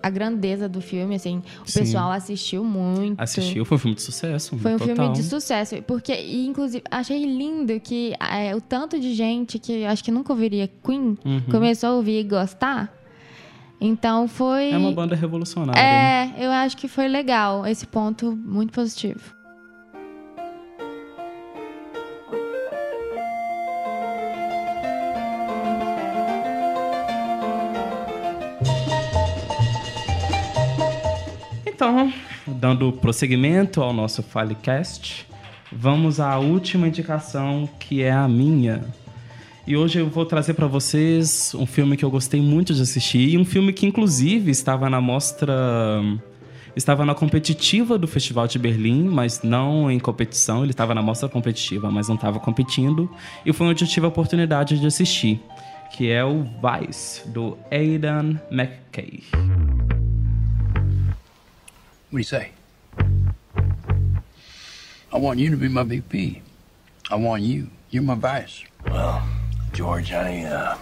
a 0.02 0.10
grandeza 0.10 0.68
do 0.68 0.82
filme, 0.82 1.16
assim. 1.16 1.42
O 1.66 1.72
Sim. 1.72 1.80
pessoal 1.80 2.12
assistiu 2.12 2.62
muito. 2.62 3.18
Assistiu, 3.22 3.64
foi 3.64 3.78
um 3.78 3.80
filme 3.80 3.96
de 3.96 4.02
sucesso. 4.02 4.58
Foi 4.58 4.76
um 4.76 4.78
total. 4.78 4.96
filme 4.98 5.14
de 5.14 5.24
sucesso. 5.24 5.82
Porque, 5.84 6.12
e, 6.14 6.46
inclusive, 6.46 6.84
achei 6.92 7.24
lindo 7.24 7.80
que 7.80 8.14
é, 8.20 8.54
o 8.54 8.60
tanto 8.60 9.00
de 9.00 9.14
gente 9.14 9.58
que 9.58 9.86
acho 9.86 10.04
que 10.04 10.12
nunca 10.12 10.34
ouviria 10.34 10.70
Queen 10.86 11.18
Uhum. 11.24 11.42
começou 11.50 11.88
a 11.92 11.94
ouvir 11.94 12.20
e 12.20 12.24
gostar. 12.26 12.94
Então 13.80 14.28
foi. 14.28 14.72
É 14.72 14.78
uma 14.78 14.92
banda 14.92 15.16
revolucionária. 15.16 15.82
né? 15.82 16.34
É, 16.38 16.46
eu 16.46 16.52
acho 16.52 16.76
que 16.76 16.90
foi 16.90 17.08
legal. 17.08 17.66
Esse 17.66 17.88
ponto 17.88 18.36
muito 18.36 18.74
positivo. 18.74 19.22
Então, 31.74 32.14
dando 32.46 32.92
prosseguimento 32.92 33.82
ao 33.82 33.92
nosso 33.92 34.22
Filecast, 34.22 35.26
vamos 35.72 36.20
à 36.20 36.38
última 36.38 36.88
indicação, 36.88 37.68
que 37.80 38.04
é 38.04 38.12
a 38.12 38.28
minha. 38.28 38.86
E 39.66 39.76
hoje 39.76 40.00
eu 40.00 40.08
vou 40.08 40.24
trazer 40.24 40.54
para 40.54 40.68
vocês 40.68 41.52
um 41.56 41.66
filme 41.66 41.98
que 41.98 42.06
eu 42.06 42.12
gostei 42.12 42.40
muito 42.40 42.76
de 42.76 42.82
assistir, 42.82 43.28
e 43.30 43.38
um 43.40 43.44
filme 43.44 43.74
que 43.74 43.88
inclusive 43.88 44.52
estava 44.52 44.88
na 44.88 45.02
mostra 45.02 45.54
estava 46.76 47.06
na 47.06 47.14
competitiva 47.14 47.98
do 47.98 48.08
Festival 48.08 48.48
de 48.48 48.58
Berlim, 48.60 49.04
mas 49.04 49.42
não 49.44 49.90
em 49.90 50.00
competição, 50.00 50.64
ele 50.64 50.72
estava 50.72 50.94
na 50.94 51.02
mostra 51.02 51.28
competitiva, 51.28 51.92
mas 51.92 52.08
não 52.08 52.16
estava 52.16 52.40
competindo, 52.40 53.10
e 53.46 53.52
foi 53.52 53.68
onde 53.68 53.84
eu 53.84 53.88
tive 53.88 54.06
a 54.06 54.10
oportunidade 54.10 54.80
de 54.80 54.86
assistir, 54.86 55.42
que 55.96 56.10
é 56.10 56.24
o 56.24 56.44
Vice 56.44 57.28
do 57.30 57.58
Aidan 57.72 58.40
McKay. 58.52 59.24
What 62.14 62.18
do 62.18 62.20
you 62.20 62.26
say? 62.26 62.52
I 65.12 65.18
want 65.18 65.40
you 65.40 65.50
to 65.50 65.58
be 65.58 65.68
my 65.68 65.82
VP. 65.82 66.44
I 67.10 67.16
want 67.16 67.42
you. 67.42 67.72
You're 67.90 68.04
my 68.04 68.14
vice. 68.14 68.64
Well, 68.86 69.28
George, 69.72 70.12
I, 70.14 70.44
uh. 70.44 70.78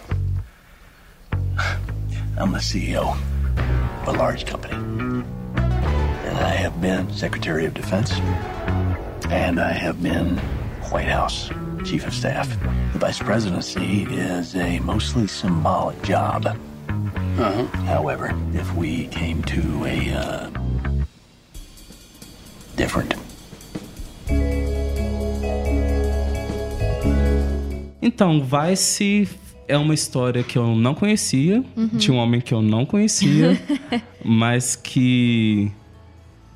I'm 2.36 2.52
the 2.52 2.58
CEO 2.58 3.16
of 4.02 4.08
a 4.08 4.12
large 4.12 4.44
company. 4.44 4.74
And 4.74 6.36
I 6.36 6.50
have 6.50 6.78
been 6.82 7.10
Secretary 7.10 7.64
of 7.64 7.72
Defense. 7.72 8.12
And 9.30 9.58
I 9.58 9.72
have 9.72 10.02
been 10.02 10.36
White 10.90 11.08
House 11.08 11.48
Chief 11.86 12.06
of 12.06 12.12
Staff. 12.12 12.50
The 12.92 12.98
Vice 12.98 13.20
Presidency 13.20 14.02
is 14.02 14.54
a 14.54 14.80
mostly 14.80 15.26
symbolic 15.28 16.02
job. 16.02 16.44
Uh-huh. 16.44 17.64
However, 17.86 18.38
if 18.52 18.74
we 18.74 19.06
came 19.06 19.42
to 19.44 19.86
a, 19.86 20.12
uh. 20.12 20.61
Different 22.76 23.14
Então, 28.00 28.42
Vice 28.42 29.28
é 29.68 29.78
uma 29.78 29.94
história 29.94 30.42
que 30.42 30.58
eu 30.58 30.74
não 30.74 30.92
conhecia, 30.92 31.64
de 31.92 32.10
um 32.10 32.16
homem 32.16 32.40
que 32.40 32.52
eu 32.52 32.60
não 32.60 32.84
conhecia, 32.84 33.60
mas 34.24 34.74
que, 34.74 35.70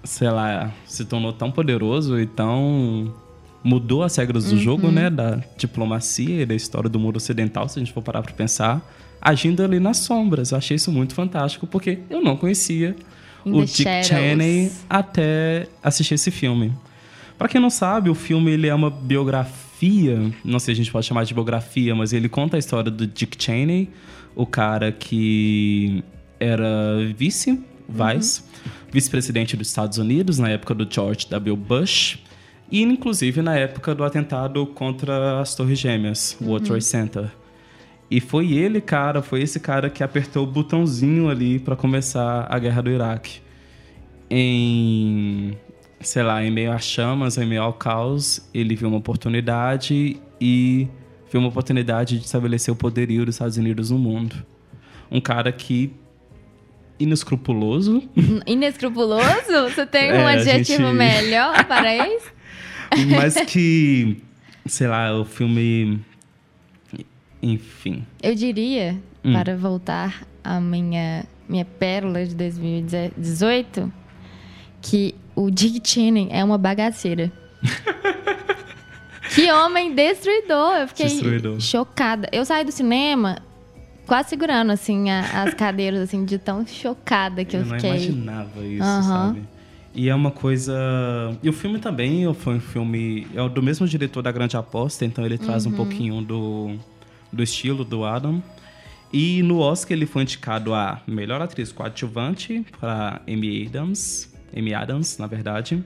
sei 0.02 0.28
lá, 0.28 0.72
se 0.84 1.04
tornou 1.04 1.32
tão 1.32 1.50
poderoso 1.50 2.18
e 2.18 2.26
tão. 2.26 3.14
mudou 3.62 4.02
as 4.02 4.16
regras 4.16 4.46
do 4.46 4.58
jogo, 4.58 4.90
né? 4.90 5.08
Da 5.08 5.40
diplomacia 5.56 6.42
e 6.42 6.46
da 6.46 6.54
história 6.54 6.90
do 6.90 6.98
mundo 6.98 7.16
ocidental, 7.16 7.68
se 7.68 7.78
a 7.78 7.80
gente 7.80 7.92
for 7.92 8.02
parar 8.02 8.22
pra 8.22 8.32
pensar, 8.32 8.84
agindo 9.20 9.62
ali 9.62 9.78
nas 9.78 9.98
sombras. 9.98 10.50
Eu 10.50 10.58
achei 10.58 10.74
isso 10.74 10.90
muito 10.90 11.14
fantástico, 11.14 11.66
porque 11.66 12.00
eu 12.10 12.20
não 12.20 12.36
conhecia 12.36 12.96
In 13.46 13.52
o 13.52 13.64
Dick 13.64 13.84
shadows. 13.84 14.06
Cheney 14.08 14.72
até 14.90 15.68
assistir 15.82 16.14
esse 16.14 16.30
filme. 16.30 16.72
Pra 17.38 17.48
quem 17.48 17.60
não 17.60 17.70
sabe, 17.70 18.10
o 18.10 18.14
filme 18.14 18.50
ele 18.50 18.66
é 18.66 18.74
uma 18.74 18.90
biografia, 18.90 20.18
não 20.44 20.58
sei 20.58 20.74
se 20.74 20.80
a 20.80 20.84
gente 20.84 20.92
pode 20.92 21.06
chamar 21.06 21.24
de 21.24 21.32
biografia, 21.32 21.94
mas 21.94 22.12
ele 22.12 22.28
conta 22.28 22.56
a 22.56 22.58
história 22.58 22.90
do 22.90 23.06
Dick 23.06 23.42
Cheney, 23.42 23.90
o 24.34 24.44
cara 24.44 24.90
que 24.90 26.02
era 26.40 26.96
vice, 27.16 27.62
vice, 27.88 28.42
vice-presidente 28.90 29.56
dos 29.56 29.68
Estados 29.68 29.98
Unidos 29.98 30.38
na 30.38 30.48
época 30.48 30.74
do 30.74 30.86
George 30.92 31.26
W. 31.30 31.56
Bush 31.56 32.18
e 32.70 32.82
inclusive 32.82 33.42
na 33.42 33.56
época 33.56 33.94
do 33.94 34.02
atentado 34.02 34.66
contra 34.66 35.40
as 35.40 35.54
Torres 35.54 35.78
Gêmeas, 35.78 36.36
o 36.40 36.46
World 36.46 36.66
Trade 36.66 36.84
Center. 36.84 37.30
E 38.10 38.20
foi 38.20 38.52
ele, 38.52 38.80
cara, 38.80 39.20
foi 39.22 39.42
esse 39.42 39.58
cara 39.58 39.90
que 39.90 40.02
apertou 40.02 40.44
o 40.44 40.46
botãozinho 40.46 41.28
ali 41.28 41.58
pra 41.58 41.74
começar 41.74 42.46
a 42.48 42.58
guerra 42.58 42.82
do 42.82 42.90
Iraque. 42.90 43.40
Em, 44.30 45.56
sei 46.00 46.22
lá, 46.22 46.44
em 46.44 46.50
meio 46.50 46.72
às 46.72 46.84
chamas, 46.84 47.36
em 47.38 47.46
meio 47.46 47.62
ao 47.62 47.72
caos, 47.72 48.48
ele 48.52 48.74
viu 48.76 48.88
uma 48.88 48.98
oportunidade 48.98 50.20
e 50.40 50.88
viu 51.30 51.40
uma 51.40 51.48
oportunidade 51.48 52.18
de 52.18 52.24
estabelecer 52.24 52.72
o 52.72 52.76
poderio 52.76 53.24
dos 53.24 53.34
Estados 53.34 53.56
Unidos 53.56 53.90
no 53.90 53.98
mundo. 53.98 54.36
Um 55.10 55.20
cara 55.20 55.50
que 55.52 55.92
inescrupuloso, 56.98 58.02
Inescrupuloso? 58.46 59.68
Você 59.70 59.86
tem 59.86 60.12
um 60.12 60.28
É, 60.28 60.34
adjetivo 60.36 60.84
gente- 60.84 60.94
melhor 60.96 61.64
para 61.66 62.06
isso? 62.08 62.32
mas 63.16 63.34
que, 63.46 64.16
sei 64.64 64.86
lá, 64.86 65.12
o 65.18 65.24
filme 65.24 66.00
enfim, 67.52 68.04
Eu 68.22 68.34
diria, 68.34 68.96
Hum. 69.24 69.32
para 69.32 69.56
voltar 69.56 70.22
à 70.44 70.60
minha, 70.60 71.24
minha 71.48 71.64
pérola 71.64 72.24
de 72.24 72.34
2018, 72.34 73.92
que 74.82 75.14
o 75.34 75.50
Dick 75.50 75.80
Cheney 75.88 76.28
é 76.30 76.42
uma 76.44 76.56
bagaceira. 76.58 77.30
que 79.34 79.50
homem 79.52 79.94
destruidor! 79.94 80.76
Eu 80.76 80.88
fiquei 80.88 81.06
Destruidor. 81.08 81.60
chocada. 81.60 82.28
Eu 82.32 82.44
saí 82.44 82.64
do 82.64 82.72
cinema 82.72 83.38
quase 84.06 84.30
segurando, 84.30 84.70
assim, 84.70 85.10
a- 85.10 85.42
as 85.42 85.54
cadeiras, 85.54 86.00
assim, 86.00 86.24
de 86.24 86.38
tão 86.38 86.64
chocada 86.66 87.44
que 87.44 87.56
eu, 87.56 87.60
eu 87.60 87.66
não 87.66 87.74
fiquei. 87.74 87.90
imaginava 87.90 88.64
isso, 88.64 88.82
Aham. 88.84 89.02
sabe? 89.02 89.42
E 89.94 90.08
é 90.10 90.14
uma 90.14 90.30
coisa. 90.30 90.74
E 91.42 91.48
o 91.48 91.52
filme 91.52 91.78
também 91.78 92.32
foi 92.34 92.54
um 92.56 92.60
filme. 92.60 93.26
É 93.34 93.48
do 93.48 93.62
mesmo 93.62 93.86
diretor 93.88 94.22
da 94.22 94.30
Grande 94.30 94.56
Aposta, 94.56 95.04
então 95.06 95.24
ele 95.24 95.38
traz 95.38 95.64
um 95.66 95.70
Uhum. 95.70 95.76
pouquinho 95.76 96.20
do, 96.22 96.72
do 97.32 97.42
estilo 97.42 97.84
do 97.84 98.04
Adam. 98.04 98.42
E 99.12 99.42
no 99.42 99.60
Oscar 99.60 99.96
ele 99.96 100.06
foi 100.06 100.22
indicado 100.22 100.74
a 100.74 101.00
melhor 101.06 101.40
atriz 101.40 101.72
coadjuvante 101.72 102.64
para 102.78 103.20
Amy 103.28 103.66
Adams. 103.66 104.32
Amy 104.56 104.74
Adams, 104.74 105.18
na 105.18 105.26
verdade. 105.26 105.82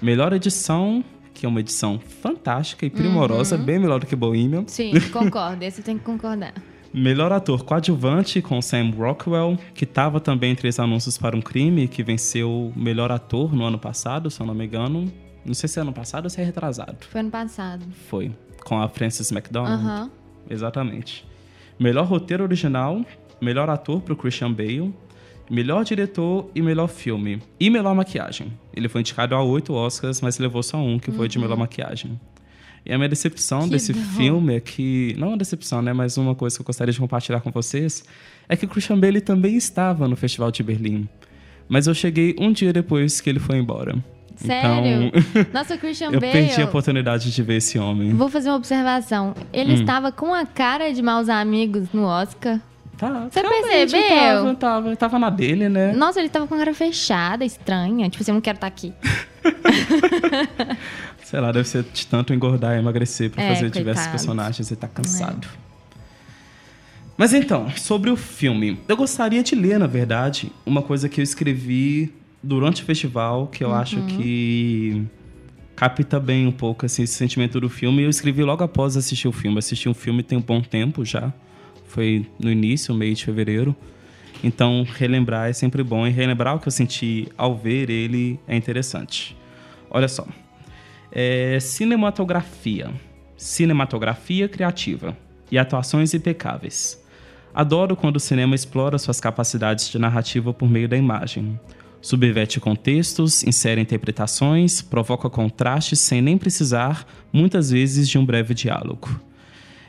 Melhor 0.00 0.32
edição, 0.32 1.04
que 1.32 1.46
é 1.46 1.48
uma 1.48 1.60
edição 1.60 1.98
fantástica 1.98 2.86
e 2.86 2.90
primorosa, 2.90 3.56
bem 3.56 3.78
melhor 3.78 4.00
do 4.00 4.06
que 4.06 4.16
Bohemian. 4.16 4.60
Uhum. 4.60 4.68
Sim, 4.68 4.92
concordo. 5.12 5.64
Esse 5.64 5.82
tem 5.82 5.98
que 5.98 6.04
concordar. 6.04 6.54
Melhor 6.92 7.32
ator 7.32 7.64
coadjuvante 7.64 8.40
com 8.40 8.62
Sam 8.62 8.90
Rockwell, 8.96 9.58
que 9.74 9.84
estava 9.84 10.20
também 10.20 10.52
entre 10.52 10.68
os 10.68 10.78
anúncios 10.78 11.18
para 11.18 11.36
um 11.36 11.42
crime, 11.42 11.88
que 11.88 12.04
venceu 12.04 12.72
melhor 12.76 13.10
ator 13.10 13.52
no 13.52 13.64
ano 13.64 13.78
passado, 13.78 14.30
se 14.30 14.40
eu 14.40 14.46
não 14.46 14.54
me 14.54 14.64
engano. 14.64 15.12
Não 15.44 15.54
sei 15.54 15.68
se 15.68 15.78
é 15.78 15.82
ano 15.82 15.92
passado 15.92 16.24
ou 16.24 16.30
se 16.30 16.40
é 16.40 16.44
retrasado. 16.44 16.96
Foi 17.10 17.20
ano 17.20 17.30
passado. 17.30 17.84
Foi. 18.08 18.32
Com 18.64 18.80
a 18.80 18.88
Frances 18.88 19.30
McDormand. 19.30 19.74
Aham. 19.74 20.10
Exatamente. 20.48 21.26
Melhor 21.78 22.06
roteiro 22.06 22.44
original, 22.44 23.04
melhor 23.40 23.68
ator 23.68 24.00
para 24.00 24.12
o 24.12 24.16
Christian 24.16 24.52
Bale, 24.52 24.94
melhor 25.50 25.84
diretor 25.84 26.50
e 26.54 26.62
melhor 26.62 26.88
filme. 26.88 27.40
E 27.58 27.68
melhor 27.68 27.94
maquiagem. 27.94 28.52
Ele 28.74 28.88
foi 28.88 29.00
indicado 29.00 29.34
a 29.34 29.42
oito 29.42 29.72
Oscars, 29.72 30.20
mas 30.20 30.38
levou 30.38 30.62
só 30.62 30.78
um, 30.78 30.98
que 30.98 31.10
foi 31.10 31.28
de 31.28 31.38
melhor 31.38 31.56
maquiagem. 31.56 32.18
E 32.86 32.92
a 32.92 32.98
minha 32.98 33.08
decepção 33.08 33.62
Que 33.64 33.70
desse 33.70 33.92
dó. 33.94 34.00
filme 34.16 34.56
é 34.56 34.60
que. 34.60 35.14
Não 35.18 35.28
uma 35.28 35.36
decepção, 35.38 35.80
né? 35.80 35.92
Mas 35.92 36.18
uma 36.18 36.34
coisa 36.34 36.56
que 36.56 36.62
eu 36.62 36.66
gostaria 36.66 36.92
de 36.92 37.00
compartilhar 37.00 37.40
com 37.40 37.50
vocês 37.50 38.04
é 38.48 38.56
que 38.56 38.66
o 38.66 38.68
Christian 38.68 38.98
Bale 38.98 39.22
também 39.22 39.56
estava 39.56 40.06
no 40.06 40.16
Festival 40.16 40.50
de 40.50 40.62
Berlim. 40.62 41.08
Mas 41.66 41.86
eu 41.86 41.94
cheguei 41.94 42.36
um 42.38 42.52
dia 42.52 42.74
depois 42.74 43.22
que 43.22 43.30
ele 43.30 43.38
foi 43.38 43.56
embora. 43.56 43.96
Sério? 44.36 45.12
Então, 45.14 45.46
Nossa, 45.54 45.74
o 45.74 45.78
Christian 45.78 46.10
eu 46.10 46.20
Bale. 46.20 46.32
perdi 46.32 46.60
a 46.60 46.64
oportunidade 46.64 47.30
de 47.32 47.42
ver 47.42 47.56
esse 47.56 47.78
homem. 47.78 48.12
Vou 48.14 48.28
fazer 48.28 48.48
uma 48.50 48.56
observação. 48.56 49.34
Ele 49.52 49.72
Hum. 49.72 49.76
estava 49.76 50.10
com 50.12 50.34
a 50.34 50.44
cara 50.44 50.92
de 50.92 51.00
maus 51.02 51.28
amigos 51.28 51.88
no 51.92 52.04
Oscar. 52.04 52.60
Tá, 52.96 53.26
Você 53.30 53.42
percebeu? 53.42 54.44
Tava, 54.44 54.54
tava, 54.54 54.96
tava 54.96 55.18
na 55.18 55.28
dele, 55.30 55.68
né? 55.68 55.92
Nossa, 55.92 56.20
ele 56.20 56.28
tava 56.28 56.46
com 56.46 56.54
a 56.54 56.58
cara 56.58 56.72
fechada, 56.72 57.44
estranha. 57.44 58.08
Tipo 58.08 58.22
assim, 58.22 58.30
eu 58.30 58.34
não 58.34 58.40
quero 58.40 58.56
estar 58.56 58.66
aqui. 58.68 58.92
Sei 61.24 61.40
lá, 61.40 61.50
deve 61.50 61.66
ser 61.68 61.84
de 61.92 62.06
tanto 62.06 62.32
engordar 62.32 62.76
e 62.76 62.78
emagrecer 62.78 63.30
pra 63.30 63.42
É, 63.42 63.54
fazer 63.54 63.70
diversos 63.70 64.04
coitado. 64.04 64.10
personagens 64.10 64.70
e 64.70 64.76
tá 64.76 64.86
cansado. 64.86 65.48
Mas 67.16 67.32
então, 67.32 67.70
sobre 67.76 68.10
o 68.10 68.16
filme. 68.16 68.78
Eu 68.88 68.96
gostaria 68.96 69.42
de 69.42 69.54
ler, 69.54 69.78
na 69.78 69.86
verdade, 69.86 70.50
uma 70.66 70.82
coisa 70.82 71.08
que 71.08 71.20
eu 71.20 71.22
escrevi 71.22 72.12
durante 72.44 72.82
o 72.82 72.84
festival, 72.84 73.46
que 73.46 73.64
eu 73.64 73.74
acho 73.74 74.00
que 74.02 75.04
capta 75.74 76.20
bem 76.20 76.46
um 76.46 76.52
pouco 76.52 76.86
assim, 76.86 77.02
esse 77.02 77.14
sentimento 77.14 77.60
do 77.60 77.68
filme. 77.68 78.02
Eu 78.02 78.10
escrevi 78.10 78.42
logo 78.42 78.62
após 78.62 78.96
assistir 78.96 79.28
o 79.28 79.32
filme. 79.32 79.58
Assisti 79.58 79.88
o 79.88 79.94
filme 79.94 80.22
tem 80.22 80.38
um 80.38 80.42
bom 80.42 80.60
tempo 80.60 81.04
já. 81.04 81.32
Foi 81.86 82.26
no 82.38 82.50
início, 82.50 82.94
meio 82.94 83.14
de 83.14 83.24
fevereiro. 83.24 83.74
Então, 84.42 84.86
relembrar 84.96 85.48
é 85.48 85.52
sempre 85.52 85.82
bom 85.82 86.06
e 86.06 86.10
relembrar 86.10 86.56
o 86.56 86.60
que 86.60 86.68
eu 86.68 86.72
senti 86.72 87.28
ao 87.36 87.56
ver 87.56 87.88
ele 87.88 88.38
é 88.46 88.56
interessante. 88.56 89.36
Olha 89.90 90.08
só. 90.08 90.26
É, 91.10 91.58
cinematografia. 91.60 92.90
Cinematografia 93.36 94.48
criativa 94.48 95.16
e 95.50 95.58
atuações 95.58 96.12
impecáveis. 96.14 97.02
Adoro 97.54 97.94
quando 97.94 98.16
o 98.16 98.20
cinema 98.20 98.54
explora 98.54 98.98
suas 98.98 99.20
capacidades 99.20 99.88
de 99.88 99.98
narrativa 99.98 100.52
por 100.52 100.68
meio 100.68 100.88
da 100.88 100.96
imagem. 100.96 101.58
Subverte 102.04 102.60
contextos, 102.60 103.42
insere 103.44 103.80
interpretações, 103.80 104.82
provoca 104.82 105.30
contrastes 105.30 106.00
sem 106.00 106.20
nem 106.20 106.36
precisar, 106.36 107.06
muitas 107.32 107.70
vezes, 107.70 108.06
de 108.06 108.18
um 108.18 108.26
breve 108.26 108.52
diálogo. 108.52 109.08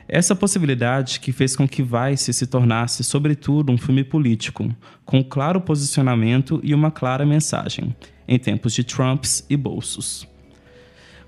Essa 0.07 0.34
possibilidade 0.34 1.20
que 1.20 1.34
fez 1.34 1.57
com 1.57 1.68
que 1.68 1.84
Vice 1.84 2.32
se 2.32 2.47
tornasse, 2.47 3.03
sobretudo, 3.03 3.70
um 3.70 3.78
filme 3.78 4.01
político, 4.01 4.74
com 5.03 5.22
claro 5.22 5.59
posicionamento 5.59 6.61
e 6.63 6.74
uma 6.74 6.89
clara 6.89 7.26
mensagem, 7.26 7.93
em 8.26 8.39
tempos 8.39 8.72
de 8.74 8.86
Trumps 8.86 9.45
e 9.49 9.57
bolsos. 9.57 10.26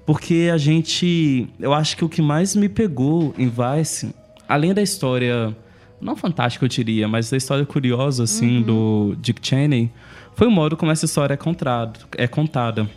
Porque 0.06 0.50
a 0.54 0.58
gente. 0.58 1.50
Eu 1.60 1.74
acho 1.74 1.98
que 1.98 2.06
o 2.06 2.08
que 2.08 2.22
mais 2.22 2.56
me 2.56 2.70
pegou 2.70 3.36
em 3.38 3.50
Vice, 3.50 4.16
além 4.48 4.74
da 4.74 4.82
história. 4.82 5.54
Não 6.00 6.16
fantástica, 6.16 6.64
eu 6.64 6.70
diria, 6.70 7.10
mas 7.10 7.30
da 7.30 7.36
história 7.36 7.66
curiosa, 7.66 8.24
assim, 8.24 8.62
do 8.62 9.18
Dick 9.20 9.46
Cheney, 9.46 9.92
foi 10.38 10.46
o 10.48 10.52
modo 10.52 10.78
como 10.78 10.92
essa 10.92 11.06
história 11.06 11.34
é, 11.34 11.38
contado, 11.38 12.00
é 12.16 12.28
contada. 12.28 12.88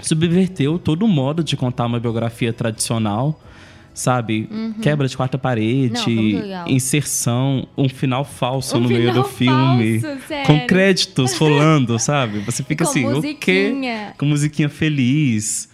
Subverteu 0.00 0.80
todo 0.80 1.04
o 1.04 1.08
modo 1.08 1.44
de 1.44 1.56
contar 1.56 1.86
uma 1.86 2.00
biografia 2.00 2.52
tradicional, 2.52 3.40
sabe? 3.94 4.48
Quebra 4.82 5.06
de 5.06 5.16
quarta 5.16 5.36
Não, 5.36 5.42
parede, 5.42 6.10
legal. 6.40 6.68
inserção, 6.68 7.68
um 7.78 7.88
final 7.88 8.24
falso 8.24 8.76
Um 8.78 8.80
no 8.80 8.88
meio 8.88 9.14
do 9.14 9.22
final 9.22 9.76
filme. 9.78 10.00
falso, 10.00 10.22
sério. 10.26 10.46
com 10.48 10.66
créditos 10.66 11.36
rolando, 11.38 11.96
sabe? 12.00 12.40
Você 12.40 12.64
fica 12.64 12.84
Com 12.84 12.90
assim, 12.90 13.06
o 13.06 13.22
quê? 13.36 13.72
Com 14.18 14.26
musiquinha 14.26 14.68
feliz. 14.68 15.68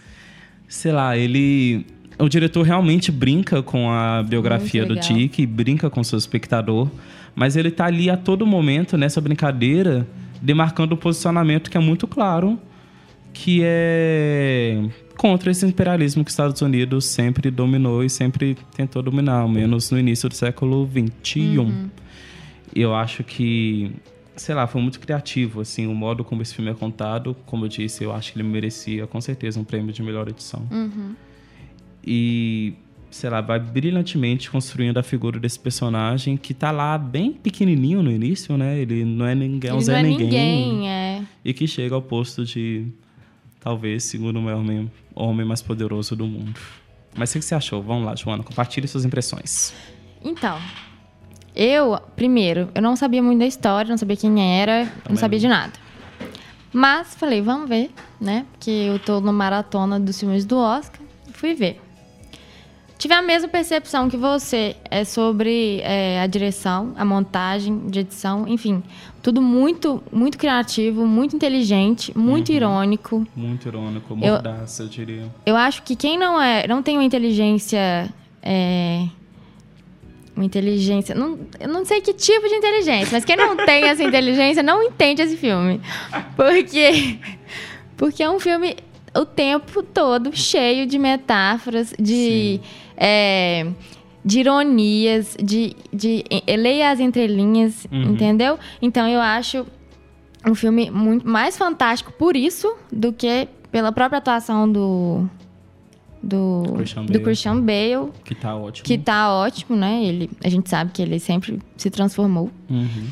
Sei 0.67 0.91
lá, 0.91 1.17
ele. 1.17 1.87
O 2.19 2.29
diretor 2.29 2.61
realmente 2.61 3.11
brinca 3.11 3.63
com 3.63 3.89
a 3.89 4.21
biografia 4.21 4.85
do. 4.85 4.95
Dick, 4.95 5.43
brinca 5.47 5.89
com 5.89 6.01
o 6.01 6.05
seu 6.05 6.19
espectador, 6.19 6.87
mas 7.33 7.55
ele 7.55 7.71
tá 7.71 7.85
ali 7.85 8.11
a 8.11 8.17
todo 8.17 8.45
momento 8.45 8.95
nessa 8.95 9.19
brincadeira, 9.19 10.05
demarcando 10.41 10.95
um 10.95 10.97
posicionamento 10.97 11.69
que 11.69 11.77
é 11.77 11.81
muito 11.81 12.07
claro, 12.07 12.59
que 13.33 13.61
é 13.63 14.89
contra 15.17 15.51
esse 15.51 15.65
imperialismo 15.65 16.23
que 16.23 16.29
os 16.29 16.33
Estados 16.33 16.61
Unidos 16.61 17.03
sempre 17.05 17.51
dominou 17.51 18.03
e 18.03 18.09
sempre 18.09 18.57
tentou 18.73 19.01
dominar, 19.01 19.41
ao 19.41 19.49
menos 19.49 19.91
no 19.91 19.99
início 19.99 20.29
do 20.29 20.35
século 20.35 20.89
XXI. 20.89 21.57
Uhum. 21.57 21.89
Eu 22.73 22.95
acho 22.95 23.21
que, 23.23 23.91
sei 24.37 24.55
lá, 24.55 24.65
foi 24.65 24.81
muito 24.81 24.97
criativo, 24.97 25.59
assim, 25.59 25.87
o 25.87 25.93
modo 25.93 26.23
como 26.23 26.41
esse 26.41 26.55
filme 26.55 26.71
é 26.71 26.73
contado. 26.73 27.35
Como 27.45 27.65
eu 27.65 27.69
disse, 27.69 28.01
eu 28.01 28.13
acho 28.13 28.31
que 28.31 28.39
ele 28.39 28.47
merecia, 28.47 29.05
com 29.07 29.19
certeza, 29.19 29.59
um 29.59 29.63
prêmio 29.65 29.91
de 29.91 30.01
melhor 30.01 30.27
edição. 30.29 30.65
Uhum. 30.71 31.15
E, 32.05 32.75
sei 33.09 33.29
lá, 33.29 33.41
vai 33.41 33.59
brilhantemente 33.59 34.49
construindo 34.51 34.97
a 34.97 35.03
figura 35.03 35.39
desse 35.39 35.59
personagem 35.59 36.37
que 36.37 36.53
tá 36.53 36.71
lá 36.71 36.97
bem 36.97 37.33
pequenininho 37.33 38.03
no 38.03 38.11
início, 38.11 38.55
né? 38.57 38.79
Ele 38.79 39.03
não 39.03 39.25
é 39.25 39.33
ninguém, 39.35 39.71
é 39.71 39.73
Ele 39.73 39.81
Zé 39.83 39.91
não 39.93 39.99
é 39.99 40.03
Ninguém. 40.03 40.27
ninguém, 40.29 40.89
é. 40.89 41.21
E 41.43 41.53
que 41.53 41.67
chega 41.67 41.95
ao 41.95 42.01
posto 42.01 42.45
de, 42.45 42.87
talvez, 43.59 44.03
segundo 44.03 44.37
o 44.37 44.41
maior 44.41 44.59
homem, 44.59 44.91
homem 45.15 45.45
mais 45.45 45.61
poderoso 45.61 46.15
do 46.15 46.25
mundo. 46.27 46.59
Mas 47.17 47.31
o 47.31 47.39
que 47.39 47.41
você 47.45 47.55
achou? 47.55 47.81
Vamos 47.81 48.05
lá, 48.05 48.15
Joana, 48.15 48.43
compartilhe 48.43 48.87
suas 48.87 49.03
impressões. 49.05 49.73
Então, 50.23 50.57
eu, 51.55 51.99
primeiro, 52.15 52.69
eu 52.75 52.81
não 52.81 52.95
sabia 52.95 53.21
muito 53.23 53.39
da 53.39 53.47
história, 53.47 53.89
não 53.89 53.97
sabia 53.97 54.15
quem 54.15 54.59
era, 54.61 54.83
não 54.85 54.91
Também 55.03 55.17
sabia 55.17 55.37
não. 55.39 55.41
de 55.41 55.47
nada. 55.47 55.73
Mas 56.71 57.15
falei, 57.15 57.41
vamos 57.41 57.67
ver, 57.67 57.89
né? 58.21 58.45
Porque 58.51 58.69
eu 58.69 58.99
tô 58.99 59.19
no 59.19 59.33
maratona 59.33 59.99
dos 59.99 60.19
filmes 60.19 60.45
do 60.45 60.57
Oscar. 60.57 61.01
Fui 61.33 61.55
ver. 61.55 61.81
Tive 62.99 63.13
a 63.13 63.21
mesma 63.21 63.47
percepção 63.47 64.09
que 64.09 64.17
você. 64.17 64.75
É 64.91 65.05
sobre 65.05 65.79
é, 65.83 66.19
a 66.19 66.27
direção, 66.27 66.93
a 66.97 67.05
montagem 67.05 67.87
de 67.87 67.99
edição, 67.99 68.45
enfim, 68.45 68.83
tudo 69.23 69.41
muito, 69.41 70.03
muito 70.11 70.37
criativo, 70.37 71.07
muito 71.07 71.33
inteligente, 71.33 72.11
muito 72.15 72.51
irônico. 72.51 73.25
Muito 73.33 73.69
irônico, 73.69 74.13
Eu- 74.21 74.33
mordaça, 74.33 74.83
eu 74.83 74.89
diria. 74.89 75.33
Eu 75.45 75.55
acho 75.55 75.81
que 75.83 75.95
quem 75.95 76.17
não 76.17 76.41
é, 76.41 76.67
não 76.67 76.83
tem 76.83 76.97
uma 76.97 77.05
inteligência, 77.05 78.13
é, 78.43 79.05
uma 80.35 80.43
inteligência, 80.43 81.15
não, 81.15 81.39
eu 81.57 81.69
não 81.69 81.85
sei 81.85 82.01
que 82.01 82.11
tipo 82.13 82.49
de 82.49 82.55
inteligência, 82.55 83.07
mas 83.13 83.23
quem 83.23 83.37
não 83.37 83.55
tem 83.65 83.85
essa 83.85 84.03
inteligência 84.03 84.61
não 84.61 84.83
entende 84.83 85.21
esse 85.21 85.37
filme, 85.37 85.79
porque 86.35 87.17
porque 87.95 88.21
é 88.23 88.29
um 88.29 88.41
filme 88.41 88.75
o 89.15 89.25
tempo 89.25 89.81
todo 89.81 90.35
cheio 90.35 90.85
de 90.85 90.99
metáforas, 90.99 91.93
de 91.99 92.59
é, 92.99 93.65
de 94.25 94.41
ironias, 94.41 95.35
de, 95.41 95.75
de 95.93 96.23
leia 96.57 96.91
as 96.91 96.99
entrelinhas, 96.99 97.87
Uhum. 97.91 98.11
entendeu? 98.11 98.59
Então 98.81 99.07
eu 99.07 99.21
acho 99.21 99.65
um 100.45 100.53
filme 100.53 100.91
muito 100.91 101.27
mais 101.27 101.57
fantástico 101.57 102.11
por 102.13 102.35
isso 102.35 102.75
do 102.91 103.11
que 103.13 103.47
pela 103.71 103.91
própria 103.91 104.17
atuação 104.19 104.69
do 104.71 105.25
do 106.21 106.63
Christian 106.75 107.03
do 107.05 107.13
Bale. 107.13 107.23
Christian 107.23 107.61
Bale, 107.61 108.11
Que 108.25 108.35
tá 108.35 108.53
ótimo. 108.55 108.85
que 108.85 108.97
tá 108.97 109.33
ótimo, 109.33 109.77
né? 109.77 110.03
Ele, 110.03 110.29
a 110.43 110.49
gente 110.49 110.69
sabe 110.69 110.91
que 110.91 111.01
ele 111.01 111.17
sempre 111.17 111.59
se 111.77 111.89
transformou. 111.89 112.49
Uhum. 112.69 113.05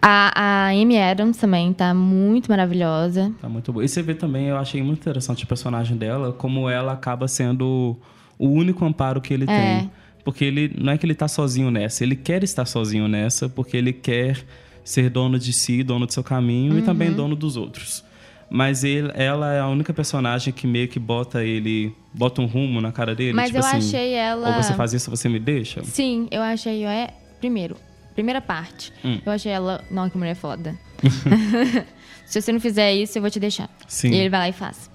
A, 0.00 0.30
a 0.66 0.68
Amy 0.68 0.96
Adams 0.96 1.38
também 1.38 1.72
tá 1.72 1.92
muito 1.92 2.48
maravilhosa. 2.48 3.32
Tá 3.42 3.48
muito 3.48 3.72
bom. 3.72 3.82
E 3.82 3.88
você 3.88 4.00
vê 4.00 4.14
também, 4.14 4.46
eu 4.46 4.56
achei 4.56 4.80
muito 4.80 5.00
interessante 5.00 5.42
o 5.42 5.46
personagem 5.48 5.96
dela, 5.96 6.32
como 6.32 6.70
ela 6.70 6.92
acaba 6.92 7.26
sendo 7.26 7.96
o 8.38 8.48
único 8.48 8.84
amparo 8.84 9.20
que 9.20 9.32
ele 9.34 9.44
É. 9.44 9.78
tem. 9.80 9.90
Porque 10.24 10.44
ele 10.44 10.74
não 10.76 10.92
é 10.92 10.98
que 10.98 11.06
ele 11.06 11.14
tá 11.14 11.28
sozinho 11.28 11.70
nessa, 11.70 12.02
ele 12.02 12.16
quer 12.16 12.42
estar 12.42 12.64
sozinho 12.66 13.06
nessa, 13.06 13.48
porque 13.48 13.76
ele 13.76 13.92
quer 13.92 14.44
ser 14.82 15.08
dono 15.08 15.38
de 15.38 15.52
si, 15.52 15.82
dono 15.84 16.04
do 16.06 16.12
seu 16.12 16.24
caminho 16.24 16.76
e 16.78 16.82
também 16.82 17.10
Uhum. 17.10 17.14
dono 17.16 17.36
dos 17.36 17.56
outros. 17.56 18.04
Mas 18.50 18.82
ele, 18.84 19.10
ela 19.14 19.52
é 19.52 19.60
a 19.60 19.66
única 19.68 19.92
personagem 19.92 20.52
que 20.52 20.66
meio 20.66 20.86
que 20.88 20.98
bota 20.98 21.44
ele, 21.44 21.92
bota 22.12 22.40
um 22.42 22.46
rumo 22.46 22.80
na 22.80 22.90
cara 22.92 23.14
dele. 23.14 23.32
Mas 23.32 23.46
tipo 23.50 23.58
eu 23.58 23.64
assim, 23.66 23.76
achei 23.78 24.12
ela- 24.14 24.48
Ou 24.56 24.62
você 24.62 24.72
faz 24.74 24.92
isso, 24.92 25.10
você 25.10 25.28
me 25.28 25.38
deixa. 25.38 25.82
Sim, 25.84 26.28
eu 26.30 26.42
achei. 26.42 26.84
É, 26.84 27.10
primeiro, 27.40 27.76
primeira 28.14 28.40
parte. 28.40 28.92
Hum. 29.04 29.20
Eu 29.24 29.32
achei 29.32 29.50
ela. 29.52 29.82
Não, 29.90 30.08
que 30.10 30.16
mulher 30.18 30.34
foda. 30.36 30.76
Se 32.26 32.40
você 32.40 32.50
não 32.52 32.58
fizer 32.60 32.92
isso, 32.94 33.16
eu 33.18 33.22
vou 33.22 33.30
te 33.30 33.38
deixar. 33.38 33.68
Sim. 33.86 34.10
E 34.10 34.16
ele 34.16 34.28
vai 34.28 34.40
lá 34.40 34.48
e 34.48 34.52
faz. 34.52 34.90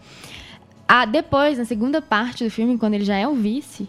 Ah, 0.94 1.06
depois, 1.06 1.58
na 1.58 1.64
segunda 1.64 2.02
parte 2.02 2.44
do 2.44 2.50
filme, 2.50 2.78
quando 2.78 2.96
ele 2.96 3.06
já 3.06 3.16
é 3.16 3.26
o 3.26 3.34
vice, 3.34 3.88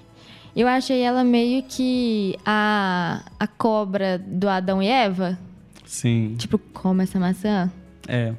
eu 0.55 0.69
achei 0.69 1.01
ela 1.01 1.25
meio 1.25 1.65
que 1.65 2.39
a, 2.47 3.25
a 3.41 3.47
cobra 3.49 4.23
do 4.25 4.49
Adão 4.49 4.81
e 4.81 4.87
Eva. 4.87 5.37
Sim. 5.85 6.37
Tipo, 6.39 6.59
come 6.59 7.03
essa 7.03 7.19
maçã. 7.19 7.73
É. 8.07 8.33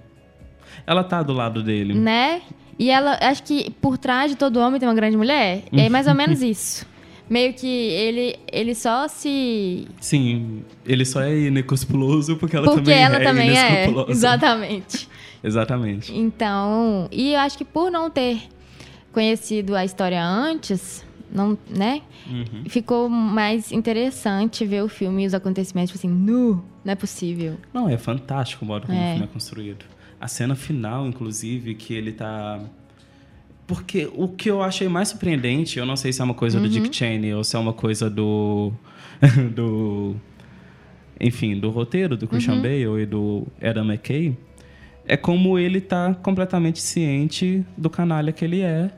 Ela 0.88 1.04
tá 1.04 1.22
do 1.22 1.34
lado 1.34 1.62
dele. 1.62 1.94
Né? 1.94 2.42
E 2.80 2.90
ela, 2.90 3.20
acho 3.24 3.44
que 3.44 3.70
por 3.82 3.98
trás 3.98 4.32
de 4.32 4.38
todo 4.38 4.62
homem 4.62 4.80
tem 4.80 4.88
uma 4.88 4.96
grande 4.96 5.18
mulher. 5.18 5.64
É 5.74 5.90
mais 5.90 6.08
ou 6.08 6.16
menos 6.16 6.40
isso. 6.42 6.88
Meio 7.30 7.54
que 7.54 7.68
ele, 7.68 8.38
ele 8.50 8.74
só 8.74 9.10
se. 9.10 9.90
Sim, 10.00 10.64
ele 10.86 11.04
só 11.04 11.22
é 11.22 11.38
inescrupuloso 11.38 12.38
porque 12.38 12.56
ela 12.56 12.68
Porque 12.68 12.80
também 12.80 13.04
ela 13.04 13.16
é 13.18 13.24
também 13.26 13.58
é. 13.58 13.90
Exatamente. 14.08 15.10
Exatamente. 15.44 16.18
Então, 16.18 17.10
e 17.12 17.34
eu 17.34 17.40
acho 17.42 17.58
que 17.58 17.66
por 17.66 17.92
não 17.92 18.10
ter 18.10 18.53
conhecido 19.14 19.76
a 19.76 19.86
história 19.86 20.22
antes, 20.26 21.06
não, 21.32 21.58
né? 21.70 22.02
Uhum. 22.30 22.64
Ficou 22.68 23.08
mais 23.08 23.72
interessante 23.72 24.66
ver 24.66 24.84
o 24.84 24.90
filme 24.90 25.24
e 25.24 25.28
os 25.28 25.34
acontecimentos, 25.34 25.92
tipo 25.94 26.06
assim, 26.06 26.14
nu, 26.14 26.64
não 26.84 26.92
é 26.92 26.96
possível. 26.96 27.58
Não, 27.74 27.88
é 27.90 27.98
fantástico 27.98 28.66
o 28.66 28.68
modo 28.68 28.86
como 28.88 28.98
É. 28.98 29.02
o 29.02 29.10
filme 29.12 29.24
é 29.24 29.28
construído. 29.28 29.86
A 30.20 30.28
cena 30.28 30.56
final, 30.56 31.08
inclusive, 31.08 31.76
que 31.76 31.94
ele 31.94 32.12
tá. 32.12 32.60
Porque 33.68 34.10
o 34.14 34.28
que 34.28 34.50
eu 34.50 34.62
achei 34.62 34.88
mais 34.90 35.08
surpreendente, 35.10 35.80
eu 35.80 35.86
não 35.86 35.96
sei 35.96 36.12
se 36.12 36.22
é 36.22 36.24
uma 36.24 36.34
coisa 36.34 36.60
do 36.60 36.66
Uhum. 36.66 36.70
Dick 36.72 36.96
Cheney 36.96 37.34
ou 37.34 37.44
se 37.44 37.56
é 37.56 37.60
uma 37.60 37.74
coisa 37.74 38.10
do. 38.10 38.72
do. 39.56 40.16
Enfim, 41.20 41.60
do 41.60 41.70
roteiro 41.70 42.18
do 42.18 42.28
Christian 42.28 42.56
Uhum. 42.56 42.62
Bale 42.62 43.02
e 43.04 43.06
do 43.06 43.48
Adam 43.62 43.86
McKay, 43.86 44.38
é 45.06 45.16
como 45.16 45.58
ele 45.58 45.80
tá 45.80 46.14
completamente 46.22 46.82
ciente 46.82 47.64
do 47.78 47.90
canalha 47.90 48.32
que 48.32 48.44
ele 48.44 48.62
é 48.62 48.92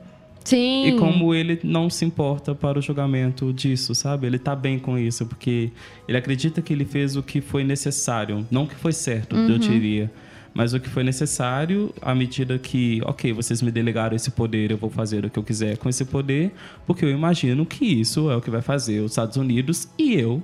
Sim. 0.46 0.86
e 0.86 0.92
como 0.98 1.34
ele 1.34 1.58
não 1.64 1.90
se 1.90 2.04
importa 2.04 2.54
para 2.54 2.78
o 2.78 2.82
julgamento 2.82 3.52
disso, 3.52 3.94
sabe? 3.94 4.26
Ele 4.26 4.38
tá 4.38 4.54
bem 4.56 4.78
com 4.78 4.96
isso, 4.96 5.26
porque 5.26 5.70
ele 6.08 6.16
acredita 6.16 6.62
que 6.62 6.72
ele 6.72 6.84
fez 6.84 7.16
o 7.16 7.22
que 7.22 7.40
foi 7.40 7.64
necessário. 7.64 8.46
Não 8.50 8.62
o 8.62 8.66
que 8.66 8.74
foi 8.76 8.92
certo, 8.92 9.34
eu 9.36 9.42
Uhum. 9.54 9.58
diria. 9.58 10.10
Mas 10.54 10.72
o 10.72 10.80
que 10.80 10.88
foi 10.88 11.02
necessário 11.04 11.92
à 12.00 12.14
medida 12.14 12.58
que, 12.58 13.02
ok, 13.04 13.30
vocês 13.32 13.60
me 13.60 13.70
delegaram 13.70 14.16
esse 14.16 14.30
poder, 14.30 14.70
eu 14.70 14.78
vou 14.78 14.88
fazer 14.88 15.24
o 15.26 15.28
que 15.28 15.38
eu 15.38 15.42
quiser 15.42 15.76
com 15.76 15.86
esse 15.88 16.02
poder, 16.04 16.50
porque 16.86 17.04
eu 17.04 17.10
imagino 17.10 17.66
que 17.66 17.84
isso 17.84 18.30
é 18.30 18.36
o 18.36 18.40
que 18.40 18.48
vai 18.50 18.62
fazer 18.62 19.00
os 19.00 19.10
Estados 19.12 19.36
Unidos 19.36 19.86
e 19.98 20.14
eu 20.14 20.42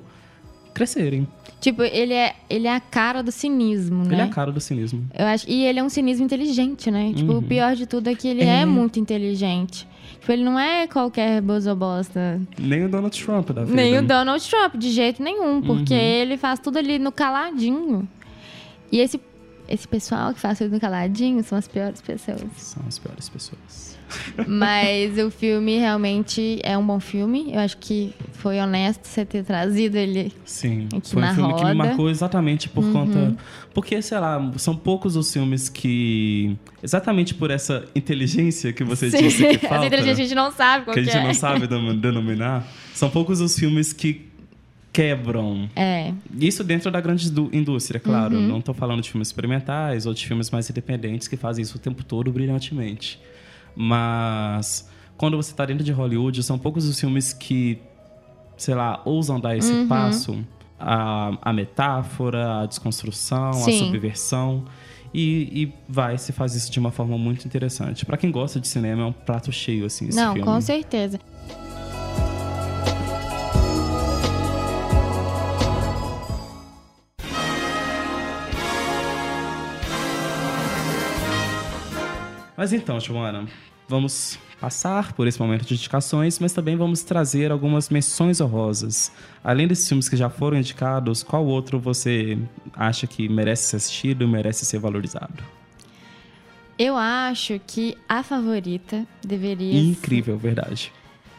crescerem. 0.74 1.26
Tipo, 1.60 1.82
ele 1.82 2.12
é, 2.12 2.34
ele 2.50 2.66
é 2.66 2.74
a 2.74 2.80
cara 2.80 3.22
do 3.22 3.30
cinismo, 3.30 4.04
né? 4.04 4.14
Ele 4.14 4.20
é 4.22 4.24
a 4.24 4.28
cara 4.28 4.50
do 4.50 4.60
cinismo. 4.60 5.06
Eu 5.16 5.26
acho, 5.26 5.48
e 5.48 5.64
ele 5.64 5.78
é 5.78 5.82
um 5.82 5.88
cinismo 5.88 6.24
inteligente, 6.24 6.90
né? 6.90 7.12
Tipo, 7.14 7.32
Uhum. 7.32 7.38
o 7.38 7.42
pior 7.42 7.76
de 7.76 7.86
tudo 7.86 8.08
é 8.08 8.14
que 8.14 8.26
ele 8.26 8.42
É. 8.42 8.60
é, 8.62 8.66
muito 8.66 8.98
inteligente. 8.98 9.86
Tipo, 10.22 10.30
ele 10.32 10.44
não 10.44 10.56
é 10.56 10.86
qualquer 10.86 11.40
bozobosta. 11.42 12.40
Nem 12.56 12.84
o 12.84 12.88
Donald 12.88 13.24
Trump 13.24 13.50
da 13.50 13.64
vida. 13.64 13.74
Nem 13.74 13.98
o 13.98 14.02
Donald 14.06 14.48
Trump, 14.48 14.76
de 14.76 14.88
jeito 14.92 15.20
nenhum. 15.20 15.60
Porque 15.60 15.92
Uhum. 15.94 16.00
ele 16.00 16.36
faz 16.36 16.60
tudo 16.60 16.78
ali 16.78 16.96
no 16.96 17.10
caladinho. 17.10 18.08
E 18.92 19.00
esse, 19.00 19.20
esse 19.68 19.86
pessoal 19.88 20.32
que 20.34 20.40
faz 20.40 20.58
tudo 20.58 20.78
caladinho 20.80 21.42
são 21.44 21.56
as 21.58 21.66
piores 21.68 22.00
pessoas. 22.00 22.40
São 22.56 22.82
as 22.86 22.98
piores 22.98 23.28
pessoas. 23.28 23.92
Mas 24.46 25.16
o 25.18 25.30
filme 25.30 25.78
realmente 25.78 26.60
é 26.62 26.76
um 26.76 26.86
bom 26.86 27.00
filme. 27.00 27.50
Eu 27.52 27.60
acho 27.60 27.78
que 27.78 28.12
foi 28.32 28.58
honesto 28.60 29.06
você 29.06 29.24
ter 29.24 29.42
trazido 29.44 29.96
ele. 29.96 30.32
Sim, 30.44 30.86
Aqui 30.94 31.10
foi 31.10 31.22
um 31.22 31.24
na 31.26 31.34
filme 31.34 31.48
que 31.54 31.60
me 31.60 31.62
roda. 31.70 31.74
marcou 31.74 32.10
exatamente 32.10 32.68
por 32.68 32.84
Uhum. 32.84 32.92
conta. 32.92 33.36
Porque, 33.72 34.02
sei 34.02 34.18
lá, 34.18 34.52
são 34.58 34.76
poucos 34.76 35.16
os 35.16 35.32
filmes 35.32 35.68
que. 35.70 36.56
Exatamente 36.82 37.32
por 37.34 37.50
essa 37.50 37.84
inteligência 37.94 38.72
que 38.72 38.84
você 38.84 39.10
Sim, 39.10 39.16
disse 39.22 39.38
que 39.38 39.46
essa 39.64 39.68
falta. 39.68 39.86
inteligência 39.86 40.24
a 40.24 40.26
gente 40.26 40.34
não 40.34 40.50
sabe 40.52 40.84
qual 40.84 40.94
que 40.94 41.00
a 41.00 41.04
que 41.04 41.10
gente 41.10 41.18
é. 41.22 41.26
não 41.26 41.34
sabe 41.34 41.66
denom- 41.66 41.96
denominar. 41.96 42.66
São 42.92 43.08
poucos 43.08 43.40
os 43.40 43.58
filmes 43.58 43.92
que 43.94 44.28
quebram. 44.92 45.70
É. 45.74 46.12
Isso 46.38 46.62
dentro 46.62 46.90
da 46.90 47.00
grande 47.00 47.28
indú- 47.28 47.48
indústria, 47.52 47.98
claro. 47.98 48.36
Uhum. 48.36 48.46
Não 48.48 48.58
estou 48.58 48.74
falando 48.74 49.00
de 49.00 49.10
filmes 49.10 49.28
experimentais 49.28 50.04
ou 50.06 50.12
de 50.12 50.26
filmes 50.26 50.50
mais 50.50 50.68
independentes 50.68 51.26
que 51.28 51.36
fazem 51.36 51.62
isso 51.62 51.76
o 51.76 51.80
tempo 51.80 52.04
todo 52.04 52.30
brilhantemente. 52.30 53.18
Mas 53.74 54.88
quando 55.16 55.36
você 55.36 55.50
está 55.52 55.64
dentro 55.64 55.82
de 55.84 55.92
Hollywood, 55.92 56.42
são 56.42 56.58
poucos 56.58 56.86
os 56.86 56.98
filmes 56.98 57.32
que, 57.32 57.78
sei 58.56 58.74
lá, 58.74 59.00
ousam 59.04 59.40
dar 59.40 59.56
esse 59.56 59.72
Uhum. 59.72 59.88
passo. 59.88 60.44
A, 60.84 61.38
a 61.40 61.52
metáfora, 61.52 62.60
a 62.62 62.66
desconstrução, 62.66 63.50
a 63.50 63.52
Sim. 63.52 63.78
subversão. 63.78 64.64
E, 65.14 65.62
e 65.62 65.72
vai, 65.88 66.18
se 66.18 66.32
faz 66.32 66.54
isso 66.54 66.72
de 66.72 66.78
uma 66.80 66.90
forma 66.90 67.16
muito 67.16 67.46
interessante. 67.46 68.04
Para 68.04 68.16
quem 68.16 68.30
gosta 68.32 68.58
de 68.58 68.66
cinema, 68.66 69.02
é 69.02 69.06
um 69.06 69.12
prato 69.12 69.52
cheio, 69.52 69.84
assim, 69.84 70.08
esse 70.08 70.16
não, 70.16 70.32
filme. 70.32 70.44
com 70.46 70.60
certeza. 70.60 71.20
Mas 82.62 82.72
então, 82.72 83.00
Joana, 83.00 83.44
vamos 83.88 84.38
passar 84.60 85.14
por 85.14 85.26
esse 85.26 85.36
momento 85.40 85.64
de 85.64 85.74
indicações, 85.74 86.38
mas 86.38 86.52
também 86.52 86.76
vamos 86.76 87.02
trazer 87.02 87.50
algumas 87.50 87.90
menções 87.90 88.40
honrosas. 88.40 89.10
Além 89.42 89.66
desses 89.66 89.88
filmes 89.88 90.08
que 90.08 90.16
já 90.16 90.30
foram 90.30 90.56
indicados, 90.56 91.24
qual 91.24 91.44
outro 91.44 91.80
você 91.80 92.38
acha 92.72 93.04
que 93.04 93.28
merece 93.28 93.64
ser 93.64 93.76
assistido 93.78 94.22
e 94.22 94.28
merece 94.28 94.64
ser 94.64 94.78
valorizado? 94.78 95.42
Eu 96.78 96.96
acho 96.96 97.60
que 97.66 97.98
a 98.08 98.22
favorita 98.22 99.04
deveria 99.26 99.80
Incrível, 99.80 100.38
verdade. 100.38 100.92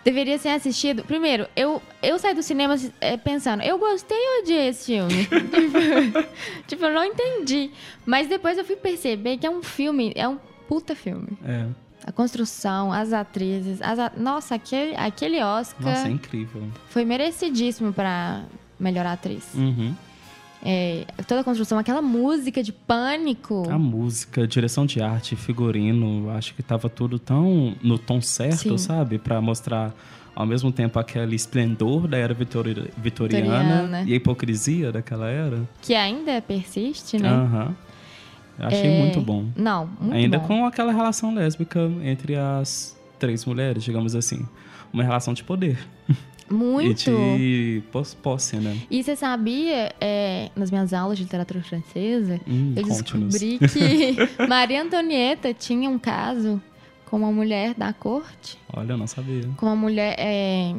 deveria 0.03 0.37
ser 0.37 0.49
assistido. 0.49 1.05
Primeiro, 1.05 1.47
eu, 1.55 1.81
eu 2.01 2.19
saí 2.19 2.35
do 2.35 2.43
cinema 2.43 2.75
é, 2.99 3.15
pensando, 3.15 3.63
eu 3.63 3.77
gostei 3.79 4.17
ou 4.17 4.41
odiei 4.41 4.67
esse 4.67 4.87
filme? 4.87 5.23
tipo, 5.31 6.27
tipo, 6.67 6.83
eu 6.83 6.93
não 6.93 7.05
entendi. 7.05 7.71
Mas 8.05 8.27
depois 8.27 8.57
eu 8.57 8.65
fui 8.65 8.75
perceber 8.75 9.37
que 9.37 9.47
é 9.47 9.49
um 9.49 9.63
filme, 9.63 10.11
é 10.17 10.27
um 10.27 10.37
puta 10.73 10.95
filme. 10.95 11.27
É. 11.45 11.65
A 12.05 12.11
construção, 12.11 12.91
as 12.91 13.13
atrizes, 13.13 13.81
as 13.81 13.97
a- 13.99 14.11
nossa, 14.17 14.55
aquele, 14.55 14.95
aquele 14.95 15.41
Oscar 15.41 15.87
Nossa, 15.95 16.07
é 16.07 16.11
incrível. 16.11 16.63
foi 16.89 17.05
merecidíssimo 17.05 17.93
pra 17.93 18.41
melhor 18.79 19.05
atriz. 19.05 19.53
Uhum. 19.53 19.93
É, 20.65 21.05
toda 21.27 21.41
a 21.41 21.43
construção, 21.43 21.77
aquela 21.77 22.01
música 22.01 22.63
de 22.63 22.71
pânico. 22.71 23.69
A 23.69 23.77
música, 23.77 24.47
direção 24.47 24.85
de 24.85 25.01
arte, 25.01 25.35
figurino, 25.35 26.29
acho 26.31 26.53
que 26.55 26.63
tava 26.63 26.89
tudo 26.89 27.19
tão 27.19 27.75
no 27.83 27.97
tom 27.99 28.19
certo, 28.21 28.57
Sim. 28.57 28.77
sabe? 28.77 29.17
Pra 29.19 29.39
mostrar 29.41 29.93
ao 30.35 30.45
mesmo 30.45 30.71
tempo 30.71 30.97
aquele 30.99 31.35
esplendor 31.35 32.07
da 32.07 32.17
era 32.17 32.33
vitori- 32.33 32.89
vitoriana, 32.97 33.47
Vitoriana. 33.59 34.03
e 34.07 34.13
a 34.13 34.15
hipocrisia 34.15 34.91
daquela 34.91 35.29
era. 35.29 35.61
Que 35.81 35.93
ainda 35.93 36.41
persiste, 36.41 37.17
né? 37.21 37.29
Aham. 37.29 37.75
Eu 38.59 38.67
achei 38.67 38.87
É, 38.87 38.99
muito 38.99 39.19
bom. 39.21 39.45
Não, 39.55 39.87
muito 39.99 40.13
Ainda 40.15 40.39
bom. 40.39 40.47
com 40.47 40.65
aquela 40.65 40.91
relação 40.93 41.33
lésbica 41.33 41.79
entre 42.03 42.35
as 42.35 42.95
três 43.19 43.45
mulheres, 43.45 43.83
digamos 43.83 44.15
assim. 44.15 44.45
Uma 44.91 45.03
relação 45.03 45.33
de 45.33 45.43
poder. 45.43 45.77
Muito. 46.51 47.09
E 47.09 47.37
de 47.37 47.83
pos- 47.91 48.13
posse, 48.13 48.57
né? 48.57 48.77
E 48.91 49.01
você 49.01 49.15
sabia, 49.15 49.91
é, 49.99 50.51
nas 50.55 50.69
minhas 50.69 50.93
aulas 50.93 51.17
de 51.17 51.23
literatura 51.23 51.63
francesa, 51.63 52.39
Hum, 52.45 52.73
eu 52.75 52.83
descobri 52.83 53.57
que 53.59 54.15
Maria 54.47 54.83
Antonieta 54.83 55.53
tinha 55.53 55.89
um 55.89 55.97
caso 55.97 56.61
com 57.05 57.17
uma 57.17 57.31
mulher 57.31 57.73
da 57.75 57.91
corte. 57.93 58.59
Olha, 58.71 58.91
eu 58.91 58.97
não 58.97 59.07
sabia. 59.07 59.49
Com 59.57 59.65
uma 59.67 59.75
mulher. 59.75 60.15
é, 60.19 60.75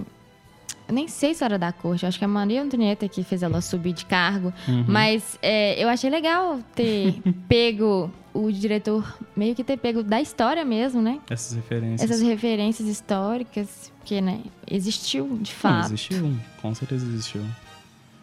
Eu 0.87 0.95
nem 0.95 1.09
sei 1.09 1.33
se 1.35 1.43
era 1.43 1.59
da 1.59 1.73
corte, 1.73 2.03
eu 2.03 2.09
acho 2.09 2.19
que 2.19 2.25
é 2.25 2.27
a 2.27 2.29
Maria 2.29 2.63
Antonieta 2.63 3.09
que 3.09 3.23
fez 3.23 3.43
ela 3.43 3.61
subir 3.61 3.93
de 3.93 4.05
cargo. 4.05 4.53
Uhum. 4.69 4.85
Mas 4.87 5.39
é, 5.41 5.83
eu 5.83 5.89
achei 5.89 6.11
legal 6.11 6.59
ter 6.75 7.15
pego 7.49 8.11
o 8.35 8.51
diretor, 8.51 9.17
meio 9.37 9.55
que 9.55 9.63
ter 9.65 9.77
pego 9.77 10.03
da 10.03 10.21
história 10.21 10.65
mesmo, 10.65 11.01
né? 11.01 11.21
Essas 11.31 11.57
referências. 11.57 12.11
Essas 12.11 12.23
referências 12.23 12.89
históricas, 12.89 13.93
porque, 13.99 14.21
né, 14.21 14.41
existiu 14.71 15.39
de 15.41 15.53
Não, 15.53 15.59
fato. 15.59 15.87
existiu. 15.87 16.37
Com 16.61 16.75
certeza 16.75 17.07
existiu. 17.07 17.43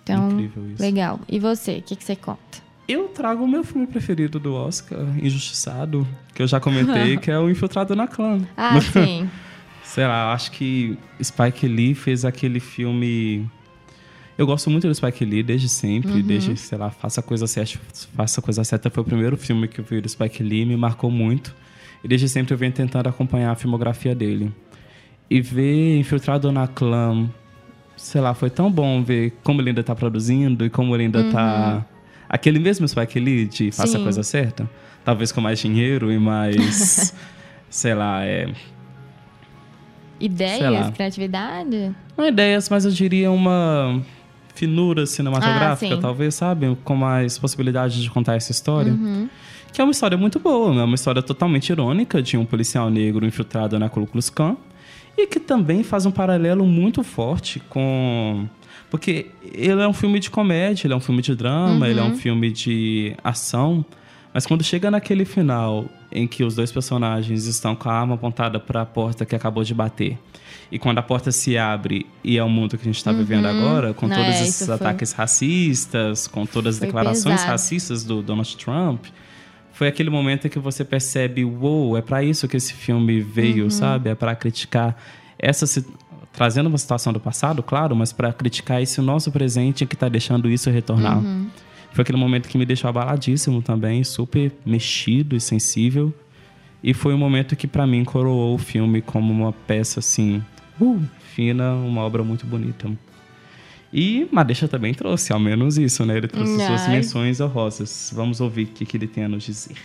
Então, 0.04 0.30
Incrível 0.32 0.70
isso. 0.72 0.82
legal. 0.82 1.20
E 1.30 1.40
você, 1.40 1.78
o 1.78 1.82
que, 1.82 1.96
que 1.96 2.04
você 2.04 2.16
conta? 2.16 2.40
Eu 2.88 3.08
trago 3.08 3.44
o 3.44 3.48
meu 3.48 3.64
filme 3.64 3.88
preferido 3.88 4.40
do 4.40 4.54
Oscar, 4.54 5.00
Injustiçado, 5.24 6.06
que 6.36 6.42
eu 6.42 6.48
já 6.48 6.60
comentei, 6.60 7.16
que 7.18 7.32
é 7.32 7.40
o 7.40 7.50
Infiltrado 7.50 7.96
na 7.96 8.08
Clã. 8.08 8.42
Ah, 8.58 8.80
sim. 8.82 9.30
Sei 9.94 10.06
lá, 10.08 10.32
acho 10.32 10.52
que 10.54 10.98
Spike 11.22 11.68
Lee 11.68 11.94
fez 11.94 12.24
aquele 12.24 12.62
filme. 12.62 13.46
Eu 14.38 14.46
gosto 14.48 14.70
muito 14.70 14.88
do 14.88 14.96
Spike 14.96 15.26
Lee 15.26 15.44
desde 15.44 15.68
sempre, 15.68 16.12
Uhum. 16.14 16.22
desde, 16.22 16.56
sei 16.56 16.78
lá, 16.78 16.90
Faça 16.90 17.20
a 17.20 17.24
Coisa 17.24 17.46
Certa. 17.46 17.78
Faça 18.16 18.40
a 18.40 18.44
Coisa 18.44 18.64
Certa 18.64 18.90
foi 18.90 19.02
o 19.04 19.06
primeiro 19.06 19.36
filme 19.36 19.68
que 19.68 19.80
eu 19.80 19.84
vi 19.84 20.00
do 20.00 20.08
Spike 20.08 20.42
Lee, 20.42 20.66
me 20.66 20.78
marcou 20.78 21.12
muito. 21.12 21.54
E 22.02 22.08
desde 22.08 22.30
sempre 22.30 22.54
eu 22.54 22.58
venho 22.58 22.72
tentando 22.72 23.10
acompanhar 23.10 23.52
a 23.52 23.56
filmografia 23.56 24.16
dele. 24.16 24.50
E 25.30 25.42
ver 25.42 25.98
Infiltrado 26.00 26.50
na 26.54 26.68
Clã, 26.70 27.30
sei 27.98 28.22
lá, 28.22 28.34
foi 28.34 28.50
tão 28.50 28.72
bom 28.72 29.04
ver 29.04 29.34
como 29.44 29.60
ele 29.62 29.72
ainda 29.72 29.84
tá 29.84 29.94
produzindo 29.94 30.66
e 30.66 30.70
como 30.70 30.96
ele 30.96 31.04
ainda 31.04 31.30
tá. 31.32 31.86
Aquele 32.30 32.60
mesmo 32.60 32.88
Spike 32.88 33.20
Lee 33.20 33.46
de 33.46 33.72
Faça 33.74 33.98
a 33.98 34.00
Sim. 34.00 34.04
Coisa 34.04 34.24
Certa. 34.24 34.70
Talvez 35.04 35.34
com 35.34 35.42
mais 35.42 35.60
dinheiro 35.60 36.10
e 36.12 36.18
mais. 36.18 37.14
sei 37.70 37.94
lá, 37.94 38.24
é. 38.26 38.48
Ideias, 40.26 40.90
criatividade? 40.92 41.92
Não 42.18 42.28
ideias, 42.28 42.70
mas 42.70 42.86
eu 42.86 42.92
diria 42.92 43.32
uma 43.32 44.02
finura 44.54 45.06
cinematográfica, 45.06 45.96
Ah, 45.96 45.98
talvez, 45.98 46.36
sabe? 46.36 46.78
Com 46.84 46.96
mais 46.96 47.38
possibilidade 47.38 48.02
de 48.02 48.10
contar 48.10 48.36
essa 48.36 48.52
história. 48.52 48.92
Uhum. 48.92 49.28
Que 49.74 49.82
é 49.82 49.84
uma 49.84 49.92
história 49.92 50.18
muito 50.18 50.40
boa, 50.40 50.82
é 50.82 50.84
uma 50.84 50.96
história 50.96 51.22
totalmente 51.22 51.70
irônica 51.70 52.22
de 52.22 52.38
um 52.38 52.46
policial 52.46 52.90
negro 52.90 53.26
infiltrado 53.26 53.80
na 53.80 53.90
Ku 53.90 54.06
Klux 54.06 54.30
Klan. 54.30 54.58
E 55.18 55.28
que 55.28 55.40
também 55.40 55.84
faz 55.84 56.06
um 56.06 56.12
paralelo 56.12 56.66
muito 56.66 57.04
forte 57.04 57.60
com... 57.70 58.48
Porque 58.90 59.28
ele 59.54 59.82
é 59.82 59.88
um 59.88 59.94
filme 59.94 60.20
de 60.20 60.30
comédia, 60.30 60.86
ele 60.88 60.94
é 60.94 60.98
um 60.98 61.02
filme 61.02 61.22
de 61.22 61.34
drama, 61.36 61.88
ele 61.88 62.00
é 62.00 62.04
um 62.04 62.08
Uhum. 62.10 62.16
filme 62.18 62.52
de 62.52 63.16
ação. 63.24 63.86
Mas 64.34 64.46
quando 64.46 64.64
chega 64.64 64.90
naquele 64.90 65.26
final 65.26 65.86
em 66.12 66.26
que 66.26 66.44
os 66.44 66.56
dois 66.56 66.72
personagens 66.72 67.46
estão 67.48 67.76
com 67.76 67.90
a 67.90 67.94
arma 67.94 68.16
apontada 68.16 68.60
para 68.60 68.82
a 68.82 68.86
porta 68.86 69.26
que 69.26 69.36
acabou 69.36 69.64
de 69.64 69.74
bater, 69.74 70.18
e 70.72 70.80
quando 70.80 71.00
a 71.00 71.02
porta 71.02 71.32
se 71.34 71.58
abre 71.58 72.06
e 72.24 72.38
é 72.38 72.44
o 72.44 72.48
mundo 72.50 72.78
que 72.78 72.82
a 72.84 72.86
gente 72.86 72.96
está 72.98 73.12
vivendo 73.12 73.46
Uhum. 73.46 73.52
agora, 73.68 73.94
com 73.94 74.08
Não, 74.08 74.16
todos 74.16 74.32
é, 74.36 74.42
esses 74.44 74.56
isso 74.56 74.66
foi- 74.68 74.76
ataques 74.76 75.12
racistas, 75.12 76.28
com 76.28 76.46
todas 76.46 76.76
as 76.76 76.80
Foi 76.80 76.88
declarações 76.88 77.36
pesado. 77.36 77.52
racistas 77.52 78.04
do 78.06 78.22
Donald 78.22 78.56
Trump, 78.58 79.06
foi 79.74 79.88
aquele 79.90 80.10
momento 80.10 80.48
em 80.48 80.50
que 80.50 80.60
você 80.60 80.86
percebe, 80.86 81.44
uou, 81.44 81.98
é 81.98 82.02
para 82.02 82.24
isso 82.24 82.48
que 82.48 82.56
esse 82.56 82.74
filme 82.74 83.20
veio, 83.20 83.66
Uhum. 83.66 83.70
sabe? 83.70 84.10
É 84.12 84.16
para 84.16 84.34
criticar 84.36 84.96
essa 85.38 85.66
trazendo 86.32 86.68
uma 86.68 86.78
situação 86.78 87.12
do 87.12 87.20
passado, 87.20 87.62
claro, 87.62 87.94
mas 87.94 88.14
para 88.14 88.32
criticar 88.32 88.82
esse 88.82 89.02
nosso 89.02 89.30
presente 89.32 89.86
que 89.86 89.96
está 89.96 90.08
deixando 90.08 90.50
isso 90.50 90.70
retornar. 90.70 91.18
Uhum. 91.18 91.48
Foi 91.92 92.04
aquele 92.04 92.18
momento 92.18 92.48
que 92.48 92.58
me 92.58 92.66
deixou 92.66 92.90
abaladíssimo 92.90 93.62
também, 93.62 94.04
super 94.04 94.52
mexido 94.66 95.36
e 95.36 95.42
sensível. 95.42 96.14
E 96.84 96.94
foi 96.94 97.14
um 97.14 97.18
momento 97.18 97.56
que 97.56 97.68
para 97.68 97.86
mim 97.86 98.04
coroou 98.04 98.56
o 98.56 98.58
filme 98.58 99.02
como 99.02 99.32
uma 99.32 99.54
peça 99.54 100.00
assim, 100.00 100.44
uh, 100.80 101.00
fina, 101.36 101.74
uma 101.74 102.02
obra 102.02 102.24
muito 102.24 102.46
bonita. 102.46 102.90
E 103.94 104.28
Madeixa 104.32 104.68
também 104.68 104.94
trouxe, 104.94 105.34
ao 105.34 105.40
menos 105.40 105.78
isso, 105.78 106.06
né? 106.06 106.18
Ele 106.18 106.28
trouxe 106.28 106.56
suas 106.56 106.82
Ai. 106.84 106.96
menções 106.96 107.42
honrosas. 107.42 108.12
Vamos 108.16 108.40
ouvir 108.40 108.64
o 108.64 108.68
que, 108.68 108.86
que 108.86 108.96
ele 108.98 109.08
tem 109.08 109.26
a 109.26 109.30
nos 109.30 109.44
dizer. 109.44 109.76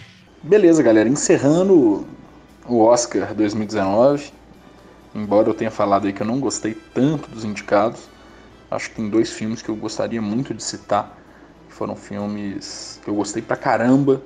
Beleza, 0.42 0.82
galera. 0.82 1.08
Encerrando 1.08 2.06
o 2.66 2.80
Oscar 2.84 3.34
2019, 3.34 4.30
embora 5.12 5.48
eu 5.48 5.54
tenha 5.54 5.72
falado 5.72 6.06
aí 6.06 6.12
que 6.12 6.22
eu 6.22 6.26
não 6.26 6.38
gostei 6.38 6.74
tanto 6.94 7.28
dos 7.28 7.44
indicados, 7.44 8.08
Acho 8.70 8.90
que 8.90 8.96
tem 8.96 9.08
dois 9.08 9.30
filmes 9.30 9.62
que 9.62 9.68
eu 9.68 9.76
gostaria 9.76 10.20
muito 10.20 10.52
de 10.52 10.62
citar, 10.62 11.16
foram 11.76 11.96
filmes 11.96 13.00
que 13.02 13.10
eu 13.10 13.14
gostei 13.14 13.42
pra 13.42 13.56
caramba 13.56 14.22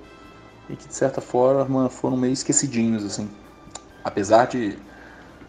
e 0.69 0.77
que 0.77 0.89
de 0.89 0.95
certa 0.95 1.21
forma 1.21 1.91
foram 1.91 2.17
meio 2.17 2.33
esquecidinhos, 2.33 3.05
assim. 3.05 3.31
Apesar 4.05 4.47
de, 4.47 4.79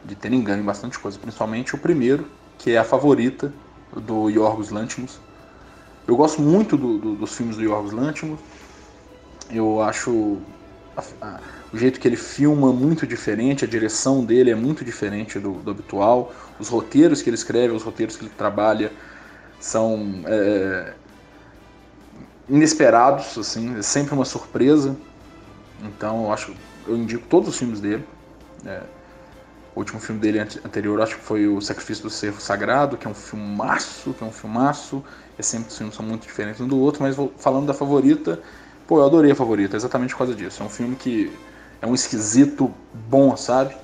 de 0.06 0.16
terem 0.16 0.44
ganho 0.44 0.64
bastante 0.64 1.00
coisa, 1.00 1.20
principalmente 1.20 1.76
o 1.76 1.80
primeiro, 1.80 2.28
que 2.58 2.72
é 2.72 2.78
a 2.78 2.84
favorita 2.84 3.54
do 3.96 4.30
Yorgos 4.30 4.70
Lanthimos. 4.72 5.20
Eu 6.08 6.16
gosto 6.18 6.42
muito 6.42 6.78
do- 6.78 6.98
do- 7.00 7.16
dos 7.16 7.36
filmes 7.36 7.58
do 7.58 7.64
Yorgos 7.64 7.92
Lanthimos. 7.92 8.40
Eu 9.50 9.82
acho 9.82 10.42
a- 10.96 11.04
a- 11.22 11.42
o 11.74 11.78
jeito 11.78 12.00
que 12.00 12.08
ele 12.08 12.16
filma 12.16 12.72
muito 12.72 13.06
diferente, 13.08 13.66
a 13.66 13.68
direção 13.68 14.24
dele 14.26 14.52
é 14.52 14.56
muito 14.56 14.84
diferente 14.86 15.40
do, 15.40 15.54
do 15.54 15.72
habitual. 15.72 16.34
Os 16.60 16.68
roteiros 16.70 17.22
que 17.22 17.30
ele 17.30 17.36
escreve, 17.36 17.74
os 17.74 17.84
roteiros 17.84 18.16
que 18.18 18.26
ele 18.26 18.34
trabalha 18.34 18.92
são 19.60 20.24
é, 20.28 20.96
inesperados, 22.48 23.38
assim, 23.38 23.78
é 23.78 23.82
sempre 23.82 24.14
uma 24.14 24.26
surpresa. 24.26 25.00
Então 25.80 26.26
eu 26.26 26.34
acho, 26.34 26.56
eu 26.88 26.98
indico 26.98 27.28
todos 27.28 27.50
os 27.50 27.58
filmes 27.58 27.82
dele. 27.82 28.08
É, 28.66 28.84
o 29.76 29.80
último 29.80 30.00
filme 30.00 30.20
dele 30.22 30.40
ante- 30.40 30.60
anterior 30.66 31.02
acho 31.02 31.18
que 31.18 31.24
foi 31.24 31.48
o 31.48 31.62
Sacrifício 31.62 32.04
do 32.04 32.10
Cervo 32.10 32.42
Sagrado, 32.42 32.98
que 32.98 33.08
é 33.08 33.10
um 33.10 33.14
filmaço, 33.14 34.14
que 34.14 34.24
é 34.24 34.28
um 34.28 34.32
filmaço. 34.32 35.04
E 35.38 35.44
sempre 35.44 35.70
os 35.70 35.78
filmes 35.78 35.96
são 35.96 36.06
muito 36.06 36.24
diferentes 36.24 36.62
um 36.62 36.68
do 36.68 36.80
outro, 36.80 37.02
mas 37.04 37.16
falando 37.38 37.68
da 37.68 37.74
favorita, 37.74 38.42
pô, 38.88 39.00
eu 39.00 39.06
adorei 39.06 39.32
a 39.32 39.36
favorita, 39.36 39.76
exatamente 39.78 40.12
por 40.14 40.20
causa 40.20 40.36
disso. 40.36 40.62
É 40.64 40.66
um 40.66 40.70
filme 40.70 40.96
que 40.96 41.40
é 41.82 41.88
um 41.88 41.96
esquisito 41.96 42.74
bom, 42.94 43.36
sabe? 43.38 43.76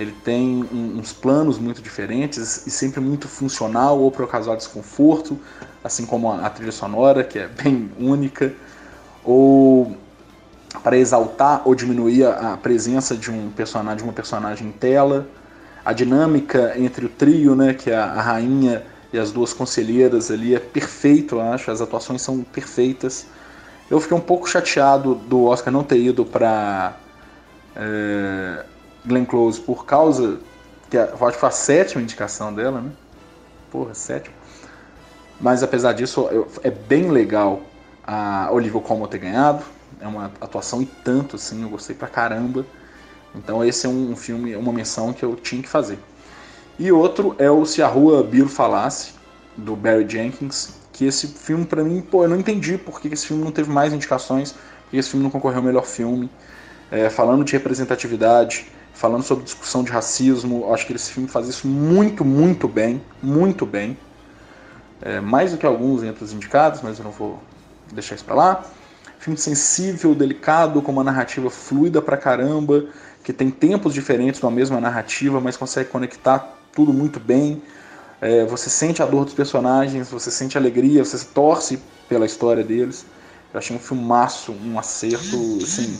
Ele 0.00 0.12
tem 0.24 0.66
uns 0.72 1.12
planos 1.12 1.58
muito 1.58 1.82
diferentes 1.82 2.66
e 2.66 2.70
sempre 2.70 3.00
muito 3.00 3.28
funcional 3.28 4.00
ou 4.00 4.10
para 4.10 4.26
causar 4.26 4.56
desconforto, 4.56 5.38
assim 5.84 6.06
como 6.06 6.32
a, 6.32 6.48
trilha 6.48 6.72
sonora, 6.72 7.22
que 7.22 7.38
é 7.38 7.46
bem 7.46 7.90
única, 7.98 8.50
ou 9.22 9.94
para 10.82 10.96
exaltar 10.96 11.60
ou 11.66 11.74
diminuir 11.74 12.24
a, 12.24 12.56
presença 12.56 13.14
de 13.14 13.30
um 13.30 13.50
personagem, 13.50 13.98
de 13.98 14.04
uma 14.04 14.14
personagem 14.14 14.68
em 14.68 14.72
tela, 14.72 15.28
a 15.84 15.92
dinâmica 15.92 16.72
entre 16.78 17.04
o 17.04 17.08
trio, 17.10 17.54
né, 17.54 17.74
que 17.74 17.90
é 17.90 17.94
a, 17.94 18.04
a 18.04 18.22
rainha 18.22 18.82
e 19.12 19.18
as 19.18 19.30
duas 19.30 19.52
conselheiras 19.52 20.30
ali 20.30 20.54
é 20.54 20.58
perfeito, 20.58 21.34
eu 21.34 21.42
acho, 21.42 21.70
as 21.70 21.82
atuações 21.82 22.22
são 22.22 22.42
perfeitas. 22.42 23.26
Eu 23.90 24.00
fiquei 24.00 24.16
um 24.16 24.20
pouco 24.20 24.48
chateado 24.48 25.14
do 25.14 25.44
Oscar 25.44 25.70
não 25.70 25.84
ter 25.84 25.98
ido 25.98 26.24
para 26.24 26.96
é, 27.76 28.64
Glenn 29.04 29.24
Close 29.24 29.60
por 29.60 29.84
causa 29.84 30.38
que 30.88 30.96
a- 30.96 31.06
eu 31.18 31.26
acho 31.26 31.34
que 31.34 31.40
foi 31.40 31.48
a 31.48 31.52
sétima 31.52 32.02
indicação 32.02 32.52
dela, 32.52 32.80
né? 32.80 32.90
Porra, 33.70 33.94
sétima. 33.94 34.34
Mas 35.40 35.62
apesar 35.62 35.92
disso, 35.92 36.28
eu- 36.30 36.48
é 36.62 36.70
bem 36.70 37.10
legal 37.10 37.62
a 38.04 38.48
Olivia 38.52 38.80
Colman 38.80 39.08
ter 39.08 39.18
ganhado. 39.18 39.64
É 40.00 40.06
uma 40.06 40.26
atuação 40.40 40.82
e 40.82 40.86
tanto, 40.86 41.36
assim, 41.36 41.62
eu 41.62 41.68
gostei 41.68 41.94
pra 41.94 42.08
caramba. 42.08 42.66
Então 43.34 43.64
esse 43.64 43.86
é 43.86 43.88
um 43.88 44.14
filme, 44.16 44.56
uma 44.56 44.72
menção 44.72 45.12
que 45.12 45.22
eu 45.24 45.36
tinha 45.36 45.62
que 45.62 45.68
fazer. 45.68 45.98
E 46.78 46.90
outro 46.90 47.34
é 47.38 47.50
o 47.50 47.64
Se 47.64 47.82
a 47.82 47.86
Rua 47.86 48.22
Biro 48.22 48.48
Falasse, 48.48 49.12
do 49.56 49.76
Barry 49.76 50.08
Jenkins, 50.08 50.70
que 50.92 51.04
esse 51.04 51.28
filme 51.28 51.64
pra 51.64 51.84
mim, 51.84 52.00
pô, 52.00 52.24
eu 52.24 52.28
não 52.28 52.38
entendi 52.38 52.76
por 52.76 53.00
que 53.00 53.08
esse 53.08 53.26
filme 53.26 53.44
não 53.44 53.52
teve 53.52 53.70
mais 53.70 53.92
indicações, 53.92 54.52
por 54.52 54.90
que 54.90 54.96
esse 54.96 55.10
filme 55.10 55.22
não 55.22 55.30
concorreu 55.30 55.58
ao 55.58 55.64
melhor 55.64 55.84
filme. 55.84 56.30
É, 56.90 57.08
falando 57.08 57.44
de 57.44 57.52
representatividade, 57.52 58.66
falando 59.00 59.22
sobre 59.22 59.44
discussão 59.44 59.82
de 59.82 59.90
racismo, 59.90 60.70
acho 60.74 60.86
que 60.86 60.92
esse 60.92 61.10
filme 61.10 61.26
faz 61.26 61.48
isso 61.48 61.66
muito, 61.66 62.22
muito 62.22 62.68
bem, 62.68 63.00
muito 63.22 63.64
bem. 63.64 63.96
É, 65.00 65.22
mais 65.22 65.52
do 65.52 65.56
que 65.56 65.64
alguns 65.64 66.02
entre 66.02 66.22
os 66.22 66.34
indicados, 66.34 66.82
mas 66.82 66.98
eu 66.98 67.04
não 67.06 67.10
vou 67.10 67.42
deixar 67.90 68.14
isso 68.16 68.26
pra 68.26 68.34
lá. 68.34 68.62
Filme 69.18 69.38
sensível, 69.38 70.14
delicado, 70.14 70.82
com 70.82 70.92
uma 70.92 71.02
narrativa 71.02 71.48
fluida 71.48 72.02
pra 72.02 72.14
caramba, 72.18 72.84
que 73.24 73.32
tem 73.32 73.50
tempos 73.50 73.94
diferentes 73.94 74.38
numa 74.42 74.52
mesma 74.52 74.78
narrativa, 74.78 75.40
mas 75.40 75.56
consegue 75.56 75.88
conectar 75.88 76.58
tudo 76.70 76.92
muito 76.92 77.18
bem. 77.18 77.62
É, 78.20 78.44
você 78.44 78.68
sente 78.68 79.02
a 79.02 79.06
dor 79.06 79.24
dos 79.24 79.32
personagens, 79.32 80.10
você 80.10 80.30
sente 80.30 80.58
alegria, 80.58 81.02
você 81.02 81.24
torce 81.24 81.80
pela 82.06 82.26
história 82.26 82.62
deles. 82.62 83.06
Eu 83.50 83.56
achei 83.56 83.74
um 83.74 83.80
filmaço, 83.80 84.52
um 84.52 84.78
acerto, 84.78 85.58
assim, 85.62 85.98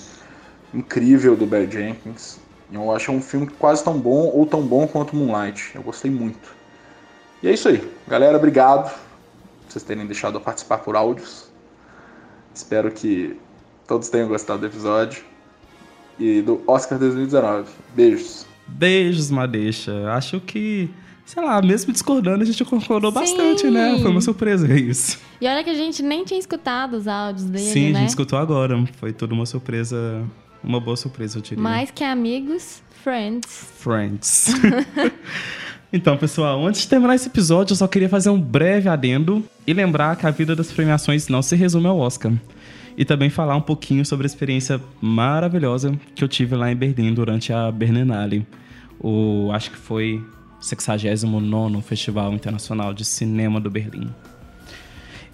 incrível 0.74 1.34
do 1.34 1.46
Barry 1.46 1.70
Jenkins. 1.70 2.39
Eu 2.72 2.90
acho 2.92 3.10
um 3.10 3.20
filme 3.20 3.46
quase 3.46 3.82
tão 3.82 3.98
bom 3.98 4.30
ou 4.32 4.46
tão 4.46 4.62
bom 4.62 4.86
quanto 4.86 5.16
Moonlight. 5.16 5.72
Eu 5.74 5.82
gostei 5.82 6.10
muito. 6.10 6.54
E 7.42 7.48
é 7.48 7.52
isso 7.52 7.68
aí. 7.68 7.82
Galera, 8.06 8.36
obrigado 8.36 8.90
por 8.90 9.00
vocês 9.72 9.82
terem 9.82 10.06
deixado 10.06 10.36
eu 10.36 10.40
participar 10.40 10.78
por 10.78 10.94
áudios. 10.94 11.50
Espero 12.54 12.90
que 12.90 13.36
todos 13.86 14.08
tenham 14.08 14.28
gostado 14.28 14.60
do 14.60 14.66
episódio. 14.66 15.24
E 16.18 16.42
do 16.42 16.62
Oscar 16.66 16.98
2019. 16.98 17.70
Beijos. 17.94 18.46
Beijos, 18.68 19.30
Madeixa. 19.30 20.10
Acho 20.12 20.38
que, 20.38 20.90
sei 21.24 21.42
lá, 21.42 21.62
mesmo 21.62 21.92
discordando, 21.92 22.42
a 22.42 22.46
gente 22.46 22.64
concordou 22.64 23.10
bastante, 23.10 23.68
né? 23.70 23.98
Foi 24.00 24.10
uma 24.10 24.20
surpresa 24.20 24.72
isso. 24.74 25.18
E 25.40 25.46
olha 25.46 25.64
que 25.64 25.70
a 25.70 25.74
gente 25.74 26.02
nem 26.02 26.22
tinha 26.24 26.38
escutado 26.38 26.94
os 26.94 27.08
áudios 27.08 27.46
dele, 27.46 27.64
Sim, 27.64 27.92
né? 27.92 27.98
a 27.98 28.00
gente 28.02 28.10
escutou 28.10 28.38
agora. 28.38 28.76
Foi 28.98 29.12
tudo 29.12 29.34
uma 29.34 29.46
surpresa, 29.46 30.22
uma 30.62 30.80
boa 30.80 30.96
surpresa, 30.96 31.38
eu 31.38 31.42
diria. 31.42 31.62
Mais 31.62 31.90
que 31.90 32.04
amigos, 32.04 32.82
friends. 33.02 33.66
Friends. 33.78 34.54
então, 35.92 36.16
pessoal, 36.16 36.64
antes 36.66 36.82
de 36.82 36.88
terminar 36.88 37.14
esse 37.14 37.28
episódio, 37.28 37.72
eu 37.72 37.76
só 37.76 37.86
queria 37.86 38.08
fazer 38.08 38.30
um 38.30 38.40
breve 38.40 38.88
adendo 38.88 39.44
e 39.66 39.72
lembrar 39.72 40.16
que 40.16 40.26
a 40.26 40.30
vida 40.30 40.54
das 40.54 40.70
premiações 40.72 41.28
não 41.28 41.42
se 41.42 41.56
resume 41.56 41.86
ao 41.86 41.98
Oscar. 41.98 42.32
E 42.96 43.04
também 43.04 43.30
falar 43.30 43.56
um 43.56 43.62
pouquinho 43.62 44.04
sobre 44.04 44.26
a 44.26 44.28
experiência 44.28 44.80
maravilhosa 45.00 45.98
que 46.14 46.22
eu 46.22 46.28
tive 46.28 46.54
lá 46.54 46.70
em 46.70 46.76
Berlim 46.76 47.14
durante 47.14 47.52
a 47.52 47.70
Berlinale. 47.70 48.46
O, 48.98 49.50
acho 49.52 49.70
que 49.70 49.78
foi 49.78 50.22
69º 50.60 51.80
Festival 51.82 52.32
Internacional 52.34 52.92
de 52.92 53.04
Cinema 53.04 53.60
do 53.60 53.70
Berlim. 53.70 54.10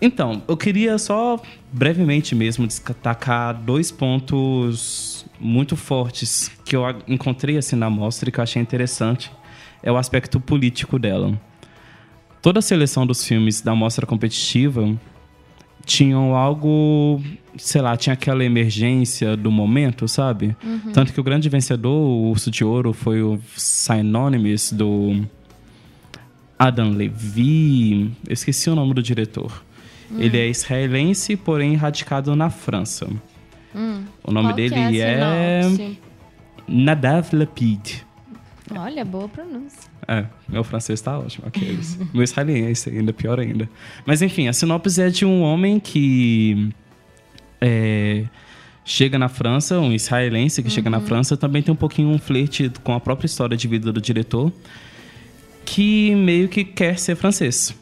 Então, 0.01 0.43
eu 0.47 0.57
queria 0.57 0.99
só 0.99 1.41
brevemente 1.73 2.35
mesmo 2.35 2.67
destacar 2.67 3.55
dois 3.55 3.91
pontos 3.91 5.25
muito 5.41 5.77
fortes 5.77 6.51
que 6.65 6.77
eu 6.77 6.83
encontrei 7.09 7.57
assim 7.57 7.77
na 7.77 7.89
mostra 7.89 8.29
e 8.29 8.33
que 8.33 8.39
eu 8.39 8.45
achei 8.45 8.61
interessante. 8.61 9.31
É 9.83 9.91
o 9.91 9.97
aspecto 9.97 10.39
político 10.41 10.99
dela. 10.99 11.39
Toda 12.43 12.59
a 12.59 12.63
seleção 12.63 13.07
dos 13.07 13.25
filmes 13.25 13.61
da 13.61 13.75
mostra 13.75 14.07
competitiva 14.07 14.95
tinham 15.85 16.35
algo, 16.35 17.23
sei 17.57 17.81
lá, 17.81 17.97
tinha 17.97 18.13
aquela 18.13 18.45
emergência 18.45 19.37
do 19.37 19.51
momento, 19.51 20.07
sabe? 20.09 20.57
Uhum. 20.63 20.93
Tanto 20.93 21.13
que 21.13 21.21
o 21.21 21.25
grande 21.25 21.49
vencedor, 21.49 21.93
o 21.93 22.31
Urso 22.31 22.51
de 22.51 22.65
Ouro, 22.65 22.93
foi 22.93 23.23
o 23.23 23.39
Synonymous 23.57 24.73
do 24.73 25.25
Adam 26.59 26.91
Levy. 26.91 28.11
Eu 28.27 28.33
esqueci 28.33 28.69
o 28.69 28.75
nome 28.75 28.95
do 28.95 29.03
diretor. 29.03 29.65
Hum. 30.11 30.21
Ele 30.21 30.39
é 30.39 30.49
israelense, 30.49 31.37
porém 31.37 31.75
radicado 31.75 32.35
na 32.37 32.51
França. 32.51 33.09
Hum. 33.75 34.05
O 34.25 34.33
nome 34.33 34.49
Qual 34.49 34.57
dele 34.57 35.01
é 35.01 35.21
é? 35.21 35.97
Nadav 36.69 37.35
Lapid. 37.35 38.05
Olha, 38.75 39.05
boa 39.05 39.29
pronúncia. 39.29 39.91
É, 40.09 40.25
meu 40.49 40.65
francês 40.65 41.01
tá 41.01 41.19
ótimo, 41.19 41.47
aqueles. 41.47 41.99
meu 42.13 42.23
israelense 42.23 42.91
ainda, 42.91 43.13
pior 43.13 43.39
ainda. 43.39 43.69
Mas 44.05 44.23
enfim, 44.23 44.49
a 44.49 44.53
sinopse 44.53 45.01
é 45.01 45.09
de 45.09 45.25
um 45.25 45.43
homem 45.43 45.79
que 45.79 46.71
é, 47.61 48.25
chega 48.85 49.19
na 49.19 49.29
França, 49.29 49.79
um 49.81 49.93
israelense 49.93 50.63
que 50.63 50.71
chega 50.71 50.89
na 50.89 51.01
França, 51.01 51.37
também 51.37 51.63
tem 51.63 51.73
um 51.73 51.77
pouquinho 51.77 52.09
um 52.09 52.19
flerte 52.19 52.71
com 52.83 52.95
a 52.95 53.01
própria 53.01 53.27
história 53.27 53.57
de 53.57 53.67
vida 53.67 53.93
do 53.93 54.01
diretor, 54.01 54.53
que 55.65 56.15
meio 56.15 56.49
que 56.49 56.65
quer 56.65 56.99
ser 56.99 57.17
francês. 57.17 57.75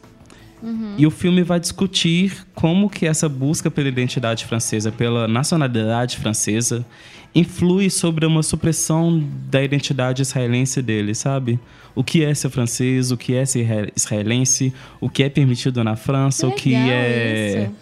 E 0.97 1.05
o 1.05 1.11
filme 1.11 1.43
vai 1.43 1.59
discutir 1.59 2.45
como 2.55 2.89
que 2.89 3.05
essa 3.05 3.29
busca 3.29 3.69
pela 3.69 3.87
identidade 3.87 4.45
francesa, 4.45 4.91
pela 4.91 5.27
nacionalidade 5.27 6.17
francesa, 6.17 6.85
influi 7.33 7.89
sobre 7.89 8.25
uma 8.25 8.41
supressão 8.41 9.21
da 9.49 9.61
identidade 9.61 10.21
israelense 10.21 10.81
dele, 10.81 11.13
sabe? 11.13 11.59
O 11.93 12.03
que 12.03 12.23
é 12.23 12.33
ser 12.33 12.49
francês, 12.49 13.11
o 13.11 13.17
que 13.17 13.35
é 13.35 13.45
ser 13.45 13.61
isra- 13.63 13.91
israelense, 13.95 14.73
o 15.01 15.09
que 15.09 15.21
é 15.23 15.29
permitido 15.29 15.83
na 15.83 15.95
França, 15.95 16.47
o 16.47 16.51
que 16.51 16.73
é... 16.73 17.63
isso. 17.65 17.75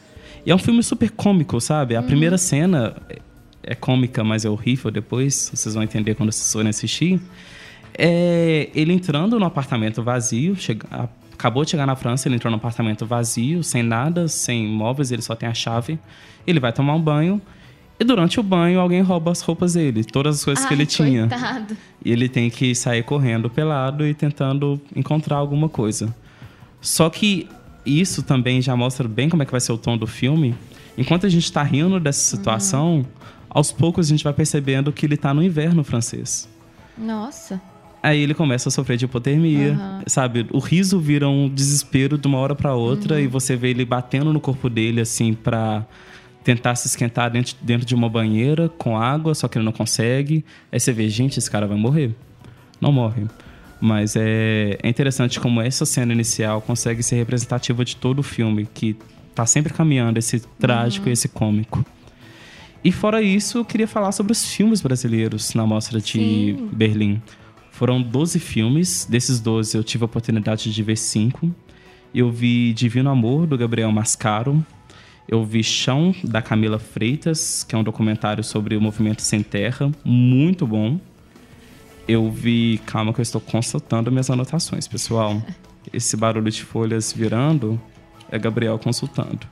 E 0.46 0.52
é 0.52 0.56
um 0.56 0.58
filme 0.60 0.84
super 0.84 1.10
cômico, 1.12 1.62
sabe? 1.62 1.96
A 1.96 2.02
primeira 2.04 2.38
cena 2.38 2.96
é- 3.10 3.20
é 3.64 3.76
cômica, 3.76 4.24
mas 4.24 4.44
é 4.44 4.50
horrível 4.50 4.92
depois, 4.92 5.52
vocês 5.54 5.74
vão 5.74 5.84
entender 5.84 6.16
quando 6.16 6.32
vocês 6.32 6.52
forem 6.52 6.70
assistir. 6.70 7.22
É 7.96 8.70
ele 8.74 8.92
entrando 8.92 9.40
no 9.40 9.46
apartamento 9.46 10.02
vazio, 10.02 10.56
chega, 10.56 11.10
acabou 11.34 11.66
de 11.66 11.72
chegar 11.72 11.86
na 11.86 11.96
França, 11.96 12.28
ele 12.28 12.36
entrou 12.36 12.52
no 12.52 12.58
apartamento 12.58 13.06
vazio, 13.06 13.64
sem 13.64 13.84
nada, 13.84 14.28
sem 14.28 14.68
móveis, 14.68 15.12
ele 15.12 15.22
só 15.22 15.36
tem 15.36 15.50
a 15.50 15.54
chave. 15.54 16.00
Ele 16.46 16.60
vai 16.60 16.72
tomar 16.72 16.94
um 16.96 17.02
banho 17.02 17.42
e 18.00 18.04
durante 18.04 18.40
o 18.40 18.44
banho 18.44 18.80
alguém 18.80 19.02
rouba 19.02 19.32
as 19.32 19.42
roupas 19.42 19.76
dele, 19.76 20.04
todas 20.04 20.38
as 20.38 20.46
coisas 20.46 20.66
que 20.66 20.74
Ai, 20.74 20.80
ele 20.80 20.86
tinha. 20.86 21.28
coitado. 21.28 21.78
E 22.04 22.12
ele 22.12 22.28
tem 22.28 22.50
que 22.50 22.74
sair 22.76 23.04
correndo 23.04 23.50
pelado 23.50 24.06
e 24.06 24.14
tentando 24.14 24.82
encontrar 24.96 25.38
alguma 25.38 25.70
coisa. 25.70 26.14
Só 26.82 27.10
que 27.10 27.48
isso 27.86 28.24
também 28.24 28.62
já 28.62 28.76
mostra 28.76 29.08
bem 29.08 29.30
como 29.30 29.44
é 29.44 29.46
que 29.46 29.52
vai 29.52 29.62
ser 29.62 29.72
o 29.72 29.78
tom 29.78 29.98
do 29.98 30.08
filme. 30.08 30.56
Enquanto 30.98 31.26
a 31.26 31.30
gente 31.30 31.52
tá 31.52 31.64
rindo 31.64 32.00
dessa 32.00 32.20
situação, 32.36 33.06
aos 33.50 33.72
poucos 33.72 34.08
a 34.08 34.10
gente 34.10 34.24
vai 34.24 34.34
percebendo 34.34 34.92
que 34.92 35.06
ele 35.06 35.16
tá 35.16 35.34
no 35.34 35.42
inverno 35.44 35.84
francês. 35.84 36.50
Nossa. 36.98 37.62
Aí 38.04 38.20
ele 38.20 38.34
começa 38.34 38.68
a 38.68 38.72
sofrer 38.72 38.97
de 38.97 39.06
hipotermia, 39.06 39.72
Aham. 39.76 40.04
sabe? 40.08 40.45
O 40.51 40.60
riso 40.60 40.99
vira 40.99 41.30
um 41.30 41.47
desespero 41.47 42.18
de 42.18 42.28
uma 42.28 42.38
hora 42.38 42.54
pra 42.54 42.76
outra 42.76 43.22
e 43.22 43.28
você 43.28 43.56
vê 43.56 43.70
ele 43.70 43.86
batendo 43.86 44.34
no 44.34 44.41
corpo 44.41 44.70
dele 44.70 44.99
assim 44.99 45.34
pra 45.34 45.86
tentar 46.43 46.76
se 46.76 46.86
esquentar 46.88 47.32
dentro, 47.32 47.56
dentro 47.62 47.86
de 47.88 47.95
uma 47.95 48.10
banheira 48.10 48.68
com 48.68 48.97
água, 48.97 49.34
só 49.34 49.47
que 49.47 49.58
ele 49.58 49.64
não 49.64 49.72
consegue. 49.72 50.43
Aí 50.70 50.82
você 50.82 50.91
vê, 50.91 51.08
gente, 51.08 51.39
esse 51.39 51.49
cara 51.49 51.66
vai 51.66 51.78
morrer. 51.78 52.14
Não 52.82 52.91
morre. 52.91 53.24
Mas 53.80 54.18
é, 54.18 54.78
é 54.84 54.89
interessante 54.89 55.39
como 55.39 55.62
essa 55.62 55.86
cena 55.86 56.12
inicial 56.12 56.62
consegue 56.62 57.01
ser 57.01 57.16
representativa 57.16 57.86
de 57.86 57.95
todo 57.95 58.20
o 58.20 58.24
filme, 58.24 58.68
que 58.74 58.97
tá 59.34 59.45
sempre 59.45 59.74
caminhando 59.74 60.20
esse 60.20 60.41
trágico 60.60 61.08
e 61.08 61.14
esse 61.14 61.30
cômico. 61.30 61.86
E 62.84 62.91
fora 62.91 63.22
isso, 63.22 63.60
eu 63.60 63.66
queria 63.66 63.88
falar 63.88 64.12
sobre 64.12 64.34
os 64.34 64.45
filmes 64.45 64.82
brasileiros 64.82 65.54
na 65.54 65.66
Mostra 65.66 66.01
de 66.01 66.12
Sim. 66.12 66.70
Berlim. 66.74 67.22
Foram 67.74 68.00
12 68.00 68.40
filmes, 68.40 69.06
desses 69.10 69.40
12 69.40 69.76
eu 69.76 69.84
tive 69.84 70.04
a 70.04 70.06
oportunidade 70.06 70.72
de 70.72 70.84
ver 70.84 70.96
5. 70.96 71.52
Eu 72.14 72.32
vi 72.32 72.72
Divino 72.72 73.10
Amor, 73.10 73.48
do 73.48 73.58
Gabriel 73.58 73.92
Mascaro. 73.92 74.64
Eu 75.28 75.44
vi 75.44 75.64
Chão, 75.64 76.14
da 76.24 76.40
Camila 76.40 76.78
Freitas, 76.78 77.64
que 77.64 77.74
é 77.74 77.78
um 77.78 77.84
documentário 77.84 78.44
sobre 78.44 78.78
o 78.78 78.82
movimento 78.82 79.24
Sem 79.24 79.42
Terra, 79.42 79.92
muito 80.06 80.68
bom. 80.68 81.00
Eu 82.08 82.30
vi, 82.30 82.80
calma 82.86 83.12
que 83.12 83.20
eu 83.20 83.24
estou 83.24 83.42
consultando 83.42 84.12
minhas 84.12 84.30
anotações, 84.30 84.88
pessoal. 84.88 85.42
Esse 85.92 86.16
barulho 86.16 86.52
de 86.52 86.64
folhas 86.64 87.12
virando 87.12 87.82
é 88.30 88.38
Gabriel 88.38 88.78
consultando. 88.78 89.48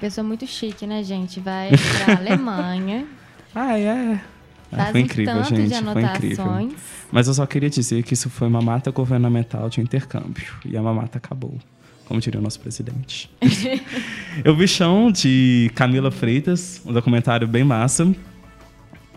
Pessoa 0.00 0.26
muito 0.26 0.46
chique, 0.46 0.86
né, 0.86 1.02
gente? 1.02 1.40
Vai 1.40 1.72
pra 2.06 2.16
Alemanha. 2.16 3.06
Ah, 3.54 3.78
é. 3.78 4.18
Faz 4.70 4.90
foi 4.90 5.00
um 5.00 5.04
incrível, 5.04 5.44
gente. 5.44 5.84
Foi 5.92 6.02
incrível. 6.02 6.68
Mas 7.10 7.28
eu 7.28 7.34
só 7.34 7.46
queria 7.46 7.70
dizer 7.70 8.02
que 8.02 8.14
isso 8.14 8.28
foi 8.28 8.48
uma 8.48 8.60
mata 8.60 8.90
governamental 8.90 9.68
de 9.68 9.80
intercâmbio. 9.80 10.52
E 10.64 10.76
a 10.76 10.82
mamata 10.82 11.18
acabou, 11.18 11.54
como 12.06 12.20
diria 12.20 12.40
o 12.40 12.42
nosso 12.42 12.60
presidente. 12.60 13.30
eu 14.44 14.56
vi 14.56 14.66
Chão, 14.66 15.10
de 15.10 15.70
Camila 15.74 16.10
Freitas, 16.10 16.82
um 16.84 16.92
documentário 16.92 17.46
bem 17.46 17.64
massa. 17.64 18.12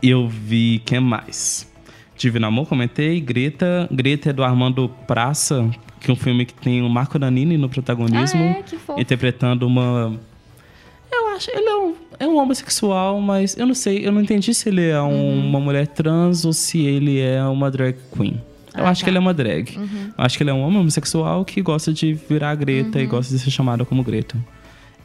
E 0.02 0.10
eu 0.10 0.30
vi 0.30 0.82
quem 0.86 1.00
mais? 1.00 1.68
Divino 2.16 2.48
Amor, 2.48 2.68
comentei. 2.68 3.20
Greta. 3.20 3.88
Greta 3.92 4.30
é 4.30 4.34
do 4.34 4.44
Armando 4.44 4.90
Praça, 5.08 5.70
que 6.00 6.12
é 6.12 6.14
um 6.14 6.18
filme 6.18 6.46
que 6.46 6.54
tem 6.54 6.82
o 6.82 6.90
Marco 6.90 7.18
Nanini 7.18 7.58
no 7.58 7.70
protagonismo. 7.70 8.42
Ah, 8.42 8.60
é? 8.60 8.64
Que 8.64 8.78
fofo. 8.78 9.00
Interpretando 9.00 9.66
uma 9.66 10.20
acho, 11.40 11.52
ele 11.52 11.68
é 11.70 11.76
um, 11.78 11.94
é 12.20 12.28
um 12.28 12.38
homossexual, 12.38 13.20
mas 13.22 13.58
eu 13.58 13.66
não 13.66 13.74
sei, 13.74 14.06
eu 14.06 14.12
não 14.12 14.22
entendi 14.22 14.54
se 14.54 14.70
ele 14.70 14.86
é 14.88 15.02
um- 15.02 15.10
Uhum. 15.40 15.48
uma 15.50 15.60
mulher 15.60 15.88
trans 15.88 16.46
ou 16.46 16.54
se 16.54 16.86
ele 16.86 17.20
é 17.20 17.44
uma 17.46 17.72
drag 17.72 17.96
queen. 18.16 18.42
Eu 18.76 18.86
Ah, 18.86 18.90
acho 18.90 19.02
tá. 19.02 19.06
que 19.06 19.10
ele 19.10 19.18
é 19.18 19.20
uma 19.20 19.34
drag. 19.34 19.76
Uhum. 19.78 19.88
Eu 20.18 20.24
acho 20.24 20.38
que 20.38 20.44
ele 20.44 20.52
é 20.52 20.54
um 20.54 20.62
homem 20.62 20.80
homossexual 20.80 21.44
que 21.44 21.62
gosta 21.62 21.92
de 21.92 22.14
virar 22.14 22.54
Greta 22.56 23.00
e 23.00 23.04
Uhum. 23.04 23.10
gosta 23.10 23.34
de 23.34 23.40
ser 23.40 23.50
chamado 23.52 23.86
como 23.86 24.04
Greta. 24.04 24.38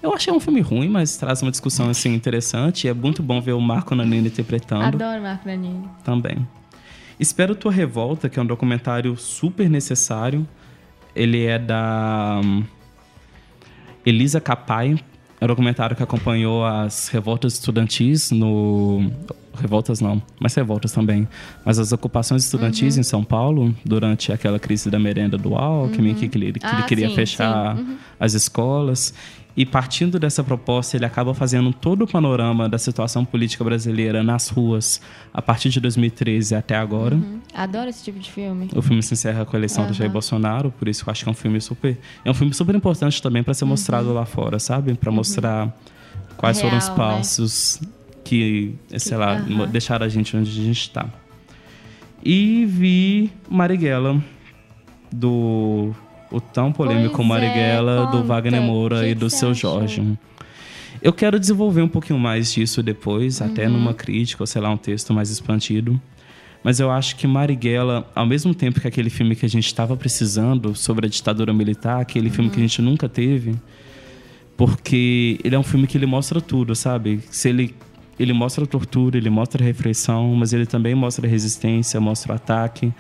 Eu 0.02 0.12
achei 0.12 0.30
um 0.32 0.38
filme 0.38 0.60
ruim, 0.60 0.86
mas 0.88 1.16
traz 1.16 1.40
uma 1.40 1.50
discussão 1.50 1.88
assim 1.88 2.12
interessante. 2.12 2.86
E 2.86 2.90
é 2.90 2.92
muito 2.94 3.22
bom 3.22 3.40
ver 3.40 3.52
o 3.54 3.60
Marco 3.60 3.94
Nanini 3.94 4.28
interpretando 4.28 4.84
Adoro 4.84 5.22
Marco 5.22 5.48
Nanini. 5.48 5.82
também. 6.04 6.46
Espero 7.18 7.54
Tua 7.54 7.72
Revolta, 7.72 8.28
que 8.28 8.38
é 8.38 8.42
um 8.42 8.46
documentário 8.46 9.16
super 9.16 9.70
necessário. 9.70 10.46
Ele 11.16 11.46
é 11.46 11.58
da 11.58 12.40
hum, 12.44 12.64
Elisa 14.04 14.40
Capai. 14.40 14.98
Documentário 15.46 15.96
que 15.96 16.02
acompanhou 16.02 16.64
as 16.64 17.08
revoltas 17.08 17.54
estudantis 17.54 18.30
no. 18.30 19.10
Revoltas 19.60 20.00
não, 20.00 20.20
mas 20.40 20.54
revoltas 20.54 20.92
também. 20.92 21.26
Mas 21.64 21.78
as 21.78 21.92
ocupações 21.92 22.44
estudantis 22.44 22.94
Uhum. 22.94 23.00
em 23.00 23.04
São 23.04 23.24
Paulo, 23.24 23.74
durante 23.84 24.32
aquela 24.32 24.58
crise 24.58 24.90
da 24.90 24.98
merenda 24.98 25.38
do 25.38 25.54
Alckmin, 25.54 26.10
Uhum. 26.10 26.14
que, 26.16 26.24
ele, 26.24 26.52
que 26.52 26.58
ele 26.58 26.60
Ah, 26.62 26.82
queria 26.82 27.08
sim, 27.08 27.14
fechar 27.14 27.76
sim. 27.76 27.82
Uhum. 27.82 27.96
as 28.18 28.34
escolas. 28.34 29.14
E 29.56 29.64
partindo 29.64 30.18
dessa 30.18 30.42
proposta, 30.42 30.96
ele 30.96 31.04
acaba 31.06 31.32
fazendo 31.32 31.72
todo 31.72 32.02
o 32.02 32.06
panorama 32.08 32.68
da 32.68 32.76
situação 32.76 33.24
política 33.24 33.62
brasileira 33.62 34.20
nas 34.20 34.48
ruas 34.48 35.00
a 35.32 35.40
partir 35.40 35.68
de 35.68 35.78
2013 35.78 36.56
até 36.56 36.74
agora. 36.74 37.14
Uhum. 37.14 37.38
Adoro 37.54 37.88
esse 37.88 38.02
tipo 38.02 38.18
de 38.18 38.28
filme. 38.32 38.68
O 38.74 38.82
filme 38.82 39.00
se 39.00 39.14
encerra 39.14 39.44
com 39.44 39.54
a 39.54 39.58
eleição 39.60 39.86
do 39.86 39.92
Jair. 39.92 40.10
Bolsonaro, 40.10 40.72
por 40.72 40.88
isso 40.88 41.04
eu 41.06 41.10
acho 41.12 41.22
que 41.22 41.28
é 41.28 41.30
um 41.30 41.36
filme 41.36 41.60
super, 41.60 41.96
é 42.24 42.30
um 42.30 42.34
filme 42.34 42.52
super 42.52 42.74
importante 42.74 43.22
também 43.22 43.44
para 43.44 43.54
ser 43.54 43.64
mostrado 43.64 44.12
lá 44.12 44.26
fora, 44.26 44.58
sabe? 44.58 44.92
Para 44.94 45.12
mostrar 45.12 45.72
quais 46.36 46.60
foram 46.60 46.76
os 46.76 46.88
Uhum. 46.88 46.94
Real, 46.96 47.08
né? 47.18 47.20
Que, 48.24 48.74
sei 48.98 49.16
lá, 49.16 49.38
mo- 49.40 49.66
deixaram 49.66 50.06
a 50.06 50.08
gente 50.08 50.36
onde 50.36 50.50
a 50.50 50.64
gente 50.64 50.80
está. 50.80 51.06
E 52.24 52.64
vi 52.66 53.30
Marighella 53.50 54.22
do 55.12 55.94
o 56.30 56.40
tão 56.40 56.72
polêmico 56.72 57.16
Pois 57.16 57.26
é, 57.26 57.28
Marighella 57.28 58.06
do 58.06 58.12
conta. 58.12 58.22
Wagner 58.24 58.62
Moura 58.62 59.00
Que 59.02 59.08
e 59.10 59.14
do 59.14 59.28
seu? 59.30 59.52
Jorge. 59.54 60.02
Eu 61.02 61.12
quero 61.12 61.38
desenvolver 61.38 61.82
um 61.82 61.88
pouquinho 61.88 62.18
mais 62.18 62.52
disso 62.52 62.82
depois, 62.82 63.42
até 63.42 63.66
Uhum. 63.66 63.74
numa 63.74 63.92
crítica 63.94 64.42
ou 64.42 64.46
sei 64.46 64.62
lá, 64.62 64.70
um 64.70 64.76
texto 64.76 65.12
mais 65.12 65.28
expandido. 65.30 66.00
Mas 66.62 66.80
eu 66.80 66.90
acho 66.90 67.16
que 67.16 67.26
Marighella, 67.26 68.10
ao 68.14 68.24
mesmo 68.24 68.54
tempo 68.54 68.80
que 68.80 68.88
aquele 68.88 69.10
filme 69.10 69.36
que 69.36 69.44
a 69.44 69.48
gente 69.48 69.66
estava 69.66 69.94
precisando 69.98 70.74
sobre 70.74 71.06
a 71.06 71.08
ditadura 71.10 71.52
militar, 71.52 72.00
aquele 72.00 72.30
filme 72.30 72.48
Uhum. 72.48 72.54
que 72.54 72.58
a 72.60 72.62
gente 72.62 72.80
nunca 72.80 73.06
teve, 73.06 73.54
porque 74.56 75.38
ele 75.44 75.54
é 75.54 75.58
um 75.58 75.62
filme 75.62 75.86
que 75.86 75.98
ele 75.98 76.06
mostra 76.06 76.40
tudo, 76.40 76.74
sabe? 76.74 77.20
Se 77.30 77.48
ele 77.48 77.74
ele 78.18 78.32
mostra 78.32 78.64
a 78.64 78.66
tortura, 78.66 79.16
ele 79.16 79.30
mostra 79.30 79.62
a 79.62 79.66
repressão, 79.66 80.34
mas 80.34 80.52
ele 80.52 80.66
também 80.66 80.94
mostra 80.94 81.26
a 81.26 81.30
resistência, 81.30 82.00
mostra 82.00 82.32
o 82.32 82.36
ataque. 82.36 82.92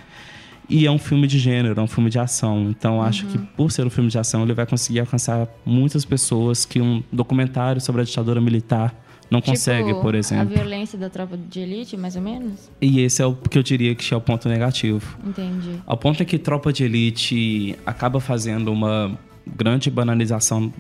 E 0.68 0.86
é 0.86 0.90
um 0.90 0.98
filme 0.98 1.26
de 1.26 1.38
gênero, 1.38 1.78
é 1.78 1.82
um 1.82 1.86
filme 1.86 2.08
de 2.08 2.18
ação. 2.18 2.68
Então, 2.70 3.02
acho 3.02 3.26
que 3.26 3.36
por 3.38 3.70
ser 3.70 3.86
um 3.86 3.90
filme 3.90 4.08
de 4.08 4.18
ação, 4.18 4.42
ele 4.42 4.54
vai 4.54 4.64
conseguir 4.66 5.00
alcançar 5.00 5.46
muitas 5.64 6.04
pessoas 6.06 6.64
que 6.64 6.80
um 6.80 7.02
documentário 7.12 7.80
sobre 7.80 8.00
a 8.00 8.04
ditadura 8.04 8.40
militar 8.40 8.94
não 9.30 9.40
consegue, 9.40 9.88
Tipo, 9.88 10.00
por 10.00 10.14
A 10.14 10.18
exemplo. 10.18 10.54
violência 10.54 10.98
da 10.98 11.10
tropa 11.10 11.36
de 11.36 11.60
elite, 11.60 11.96
mais 11.96 12.14
ou 12.16 12.22
menos? 12.22 12.70
E 12.80 13.00
esse 13.00 13.20
é 13.22 13.26
o 13.26 13.34
que 13.34 13.58
eu 13.58 13.62
diria 13.62 13.94
que 13.94 14.12
é 14.12 14.16
o 14.16 14.20
ponto 14.20 14.48
negativo. 14.48 15.18
Entendi. 15.26 15.80
Ao 15.86 15.96
ponto 15.96 16.22
é 16.22 16.24
que 16.26 16.38
Tropa 16.38 16.72
de 16.72 16.84
Elite 16.84 17.76
acaba 17.84 18.20
fazendo 18.20 18.70
uma 18.72 19.18
grande 19.46 19.90
banalização, 19.90 20.72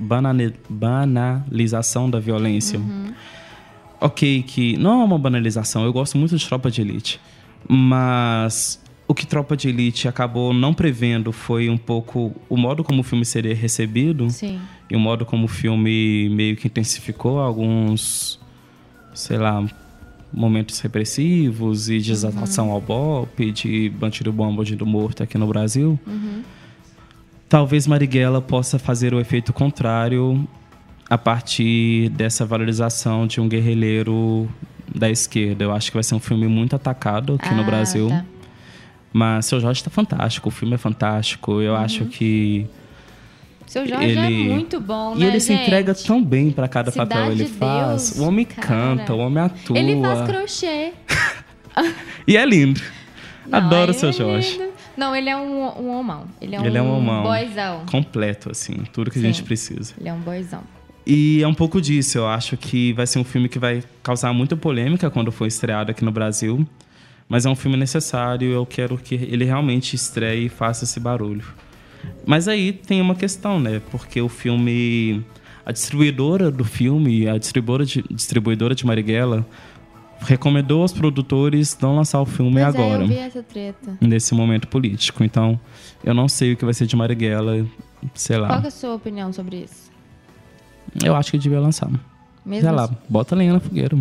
banalização 0.68 2.08
da 2.08 2.18
violência. 2.20 2.80
Ok, 4.04 4.42
que 4.42 4.76
não 4.76 5.00
é 5.00 5.04
uma 5.06 5.18
banalização, 5.18 5.82
eu 5.82 5.90
gosto 5.90 6.18
muito 6.18 6.36
de 6.36 6.46
Tropa 6.46 6.70
de 6.70 6.82
Elite. 6.82 7.18
Mas 7.66 8.78
o 9.08 9.14
que 9.14 9.26
Tropa 9.26 9.56
de 9.56 9.70
Elite 9.70 10.06
acabou 10.06 10.52
não 10.52 10.74
prevendo 10.74 11.32
foi 11.32 11.70
um 11.70 11.78
pouco 11.78 12.34
o 12.46 12.54
modo 12.54 12.84
como 12.84 13.00
o 13.00 13.02
filme 13.02 13.24
seria 13.24 13.54
recebido 13.54 14.28
Sim. 14.28 14.60
e 14.90 14.94
o 14.94 15.00
modo 15.00 15.24
como 15.24 15.46
o 15.46 15.48
filme 15.48 16.28
meio 16.28 16.54
que 16.54 16.66
intensificou 16.66 17.40
alguns, 17.40 18.38
sei 19.14 19.38
lá, 19.38 19.64
momentos 20.30 20.78
repressivos 20.80 21.88
e 21.88 21.98
de 21.98 22.12
exaltação 22.12 22.72
ao 22.72 22.82
golpe, 22.82 23.50
de 23.52 23.88
bandido 23.88 24.30
bom, 24.30 24.54
bandido 24.54 24.84
morto 24.84 25.22
aqui 25.22 25.38
no 25.38 25.46
Brasil. 25.46 25.98
Talvez 27.48 27.86
Marighella 27.86 28.42
possa 28.42 28.78
fazer 28.78 29.14
o 29.14 29.18
efeito 29.18 29.50
contrário 29.50 30.46
a 31.08 31.18
partir 31.18 32.08
dessa 32.10 32.44
valorização 32.46 33.26
de 33.26 33.40
um 33.40 33.48
guerrilheiro 33.48 34.48
da 34.94 35.10
esquerda. 35.10 35.64
Eu 35.64 35.72
acho 35.72 35.90
que 35.90 35.96
vai 35.96 36.02
ser 36.04 36.14
um 36.14 36.20
filme 36.20 36.46
muito 36.46 36.74
atacado 36.76 37.34
aqui 37.40 37.52
no 37.54 37.62
Ah, 37.62 37.64
Brasil. 37.64 38.08
tá. 38.08 38.24
Mas 39.12 39.46
seu 39.46 39.60
Jorge 39.60 39.80
está 39.80 39.90
fantástico, 39.90 40.48
o 40.48 40.52
filme 40.52 40.74
é 40.74 40.78
fantástico. 40.78 41.60
Eu 41.60 41.76
acho 41.76 42.04
que 42.06 42.66
Seu 43.66 43.86
Jorge 43.86 44.04
ele 44.10 44.18
é 44.18 44.30
muito 44.54 44.80
bom, 44.80 45.14
e 45.16 45.20
né, 45.20 45.26
ele 45.28 45.40
se 45.40 45.52
gente? 45.52 45.62
entrega 45.62 45.94
tão 45.94 46.22
bem 46.22 46.50
para 46.50 46.66
cada 46.68 46.90
Cidade 46.90 47.10
papel 47.10 47.30
ele 47.32 47.44
de 47.44 47.50
faz. 47.50 48.10
Deus, 48.10 48.18
o 48.18 48.28
homem 48.28 48.44
cara. 48.44 48.66
canta, 48.66 49.14
o 49.14 49.18
homem 49.18 49.42
atua. 49.44 49.78
Ele 49.78 50.00
faz 50.00 50.28
crochê. 50.28 50.92
E 52.26 52.36
é 52.36 52.44
lindo. 52.46 52.80
Não, 53.46 53.58
Adoro 53.58 53.90
ele 53.90 53.98
seu 53.98 54.08
é 54.10 54.12
Jorge. 54.12 54.52
lindo. 54.58 54.72
Não, 54.96 55.14
ele 55.14 55.28
é 55.28 55.36
um, 55.36 55.82
um 55.82 55.88
homão. 55.98 56.24
Ele 56.40 56.54
é 56.54 56.60
um, 56.60 56.64
ele 56.64 56.78
é 56.78 56.82
um 56.82 56.96
homão. 56.98 57.22
boyzão. 57.24 57.84
Completo, 57.90 58.50
assim. 58.50 58.84
Tudo 58.92 59.10
que 59.10 59.18
Sim. 59.18 59.24
a 59.24 59.28
gente 59.28 59.42
precisa. 59.42 59.92
Ele 59.98 60.08
é 60.08 60.12
um 60.12 60.20
boyzão. 60.20 60.62
E 61.06 61.42
é 61.42 61.48
um 61.48 61.54
pouco 61.54 61.80
disso. 61.80 62.18
Eu 62.18 62.26
acho 62.26 62.56
que 62.56 62.92
vai 62.94 63.06
ser 63.06 63.18
um 63.18 63.24
filme 63.24 63.48
que 63.48 63.58
vai 63.58 63.82
causar 64.02 64.32
muita 64.32 64.56
polêmica 64.56 65.10
quando 65.10 65.30
for 65.30 65.46
estreado 65.46 65.90
aqui 65.90 66.04
no 66.04 66.10
Brasil. 66.10 66.66
Mas 67.28 67.46
é 67.46 67.50
um 67.50 67.56
filme 67.56 67.76
necessário. 67.76 68.50
Eu 68.50 68.64
quero 68.64 68.96
que 68.96 69.14
ele 69.14 69.44
realmente 69.44 69.94
estreie 69.94 70.46
e 70.46 70.48
faça 70.48 70.84
esse 70.84 70.98
barulho. 70.98 71.44
Mas 72.26 72.48
aí 72.48 72.72
tem 72.72 73.00
uma 73.00 73.14
questão, 73.14 73.60
né? 73.60 73.80
Porque 73.90 74.20
o 74.20 74.28
filme. 74.28 75.24
A 75.66 75.72
distribuidora 75.72 76.50
do 76.50 76.62
filme, 76.62 77.26
a 77.26 77.38
distribuidora 77.38 77.86
de, 77.86 78.04
distribuidora 78.10 78.74
de 78.74 78.84
Marighella, 78.84 79.46
recomendou 80.20 80.82
aos 80.82 80.92
produtores 80.92 81.76
não 81.80 81.96
lançar 81.96 82.20
o 82.20 82.26
filme 82.26 82.60
Pois 82.60 82.66
agora. 82.66 83.00
É, 83.00 83.04
eu 83.04 83.08
vi 83.08 83.16
essa 83.16 83.42
treta. 83.42 83.96
Nesse 83.98 84.34
momento 84.34 84.68
político. 84.68 85.24
Então, 85.24 85.58
eu 86.02 86.12
não 86.12 86.28
sei 86.28 86.52
o 86.52 86.56
que 86.56 86.66
vai 86.66 86.74
ser 86.74 86.86
de 86.86 86.94
Marighella, 86.94 87.66
sei 88.14 88.36
lá. 88.36 88.48
Qual 88.48 88.60
é 88.62 88.66
a 88.66 88.70
sua 88.70 88.94
opinião 88.94 89.32
sobre 89.32 89.64
isso? 89.64 89.93
Eu 91.02 91.14
acho 91.16 91.30
que 91.30 91.38
devia 91.38 91.60
lançar. 91.60 91.88
Mesmo 92.44 92.62
sei 92.68 92.70
lá, 92.76 92.84
assim- 92.84 92.96
bota 93.08 93.34
lenha 93.34 93.54
na 93.54 93.60
fogueira. 93.60 93.96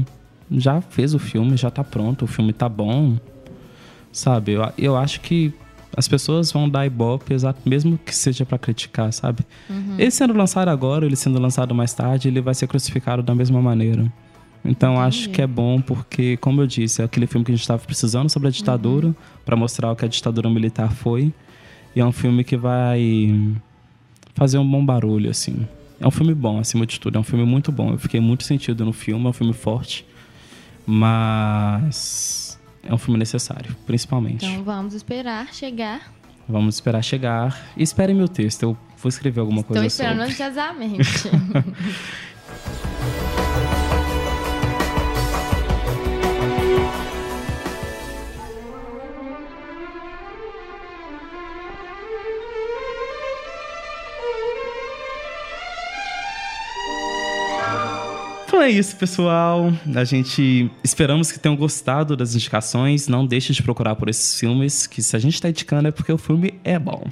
Já 0.52 0.82
fez 0.82 1.14
o 1.14 1.20
filme, 1.20 1.56
já 1.58 1.72
tá 1.72 1.84
pronto, 1.84 2.26
o 2.26 2.28
filme 2.28 2.52
tá 2.54 2.68
bom. 2.70 3.18
Sabe, 4.12 4.52
eu, 4.54 4.62
eu 4.78 4.96
acho 4.98 5.22
que 5.22 5.52
as 5.96 6.08
pessoas 6.08 6.52
vão 6.52 6.70
dar 6.70 6.86
ibope, 6.86 7.34
mesmo 7.66 7.98
que 7.98 8.16
seja 8.16 8.46
pra 8.46 8.58
criticar, 8.58 9.12
sabe? 9.14 9.44
Uhum. 9.70 9.96
Ele 9.98 10.12
sendo 10.12 10.34
lançado 10.34 10.68
agora, 10.70 11.06
ele 11.06 11.16
sendo 11.16 11.40
lançado 11.42 11.74
mais 11.74 11.94
tarde, 11.94 12.28
ele 12.28 12.42
vai 12.42 12.54
ser 12.54 12.68
crucificado 12.68 13.24
da 13.24 13.34
mesma 13.34 13.62
maneira. 13.62 14.12
Então 14.66 15.00
acho 15.00 15.30
que 15.30 15.42
é 15.42 15.48
bom 15.48 15.82
porque, 15.82 16.38
como 16.38 16.62
eu 16.62 16.68
disse, 16.68 17.02
é 17.02 17.06
aquele 17.06 17.28
filme 17.28 17.44
que 17.46 17.52
a 17.52 17.56
gente 17.56 17.62
estava 17.64 17.82
precisando 17.84 18.30
sobre 18.30 18.48
a 18.48 18.52
ditadura, 18.52 19.08
Uhum. 19.08 19.16
pra 19.46 19.56
mostrar 19.56 19.92
o 19.92 19.96
que 19.96 20.06
a 20.06 20.08
ditadura 20.08 20.50
militar 20.50 20.92
foi. 20.92 21.34
E 21.96 22.00
é 22.00 22.06
um 22.06 22.12
filme 22.12 22.44
que 22.44 22.56
vai 22.58 23.52
fazer 24.36 24.58
um 24.58 24.68
bom 24.70 24.84
barulho, 24.86 25.30
assim. 25.30 25.68
É 26.00 26.08
um 26.08 26.12
filme 26.12 26.34
bom, 26.34 26.60
acima 26.60 26.86
de 26.86 27.00
tudo. 27.00 27.18
É 27.18 27.20
um 27.20 27.24
filme 27.24 27.46
muito 27.46 27.72
bom. 27.72 27.92
Eu 27.92 27.98
fiquei 27.98 28.20
muito 28.20 28.44
sentido 28.44 28.84
no 28.84 28.94
filme, 28.94 29.26
é 29.26 29.30
um 29.30 29.34
filme 29.34 29.54
forte. 29.54 30.06
Mas 30.86 32.60
é 32.84 32.94
um 32.94 32.98
filme 32.98 33.18
necessário, 33.18 33.76
principalmente. 33.86 34.46
Então 34.46 34.64
vamos 34.64 34.94
esperar 34.94 35.54
chegar. 35.54 36.12
Vamos 36.48 36.76
esperar 36.76 37.02
chegar. 37.02 37.72
E 37.78 37.84
esperem 37.84 38.16
meu 38.16 38.28
texto, 38.28 38.64
eu 38.64 38.78
vou 39.02 39.10
escrever 39.10 39.40
alguma 39.40 39.62
Estou 39.62 39.76
coisa 39.76 39.88
esperando 39.88 40.30
sobre. 40.30 40.44
ansiosamente. 40.44 41.30
é 58.64 58.70
isso, 58.70 58.96
pessoal. 58.96 59.72
A 59.94 60.04
gente 60.04 60.72
esperamos 60.84 61.32
que 61.32 61.38
tenham 61.38 61.56
gostado 61.56 62.16
das 62.16 62.34
indicações. 62.34 63.08
Não 63.08 63.26
deixe 63.26 63.52
de 63.52 63.62
procurar 63.62 63.96
por 63.96 64.10
esses 64.10 64.40
filmes, 64.40 64.88
que 64.88 65.02
se 65.02 65.16
a 65.16 65.20
gente 65.20 65.34
está 65.34 65.50
indicando 65.50 65.90
é 65.90 65.92
porque 65.92 66.12
o 66.12 66.18
filme 66.18 66.54
é 66.64 66.80
bom. 66.80 67.04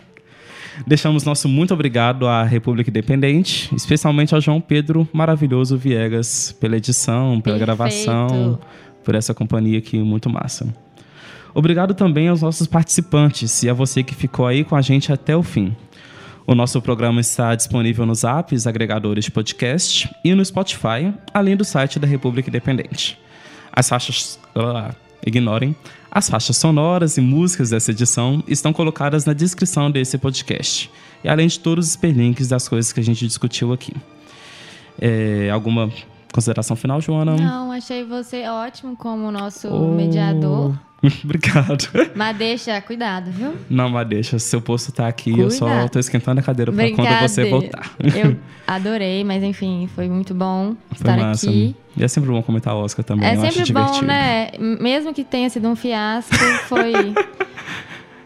Deixamos 0.88 1.26
nosso 1.26 1.50
muito 1.50 1.74
obrigado 1.74 2.26
à 2.28 2.44
República 2.44 2.90
Independente, 2.90 3.74
especialmente 3.76 4.34
ao 4.34 4.40
João 4.40 4.62
Pedro 4.62 5.08
Maravilhoso 5.12 5.78
Viegas 5.78 6.56
pela 6.60 6.78
edição, 6.78 7.42
pela 7.42 7.58
Perfeito. 7.58 7.60
gravação, 7.60 8.60
por 9.04 9.14
essa 9.14 9.34
companhia 9.34 9.80
aqui 9.80 10.00
muito 10.00 10.30
massa. 10.30 10.74
Obrigado 11.54 11.94
também 11.94 12.30
aos 12.30 12.42
nossos 12.42 12.66
participantes 12.66 13.64
e 13.64 13.70
a 13.70 13.74
você 13.74 14.02
que 14.02 14.16
ficou 14.16 14.48
aí 14.48 14.64
com 14.64 14.76
a 14.76 14.82
gente 14.82 15.12
até 15.12 15.36
o 15.36 15.44
fim. 15.44 15.76
O 16.46 16.56
nosso 16.56 16.82
programa 16.82 17.22
está 17.22 17.56
disponível 17.56 18.06
nos 18.06 18.24
apps, 18.24 18.66
agregadores 18.66 19.26
de 19.26 19.32
podcast 19.32 20.10
e 20.24 20.34
no 20.34 20.44
Spotify, 20.44 21.14
além 21.34 21.56
do 21.56 21.64
site 21.64 22.00
da 22.00 22.08
República 22.08 22.50
Independente. 22.50 23.18
As 23.72 23.88
faixas. 23.88 24.40
ah, 24.56 24.94
ignorem. 25.26 25.76
As 26.10 26.30
faixas 26.30 26.58
sonoras 26.58 27.16
e 27.18 27.22
músicas 27.22 27.70
dessa 27.70 27.92
edição 27.92 28.44
estão 28.48 28.74
colocadas 28.74 29.24
na 29.24 29.34
descrição 29.34 29.90
desse 29.90 30.18
podcast. 30.18 30.92
E 31.24 31.30
além 31.30 31.48
de 31.48 31.60
todos 31.60 31.88
os 31.88 31.94
hiperlinks 31.94 32.48
das 32.48 32.68
coisas 32.68 32.92
que 32.92 33.00
a 33.00 33.04
gente 33.04 33.26
discutiu 33.26 33.72
aqui. 33.72 33.94
É, 35.00 35.50
alguma 35.50 35.90
consideração 36.34 36.76
final, 36.76 37.00
Joana? 37.02 37.36
Não, 37.36 37.72
achei 37.72 38.04
você 38.04 38.48
ótimo 38.48 38.96
como 38.96 39.32
nosso 39.32 39.68
Oh. 39.68 39.94
mediador. 39.94 40.74
Obrigado. 41.24 41.90
Mas 42.16 42.38
deixa, 42.38 42.80
cuidado, 42.82 43.32
viu? 43.32 43.56
Não, 43.70 43.90
mas 43.90 44.08
deixa. 44.08 44.38
Seu 44.38 44.62
posto 44.62 44.92
tá 44.92 45.08
aqui, 45.08 45.32
eu 45.40 45.50
só 45.50 45.66
Cuidado. 45.66 45.90
tô 45.90 46.00
esquentando 46.00 46.40
a 46.40 46.44
cadeira 46.44 46.72
pra 46.72 46.92
quando 46.92 47.20
você 47.22 47.50
voltar. 47.50 47.92
Eu 48.00 48.38
adorei, 48.68 49.24
mas 49.24 49.42
enfim, 49.44 49.90
foi 49.96 50.08
muito 50.08 50.34
bom 50.36 50.76
Foi 50.90 50.98
estar 50.98 51.18
massa. 51.18 51.50
aqui. 51.50 51.76
E 51.98 52.04
é 52.04 52.08
sempre 52.08 52.30
bom 52.30 52.42
comentar 52.44 52.76
o 52.76 52.80
Oscar 52.84 53.04
também, 53.04 53.28
É 53.28 53.36
sempre 53.36 53.74
bom, 53.74 53.82
divertido. 53.82 54.06
né? 54.06 54.52
Mesmo 54.60 55.12
que 55.14 55.24
tenha 55.24 55.50
sido 55.50 55.68
um 55.68 55.76
fiasco, 55.76 56.36
foi. 56.68 56.94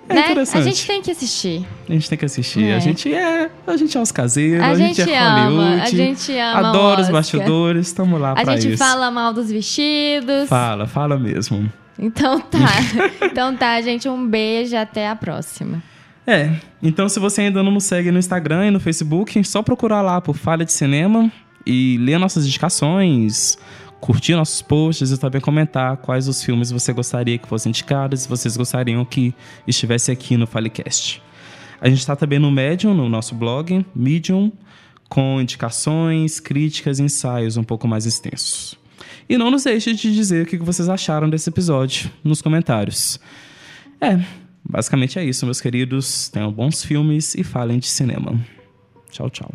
É 0.08 0.14
né? 0.14 0.22
A 0.22 0.26
interessante. 0.26 0.64
gente 0.66 0.86
tem 0.88 1.01
que 1.01 1.12
assistir. 1.12 1.66
A 1.89 1.93
gente 1.93 2.10
tem 2.10 2.18
que 2.18 2.26
assistir. 2.26 2.64
É. 2.64 2.76
A 2.76 2.80
gente 2.80 3.14
é. 3.14 3.49
A 3.66 3.78
gente 3.78 3.97
é 3.97 4.01
os 4.01 4.12
caseiros, 4.12 4.64
A 4.64 4.68
a, 4.68 4.76
gente, 4.76 4.95
gente 4.97 5.12
é 5.12 5.18
ama, 5.20 5.43
Hollywood. 5.45 5.82
a 5.82 5.86
gente 5.89 6.32
ama 6.38 6.70
Adora 6.70 7.01
os 7.01 7.10
bastidores, 7.10 7.88
estamos 7.88 8.20
lá 8.22 8.32
A 8.34 8.43
pra 8.43 8.56
gente 8.58 8.74
isso. 8.74 8.78
fala 8.78 9.10
mal 9.10 9.34
dos 9.34 9.49
vestidos. 9.49 10.47
Fala, 10.47 10.86
fala 10.86 11.18
mesmo. 11.18 11.72
Então 11.97 12.39
tá. 12.39 12.60
então 13.26 13.56
tá, 13.56 13.82
gente. 13.82 14.08
Um 14.08 14.28
beijo. 14.28 14.76
Até 14.76 15.10
a 15.10 15.16
próxima. 15.16 15.82
É, 16.28 16.51
então 16.82 17.08
se 17.08 17.20
você 17.20 17.41
ainda 17.41 17.62
não 17.62 17.72
nos 17.72 17.84
segue 17.84 18.12
no 18.12 18.18
Instagram 18.18 18.68
e 18.68 18.72
no 18.72 18.80
Facebook, 18.80 19.38
é 19.38 19.43
só 19.43 19.62
procurar 19.62 20.01
lá 20.01 20.20
por 20.20 20.36
Falha 20.36 20.66
de 20.66 20.72
Cinema 20.72 21.32
e 21.66 21.97
ler 21.99 22.18
nossas 22.20 22.45
indicações, 22.45 23.58
curtir 24.06 24.36
nossos 24.36 24.62
posts 24.62 25.10
e 25.10 25.18
também 25.18 25.41
comentar 25.41 25.97
quais 25.97 26.28
os 26.28 26.43
filmes 26.43 26.70
você 26.70 26.93
gostaria 26.93 27.39
que 27.39 27.47
fossem 27.47 27.72
indicados 27.72 28.24
e 28.24 28.30
vocês 28.30 28.56
gostariam 28.56 29.03
que 29.03 29.34
estivesse 29.66 30.12
aqui 30.12 30.38
no 30.38 30.45
Falecast. 30.45 31.24
A 31.82 31.89
gente 31.89 31.97
está 31.97 32.16
também 32.16 32.38
no 32.38 32.51
Medium, 32.51 32.93
no 32.93 33.10
nosso 33.10 33.34
blog, 33.34 33.84
Medium, 33.95 34.51
com 35.10 35.41
indicações, 35.41 36.39
críticas 36.39 36.99
e 36.99 37.03
ensaios 37.03 37.58
um 37.58 37.64
pouco 37.64 37.88
mais 37.88 38.06
extensos. 38.06 38.78
E 39.28 39.39
não 39.39 39.49
nos 39.49 39.64
deixe 39.64 39.91
de 39.95 40.14
dizer 40.14 40.45
o 40.45 40.47
que 40.47 40.58
vocês 40.58 40.88
acharam 40.88 41.28
desse 41.28 41.49
episódio 41.49 42.12
nos 42.24 42.43
comentários. 42.43 43.20
É, 43.99 44.24
basicamente 44.64 45.18
é 45.18 45.26
isso, 45.26 45.47
meus 45.47 45.60
queridos. 45.60 46.30
Tenham 46.30 46.51
bons 46.51 46.84
filmes 46.84 47.34
e 47.34 47.43
falem 47.43 47.80
de 47.80 47.88
cinema. 47.88 48.39
Tchau, 49.10 49.32
tchau. 49.32 49.51